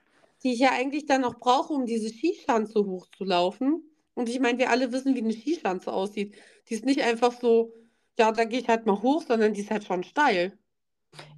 die 0.43 0.53
ich 0.53 0.59
ja 0.59 0.71
eigentlich 0.71 1.05
dann 1.05 1.21
noch 1.21 1.39
brauche, 1.39 1.73
um 1.73 1.85
diese 1.85 2.09
Skischanze 2.09 2.85
hochzulaufen. 2.85 3.83
Und 4.13 4.29
ich 4.29 4.39
meine, 4.39 4.59
wir 4.59 4.69
alle 4.69 4.91
wissen, 4.91 5.15
wie 5.15 5.23
eine 5.23 5.33
Skischanze 5.33 5.91
aussieht. 5.91 6.35
Die 6.69 6.75
ist 6.75 6.85
nicht 6.85 7.01
einfach 7.01 7.33
so, 7.33 7.73
ja, 8.19 8.31
da 8.31 8.45
gehe 8.45 8.59
ich 8.59 8.67
halt 8.69 8.85
mal 8.85 9.01
hoch, 9.01 9.23
sondern 9.23 9.53
die 9.53 9.61
ist 9.61 9.71
halt 9.71 9.85
schon 9.85 10.03
steil. 10.03 10.57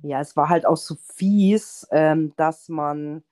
Ja, 0.01 0.21
es 0.21 0.35
war 0.35 0.49
halt 0.49 0.65
auch 0.65 0.77
so 0.77 0.95
fies, 0.95 1.87
ähm, 1.91 2.33
dass 2.35 2.69
man, 2.69 3.23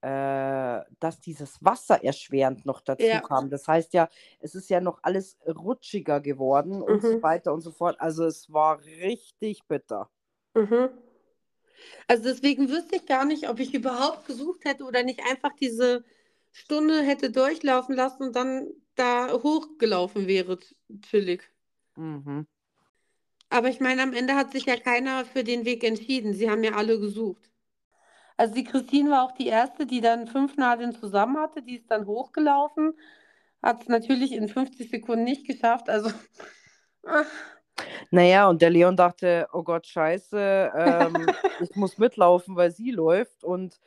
äh, 0.00 0.80
dass 1.00 1.20
dieses 1.20 1.62
Wasser 1.64 2.02
erschwerend 2.04 2.64
noch 2.66 2.80
dazu 2.80 3.04
Ja. 3.04 3.20
kam. 3.20 3.50
Das 3.50 3.66
heißt 3.68 3.94
ja, 3.94 4.08
es 4.40 4.54
ist 4.54 4.70
ja 4.70 4.80
noch 4.80 5.00
alles 5.02 5.38
rutschiger 5.46 6.20
geworden 6.20 6.82
und 6.82 7.02
so 7.02 7.16
Mhm. 7.16 7.22
weiter 7.22 7.52
und 7.52 7.60
so 7.62 7.72
fort. 7.72 8.00
Also 8.00 8.24
es 8.24 8.52
war 8.52 8.80
richtig 8.84 9.66
bitter. 9.68 10.10
Mhm. 10.54 10.90
Also 12.08 12.24
deswegen 12.24 12.68
wüsste 12.68 12.96
ich 12.96 13.06
gar 13.06 13.24
nicht, 13.24 13.48
ob 13.48 13.60
ich 13.60 13.74
überhaupt 13.74 14.26
gesucht 14.26 14.64
hätte 14.64 14.84
oder 14.84 15.02
nicht 15.04 15.20
einfach 15.28 15.54
diese 15.54 16.04
Stunde 16.52 17.02
hätte 17.02 17.30
durchlaufen 17.30 17.94
lassen 17.94 18.24
und 18.24 18.36
dann 18.36 18.68
da 18.96 19.32
hochgelaufen 19.32 20.26
wäre, 20.26 20.58
chillig. 21.02 21.48
Mhm. 21.96 22.46
Aber 23.50 23.68
ich 23.68 23.78
meine, 23.80 24.02
am 24.02 24.14
Ende 24.14 24.34
hat 24.36 24.52
sich 24.52 24.64
ja 24.64 24.76
keiner 24.78 25.26
für 25.26 25.44
den 25.44 25.66
Weg 25.66 25.84
entschieden. 25.84 26.32
Sie 26.32 26.48
haben 26.50 26.64
ja 26.64 26.72
alle 26.72 26.98
gesucht. 26.98 27.50
Also 28.38 28.54
die 28.54 28.64
Christine 28.64 29.10
war 29.10 29.24
auch 29.24 29.32
die 29.32 29.48
erste, 29.48 29.84
die 29.84 30.00
dann 30.00 30.26
fünf 30.28 30.56
Nadeln 30.56 30.92
zusammen 30.92 31.36
hatte. 31.38 31.60
Die 31.60 31.76
ist 31.76 31.90
dann 31.90 32.06
hochgelaufen. 32.06 32.94
Hat 33.62 33.82
es 33.82 33.88
natürlich 33.88 34.32
in 34.32 34.48
50 34.48 34.88
Sekunden 34.90 35.24
nicht 35.24 35.46
geschafft. 35.46 35.90
Also 35.90 36.10
Naja, 38.10 38.48
und 38.48 38.62
der 38.62 38.70
Leon 38.70 38.96
dachte, 38.96 39.48
oh 39.52 39.62
Gott, 39.62 39.86
scheiße, 39.86 40.72
ähm, 40.74 41.26
ich 41.60 41.74
muss 41.76 41.98
mitlaufen, 41.98 42.56
weil 42.56 42.70
sie 42.70 42.90
läuft. 42.90 43.44
Und 43.44 43.78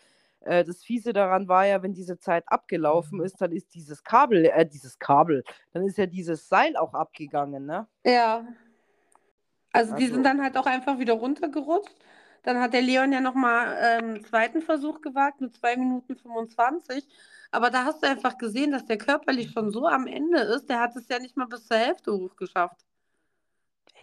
äh, 0.41 0.63
das 0.63 0.83
Fiese 0.83 1.13
daran 1.13 1.47
war 1.47 1.65
ja, 1.65 1.81
wenn 1.81 1.93
diese 1.93 2.17
Zeit 2.19 2.43
abgelaufen 2.47 3.21
ist, 3.21 3.39
dann 3.41 3.51
ist 3.51 3.73
dieses 3.73 4.03
Kabel, 4.03 4.45
äh, 4.45 4.65
dieses 4.65 4.99
Kabel, 4.99 5.43
dann 5.73 5.85
ist 5.85 5.97
ja 5.97 6.05
dieses 6.05 6.47
Seil 6.49 6.75
auch 6.77 6.93
abgegangen, 6.93 7.65
ne? 7.65 7.87
ja. 8.05 8.45
Also 9.73 9.95
die 9.95 10.03
Also- 10.03 10.15
sind 10.15 10.23
dann 10.25 10.41
halt 10.43 10.57
auch 10.57 10.65
einfach 10.65 10.99
wieder 10.99 11.13
runtergerutscht. 11.13 11.95
Dann 12.43 12.59
hat 12.59 12.73
der 12.73 12.81
Leon 12.81 13.11
ja 13.13 13.21
nochmal 13.21 13.77
ähm, 13.81 14.05
einen 14.15 14.23
zweiten 14.25 14.61
Versuch 14.61 15.01
gewagt 15.01 15.41
mit 15.41 15.55
2 15.55 15.75
Minuten 15.77 16.15
25. 16.15 17.07
Aber 17.51 17.69
da 17.69 17.85
hast 17.85 18.01
du 18.03 18.07
einfach 18.07 18.37
gesehen, 18.37 18.71
dass 18.71 18.85
der 18.85 18.97
körperlich 18.97 19.51
schon 19.51 19.71
so 19.71 19.87
am 19.87 20.07
Ende 20.07 20.39
ist. 20.41 20.69
Der 20.69 20.79
hat 20.79 20.95
es 20.95 21.07
ja 21.09 21.19
nicht 21.19 21.37
mal 21.37 21.47
bis 21.47 21.67
zur 21.67 21.77
Hälfte 21.77 22.13
hochgeschafft. 22.13 22.85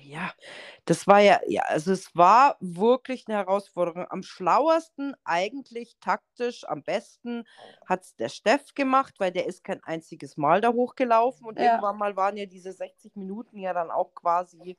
Ja, 0.01 0.33
das 0.85 1.07
war 1.07 1.21
ja, 1.21 1.41
ja, 1.47 1.63
also 1.67 1.93
es 1.93 2.15
war 2.15 2.57
wirklich 2.61 3.25
eine 3.27 3.37
Herausforderung. 3.39 4.07
Am 4.11 4.23
schlauesten, 4.23 5.15
eigentlich 5.25 5.97
taktisch, 6.01 6.65
am 6.69 6.83
besten 6.85 7.45
hat 7.87 8.03
es 8.05 8.15
der 8.17 8.29
Steff 8.29 8.75
gemacht, 8.75 9.15
weil 9.19 9.33
der 9.33 9.47
ist 9.47 9.65
kein 9.65 9.83
einziges 9.83 10.37
Mal 10.37 10.61
da 10.61 10.73
hochgelaufen 10.73 11.47
und 11.47 11.59
Ja. 11.59 11.59
irgendwann 11.59 11.99
mal 11.99 12.17
waren 12.17 12.37
ja 12.37 12.47
diese 12.47 12.73
60 12.73 13.17
Minuten 13.17 13.59
ja 13.59 13.73
dann 13.73 13.91
auch 13.91 14.15
quasi 14.15 14.79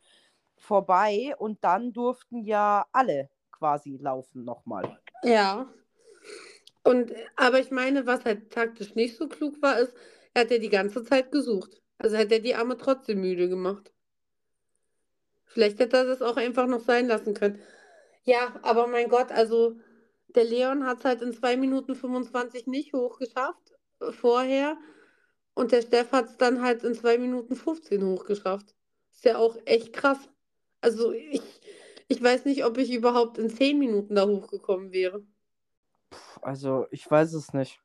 vorbei 0.58 1.36
und 1.38 1.64
dann 1.64 1.94
durften 1.94 2.44
ja 2.44 2.86
alle 2.94 3.30
quasi 3.60 3.98
laufen 3.98 4.44
nochmal. 4.44 5.00
Ja. 5.24 5.72
Und, 6.84 7.14
aber 7.36 7.60
ich 7.60 7.72
meine, 7.72 8.08
was 8.08 8.26
halt 8.26 8.52
taktisch 8.52 8.96
nicht 8.96 9.18
so 9.18 9.28
klug 9.28 9.62
war, 9.62 9.80
ist, 9.80 9.94
er 10.34 10.42
hat 10.42 10.52
ja 10.52 10.58
die 10.58 10.70
ganze 10.70 11.04
Zeit 11.04 11.32
gesucht. 11.32 11.82
Also 11.98 12.18
hat 12.18 12.32
er 12.32 12.40
die 12.40 12.56
Arme 12.56 12.78
trotzdem 12.78 13.22
müde 13.22 13.50
gemacht. 13.50 13.92
Vielleicht 15.46 15.80
hätte 15.80 15.98
er 15.98 16.06
das 16.06 16.22
auch 16.22 16.38
einfach 16.38 16.68
noch 16.68 16.82
sein 16.82 17.08
lassen 17.08 17.34
können. 17.34 17.62
Ja, 18.24 18.56
aber 18.62 18.88
mein 18.88 19.10
Gott, 19.10 19.32
also 19.32 19.80
der 20.36 20.46
Leon 20.46 20.86
hat 20.86 21.00
es 21.00 21.06
halt 21.06 21.22
in 21.22 21.34
2 21.34 21.58
Minuten 21.58 21.96
25 21.96 22.68
nicht 22.68 22.94
hochgeschafft 22.94 23.74
äh, 24.00 24.12
vorher. 24.12 24.78
Und 25.54 25.72
der 25.72 25.82
Steff 25.82 26.12
hat 26.12 26.28
es 26.28 26.38
dann 26.38 26.62
halt 26.62 26.84
in 26.84 26.94
2 26.94 27.18
Minuten 27.18 27.56
15 27.56 28.06
hochgeschafft. 28.06 28.76
Ist 29.12 29.26
ja 29.26 29.38
auch 29.38 29.58
echt 29.66 29.92
krass. 29.92 30.30
Also 30.82 31.12
ich, 31.12 31.42
ich 32.10 32.22
weiß 32.22 32.46
nicht, 32.46 32.66
ob 32.66 32.78
ich 32.78 32.92
überhaupt 32.92 33.38
in 33.38 33.50
10 33.50 33.80
Minuten 33.80 34.16
da 34.16 34.28
hochgekommen 34.28 34.92
wäre. 34.92 35.24
Also 36.42 36.88
ich 36.92 37.10
weiß 37.10 37.34
es 37.34 37.54
nicht. 37.54 37.80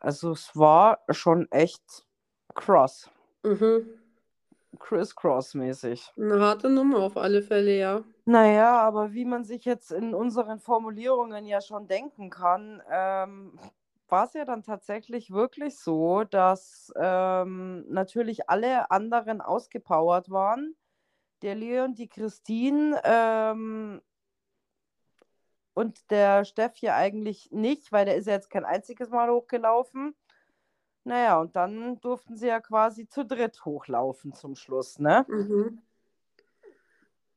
Also 0.00 0.32
es 0.32 0.54
war 0.54 1.00
schon 1.10 1.50
echt 1.50 2.06
cross, 2.54 3.10
Mhm. 3.42 3.88
criss-cross-mäßig. 4.78 6.12
Eine 6.16 6.40
harte 6.40 6.68
Nummer 6.70 6.98
auf 6.98 7.16
alle 7.16 7.42
Fälle, 7.42 7.76
ja. 7.78 8.04
Naja, 8.26 8.80
aber 8.80 9.12
wie 9.12 9.24
man 9.24 9.44
sich 9.44 9.64
jetzt 9.64 9.90
in 9.90 10.14
unseren 10.14 10.60
Formulierungen 10.60 11.46
ja 11.46 11.60
schon 11.60 11.88
denken 11.88 12.30
kann, 12.30 12.82
ähm, 12.90 13.58
war 14.08 14.26
es 14.26 14.34
ja 14.34 14.44
dann 14.44 14.62
tatsächlich 14.62 15.30
wirklich 15.32 15.78
so, 15.78 16.24
dass 16.24 16.92
ähm, 16.96 17.84
natürlich 17.88 18.48
alle 18.50 18.90
anderen 18.90 19.40
ausgepowert 19.40 20.30
waren. 20.30 20.76
Der 21.42 21.54
Leon, 21.54 21.94
die 21.94 22.08
Christine 22.08 23.00
ähm, 23.04 24.02
und 25.74 26.10
der 26.10 26.44
Steff 26.44 26.76
ja 26.78 26.96
eigentlich 26.96 27.50
nicht, 27.52 27.92
weil 27.92 28.04
der 28.04 28.16
ist 28.16 28.26
ja 28.26 28.32
jetzt 28.32 28.50
kein 28.50 28.64
einziges 28.64 29.10
Mal 29.10 29.30
hochgelaufen. 29.30 30.16
Naja, 31.04 31.40
und 31.40 31.54
dann 31.54 32.00
durften 32.00 32.36
sie 32.36 32.48
ja 32.48 32.60
quasi 32.60 33.08
zu 33.08 33.24
dritt 33.24 33.64
hochlaufen 33.64 34.34
zum 34.34 34.56
Schluss, 34.56 34.98
ne? 34.98 35.24
Mhm. 35.28 35.80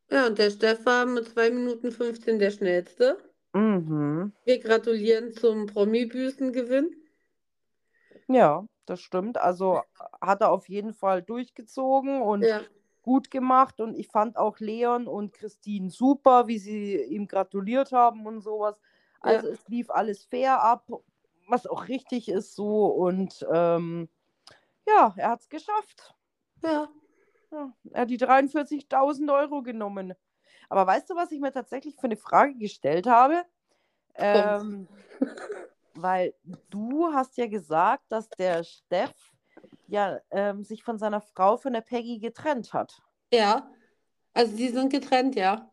Ja, 0.09 0.27
und 0.27 0.39
der 0.39 0.49
Steff 0.49 0.85
war 0.85 1.05
mit 1.05 1.29
2 1.29 1.51
Minuten 1.51 1.91
15 1.91 2.39
der 2.39 2.51
schnellste. 2.51 3.17
Mhm. 3.53 4.33
Wir 4.43 4.59
gratulieren 4.59 5.31
zum 5.31 5.67
Promi-Büßengewinn. 5.67 6.95
Ja, 8.27 8.65
das 8.85 9.01
stimmt. 9.01 9.37
Also 9.37 9.81
hat 10.19 10.41
er 10.41 10.51
auf 10.51 10.67
jeden 10.67 10.93
Fall 10.93 11.21
durchgezogen 11.21 12.21
und 12.21 12.43
Ja, 12.43 12.61
gut 13.01 13.31
gemacht. 13.31 13.79
Und 13.81 13.95
ich 13.95 14.07
fand 14.07 14.37
auch 14.37 14.59
Leon 14.59 15.07
und 15.07 15.33
Christine 15.33 15.89
super, 15.89 16.47
wie 16.47 16.59
sie 16.59 16.95
ihm 16.95 17.27
gratuliert 17.27 17.91
haben 17.91 18.25
und 18.25 18.41
sowas. 18.41 18.79
Also 19.19 19.47
ja, 19.47 19.53
es 19.53 19.67
lief 19.67 19.89
alles 19.89 20.23
fair 20.23 20.61
ab, 20.61 20.89
was 21.47 21.67
auch 21.67 21.87
richtig 21.87 22.29
ist 22.29 22.55
so. 22.55 22.87
Und 22.87 23.45
ähm, 23.53 24.09
ja, 24.87 25.13
er 25.17 25.29
hat 25.31 25.41
es 25.41 25.49
geschafft. 25.49 26.15
ja. 26.63 26.89
Ja, 27.51 27.73
er 27.91 28.01
hat 28.01 28.09
die 28.09 28.17
43.000 28.17 29.33
Euro 29.33 29.61
genommen. 29.61 30.13
Aber 30.69 30.87
weißt 30.87 31.09
du, 31.09 31.15
was 31.15 31.33
ich 31.33 31.41
mir 31.41 31.51
tatsächlich 31.51 31.95
für 31.97 32.05
eine 32.05 32.15
Frage 32.15 32.55
gestellt 32.55 33.07
habe? 33.07 33.43
Ähm, 34.15 34.87
weil 35.95 36.33
du 36.69 37.11
hast 37.13 37.37
ja 37.37 37.47
gesagt, 37.47 38.05
dass 38.09 38.29
der 38.29 38.63
Steff 38.63 39.30
ja 39.91 40.19
ähm, 40.31 40.63
sich 40.63 40.83
von 40.83 40.97
seiner 40.97 41.21
Frau, 41.21 41.57
von 41.57 41.73
der 41.73 41.81
Peggy, 41.81 42.19
getrennt 42.19 42.73
hat. 42.73 43.01
Ja, 43.31 43.69
also 44.33 44.55
die 44.55 44.69
sind 44.69 44.91
getrennt, 44.91 45.35
ja. 45.35 45.69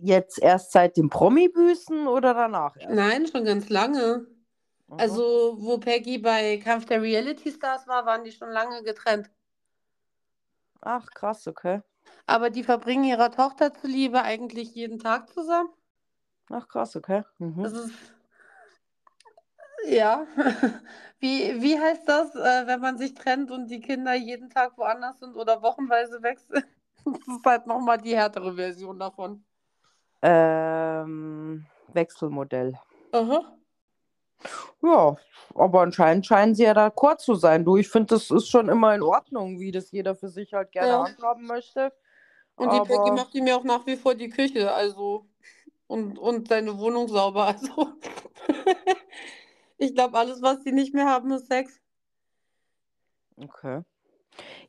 Jetzt 0.00 0.38
erst 0.40 0.72
seit 0.72 0.96
dem 0.96 1.08
Promi-Büßen 1.08 2.08
oder 2.08 2.34
danach 2.34 2.76
erst? 2.76 2.94
Nein, 2.94 3.26
schon 3.26 3.44
ganz 3.44 3.68
lange. 3.68 4.26
Mhm. 4.88 4.98
Also, 4.98 5.56
wo 5.58 5.78
Peggy 5.78 6.18
bei 6.18 6.56
Kampf 6.56 6.86
der 6.86 7.02
Reality 7.02 7.52
Stars 7.52 7.86
war, 7.86 8.04
waren 8.06 8.24
die 8.24 8.32
schon 8.32 8.50
lange 8.50 8.82
getrennt. 8.82 9.30
Ach, 10.80 11.06
krass, 11.10 11.46
okay. 11.46 11.82
Aber 12.26 12.50
die 12.50 12.64
verbringen 12.64 13.04
ihrer 13.04 13.30
Tochter 13.30 13.72
zuliebe 13.72 14.22
eigentlich 14.22 14.74
jeden 14.74 14.98
Tag 14.98 15.28
zusammen. 15.28 15.68
Ach, 16.50 16.66
krass, 16.66 16.96
okay. 16.96 17.22
Mhm. 17.38 17.62
Das 17.62 17.72
ist, 17.72 17.92
ja, 19.88 20.26
wie, 21.20 21.60
wie 21.62 21.78
heißt 21.78 22.08
das, 22.08 22.34
äh, 22.34 22.66
wenn 22.66 22.80
man 22.80 22.98
sich 22.98 23.14
trennt 23.14 23.50
und 23.50 23.68
die 23.68 23.80
Kinder 23.80 24.14
jeden 24.14 24.50
Tag 24.50 24.76
woanders 24.78 25.18
sind 25.20 25.36
oder 25.36 25.62
wochenweise 25.62 26.22
wechseln? 26.22 26.64
Das 27.04 27.36
ist 27.36 27.44
halt 27.44 27.66
nochmal 27.66 27.98
die 27.98 28.14
härtere 28.14 28.54
Version 28.54 28.96
davon. 29.00 29.44
Ähm, 30.22 31.66
Wechselmodell. 31.92 32.78
Aha. 33.10 33.56
Ja, 34.82 35.16
aber 35.54 35.80
anscheinend 35.80 36.26
scheinen 36.26 36.54
sie 36.54 36.62
ja 36.62 36.72
d'accord 36.74 37.18
zu 37.18 37.34
sein. 37.34 37.64
Du, 37.64 37.76
ich 37.76 37.88
finde, 37.88 38.14
das 38.14 38.30
ist 38.30 38.48
schon 38.48 38.68
immer 38.68 38.94
in 38.94 39.02
Ordnung, 39.02 39.58
wie 39.58 39.72
das 39.72 39.90
jeder 39.90 40.14
für 40.14 40.28
sich 40.28 40.52
halt 40.54 40.70
gerne 40.70 40.88
Ja. 40.90 41.04
handhaben 41.04 41.44
möchte. 41.46 41.92
Und 42.54 42.72
die 42.72 42.78
Peggy 42.80 42.94
Aber- 43.10 43.14
macht 43.14 43.34
ihm 43.34 43.48
ja 43.48 43.56
auch 43.56 43.64
nach 43.64 43.84
wie 43.86 43.96
vor 43.96 44.14
die 44.14 44.28
Küche, 44.28 44.72
also 44.72 45.26
und, 45.88 46.18
und 46.20 46.48
seine 46.48 46.78
Wohnung 46.78 47.08
sauber. 47.08 47.46
Also 47.46 47.88
ich 49.82 49.94
glaube, 49.94 50.16
alles, 50.18 50.40
was 50.42 50.62
sie 50.62 50.72
nicht 50.72 50.94
mehr 50.94 51.06
haben, 51.06 51.32
ist 51.32 51.48
Sex. 51.48 51.80
Okay. 53.36 53.82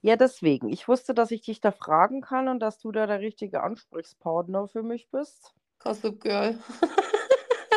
Ja, 0.01 0.15
deswegen. 0.15 0.69
Ich 0.69 0.87
wusste, 0.87 1.13
dass 1.13 1.31
ich 1.31 1.41
dich 1.41 1.61
da 1.61 1.71
fragen 1.71 2.21
kann 2.21 2.47
und 2.47 2.59
dass 2.59 2.79
du 2.79 2.91
da 2.91 3.05
der 3.07 3.19
richtige 3.19 3.63
Ansprechpartner 3.63 4.67
für 4.67 4.83
mich 4.83 5.09
bist. 5.09 5.53
Gossip 5.79 6.21
Girl. 6.21 6.59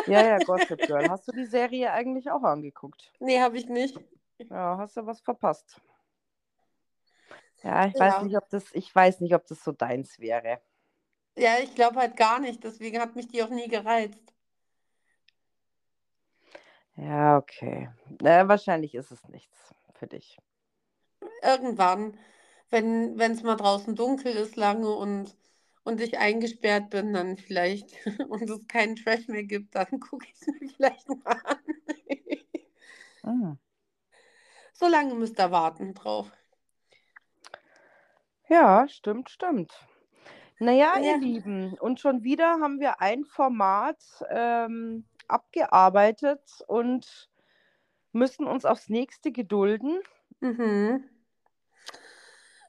Ja, 0.07 0.23
ja, 0.25 0.39
Gossip 0.45 0.85
Girl. 0.87 1.09
Hast 1.09 1.27
du 1.27 1.33
die 1.33 1.45
Serie 1.45 1.91
eigentlich 1.91 2.31
auch 2.31 2.43
angeguckt? 2.43 3.11
Nee, 3.19 3.41
habe 3.41 3.57
ich 3.57 3.67
nicht. 3.67 3.99
Ja, 4.49 4.77
hast 4.77 4.95
du 4.95 5.05
was 5.05 5.19
verpasst. 5.19 5.81
Ja, 7.61 7.87
ich 7.87 7.93
weiß 7.95 8.13
Ja. 8.13 8.23
nicht, 8.23 8.37
ob 8.37 8.47
das, 8.49 8.71
ich 8.71 8.93
weiß 8.95 9.19
nicht, 9.19 9.35
ob 9.35 9.45
das 9.47 9.61
so 9.61 9.73
deins 9.73 10.17
wäre. 10.19 10.61
Ja, 11.37 11.57
ich 11.61 11.75
glaube 11.75 11.99
halt 11.99 12.15
gar 12.15 12.39
nicht. 12.39 12.63
Deswegen 12.63 13.01
hat 13.01 13.17
mich 13.17 13.27
die 13.27 13.43
auch 13.43 13.49
nie 13.49 13.67
gereizt. 13.67 14.33
Ja, 16.97 17.37
okay. 17.37 17.89
Na, 18.21 18.47
wahrscheinlich 18.47 18.95
ist 18.95 19.11
es 19.11 19.27
nichts 19.29 19.73
für 19.93 20.07
dich. 20.07 20.37
Irgendwann, 21.43 22.17
wenn 22.69 23.17
wenn 23.17 23.31
es 23.33 23.43
mal 23.43 23.55
draußen 23.55 23.95
dunkel 23.95 24.33
ist 24.35 24.55
lange 24.55 24.89
und, 24.89 25.35
und 25.83 26.01
ich 26.01 26.17
eingesperrt 26.17 26.89
bin, 26.89 27.13
dann 27.13 27.37
vielleicht 27.37 27.93
und 28.29 28.49
es 28.49 28.67
keinen 28.67 28.95
Trash 28.95 29.27
mehr 29.27 29.43
gibt, 29.43 29.75
dann 29.75 29.99
gucke 29.99 30.25
ich 30.27 30.33
es 30.41 30.47
mir 30.47 30.69
vielleicht 30.69 31.07
mal 31.09 31.41
an. 31.45 31.57
Ah. 33.23 33.57
So 34.73 34.87
lange 34.87 35.13
müsst 35.15 35.39
ihr 35.39 35.51
warten 35.51 35.93
drauf. 35.93 36.31
Ja, 38.49 38.87
stimmt, 38.87 39.29
stimmt. 39.29 39.73
Naja, 40.59 40.97
Ja. 40.97 41.01
ihr 41.01 41.17
Lieben, 41.17 41.77
und 41.79 41.99
schon 41.99 42.23
wieder 42.23 42.59
haben 42.61 42.79
wir 42.79 43.01
ein 43.01 43.25
Format 43.25 43.97
ähm, 44.29 45.05
abgearbeitet 45.27 46.41
und 46.67 47.29
müssen 48.11 48.47
uns 48.47 48.65
aufs 48.65 48.89
nächste 48.89 49.31
gedulden. 49.31 49.99
Mhm. 50.39 51.03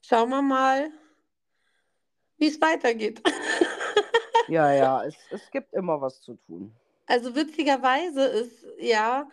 Schauen 0.03 0.31
wir 0.31 0.43
mal, 0.43 0.91
wie 2.39 2.49
es 2.49 2.61
weitergeht. 2.61 3.23
Ja, 4.49 4.73
ja, 4.73 5.05
es, 5.05 5.15
es 5.31 5.51
gibt 5.51 5.75
immer 5.75 6.01
was 6.01 6.23
zu 6.23 6.35
tun. 6.47 6.75
Also 7.07 7.35
witzigerweise 7.35 8.25
ist 8.25 8.67
ja, 8.79 9.29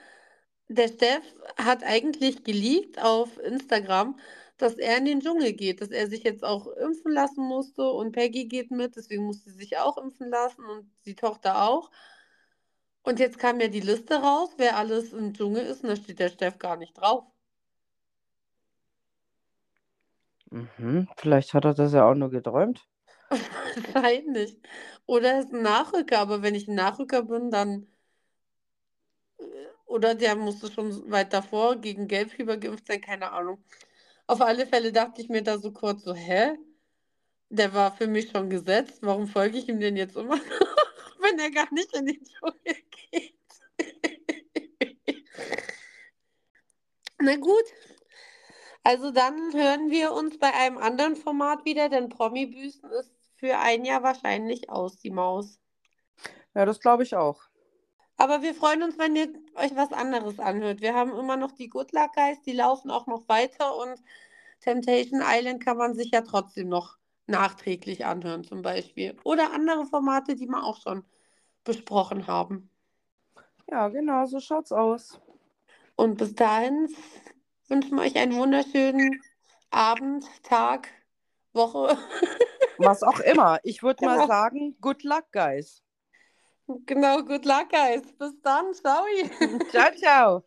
der 0.67 0.89
Steff 0.89 1.23
hat 1.57 1.83
eigentlich 1.83 2.43
geleakt 2.43 3.01
auf 3.01 3.37
Instagram, 3.39 4.19
dass 4.57 4.75
er 4.75 4.97
in 4.97 5.05
den 5.05 5.19
Dschungel 5.21 5.53
geht, 5.53 5.81
dass 5.81 5.89
er 5.89 6.07
sich 6.07 6.23
jetzt 6.23 6.43
auch 6.43 6.67
impfen 6.67 7.11
lassen 7.11 7.43
musste 7.43 7.89
und 7.89 8.11
Peggy 8.11 8.45
geht 8.45 8.71
mit, 8.71 8.95
deswegen 8.95 9.25
musste 9.25 9.49
sie 9.49 9.57
sich 9.57 9.77
auch 9.77 9.97
impfen 9.97 10.29
lassen 10.29 10.65
und 10.65 10.89
die 11.05 11.15
Tochter 11.15 11.63
auch. 11.63 11.91
Und 13.05 13.19
jetzt 13.19 13.39
kam 13.39 13.59
ja 13.61 13.69
die 13.69 13.79
Liste 13.81 14.15
raus, 14.21 14.49
wer 14.57 14.77
alles 14.77 15.13
im 15.13 15.33
Dschungel 15.33 15.65
ist, 15.65 15.83
und 15.83 15.89
da 15.89 15.95
steht 15.95 16.19
der 16.19 16.29
Steff 16.29 16.59
gar 16.59 16.75
nicht 16.77 16.93
drauf. 16.95 17.25
Mhm, 20.51 21.07
vielleicht 21.17 21.53
hat 21.53 21.65
er 21.65 21.75
das 21.75 21.93
ja 21.93 22.09
auch 22.09 22.15
nur 22.15 22.31
geträumt. 22.31 22.87
Wahrscheinlich. 23.93 24.59
Oder 25.05 25.33
er 25.33 25.39
ist 25.41 25.53
ein 25.53 25.61
Nachrücker, 25.63 26.19
aber 26.19 26.41
wenn 26.41 26.55
ich 26.55 26.67
ein 26.67 26.75
Nachrücker 26.75 27.23
bin, 27.23 27.51
dann. 27.51 27.87
äh, 29.39 29.45
Oder 29.85 30.15
der 30.15 30.35
musste 30.35 30.71
schon 30.71 31.09
weit 31.11 31.33
davor 31.33 31.77
gegen 31.77 32.07
Gelbfieber 32.07 32.57
geimpft 32.57 32.87
sein, 32.87 33.01
keine 33.01 33.31
Ahnung. 33.31 33.63
Auf 34.27 34.41
alle 34.41 34.67
Fälle 34.67 34.91
dachte 34.93 35.21
ich 35.21 35.29
mir 35.29 35.43
da 35.43 35.57
so 35.59 35.71
kurz 35.73 36.03
so, 36.03 36.13
hä? 36.15 36.57
Der 37.49 37.73
war 37.73 37.91
für 37.95 38.07
mich 38.07 38.31
schon 38.31 38.49
gesetzt. 38.51 38.99
Warum 39.01 39.27
folge 39.27 39.57
ich 39.57 39.69
ihm 39.69 39.79
denn 39.79 39.97
jetzt 39.97 40.17
immer 40.17 40.37
noch, 40.37 40.64
wenn 41.25 41.39
er 41.39 41.51
gar 41.51 41.73
nicht 41.73 41.93
in 41.95 42.05
den 42.05 42.23
Dschungel 42.23 42.75
geht? 43.11 43.33
Na 47.19 47.35
gut. 47.37 47.63
Also 48.83 49.11
dann 49.11 49.53
hören 49.53 49.89
wir 49.89 50.11
uns 50.11 50.37
bei 50.37 50.53
einem 50.53 50.77
anderen 50.77 51.15
Format 51.15 51.65
wieder, 51.65 51.89
denn 51.89 52.09
Promi-Büßen 52.09 52.89
ist 52.91 53.11
für 53.35 53.57
ein 53.57 53.83
Jahr 53.83 54.03
wahrscheinlich 54.03 54.69
aus, 54.69 54.97
die 54.97 55.09
Maus. 55.09 55.59
Ja, 56.53 56.65
das 56.65 56.79
glaube 56.79 57.03
ich 57.03 57.15
auch. 57.15 57.41
Aber 58.17 58.41
wir 58.43 58.53
freuen 58.53 58.83
uns, 58.83 58.97
wenn 58.97 59.15
ihr 59.15 59.33
euch 59.55 59.75
was 59.75 59.91
anderes 59.91 60.39
anhört. 60.39 60.81
Wir 60.81 60.93
haben 60.93 61.17
immer 61.17 61.35
noch 61.35 61.51
die 61.51 61.67
Good 61.67 61.91
Luck 61.91 62.13
Guys, 62.13 62.41
die 62.43 62.53
laufen 62.53 62.91
auch 62.91 63.07
noch 63.07 63.27
weiter 63.27 63.75
und 63.75 64.01
Temptation 64.61 65.21
Island 65.23 65.63
kann 65.63 65.77
man 65.77 65.95
sich 65.95 66.11
ja 66.11 66.21
trotzdem 66.21 66.69
noch 66.69 66.97
nachträglich 67.27 68.05
anhören, 68.05 68.43
zum 68.43 68.61
Beispiel. 68.61 69.17
Oder 69.23 69.51
andere 69.53 69.85
Formate, 69.85 70.35
die 70.35 70.47
wir 70.47 70.63
auch 70.63 70.79
schon 70.81 71.03
besprochen 71.65 72.27
haben. 72.27 72.69
Ja, 73.69 73.89
genau, 73.89 74.25
so 74.25 74.39
schaut's 74.39 74.71
aus. 74.71 75.19
Und 75.95 76.17
bis 76.17 76.33
dahin 76.35 76.87
wünschen 77.67 77.95
wir 77.97 78.03
euch 78.03 78.15
einen 78.15 78.35
wunderschönen 78.37 79.21
Abend, 79.71 80.25
Tag, 80.43 80.89
Woche. 81.53 81.97
Was 82.77 83.03
auch 83.03 83.19
immer. 83.19 83.59
Ich 83.63 83.83
würde 83.83 84.05
mal 84.05 84.15
Genau. 84.15 84.27
sagen, 84.27 84.77
good 84.81 85.03
luck, 85.03 85.25
guys. 85.31 85.81
Genau, 86.85 87.21
Good 87.23 87.45
Luck 87.45 87.69
Guys. 87.69 88.01
Bis 88.17 88.41
dann, 88.41 88.73
ciao. 88.73 89.05
ciao, 89.71 89.91
ciao. 89.95 90.43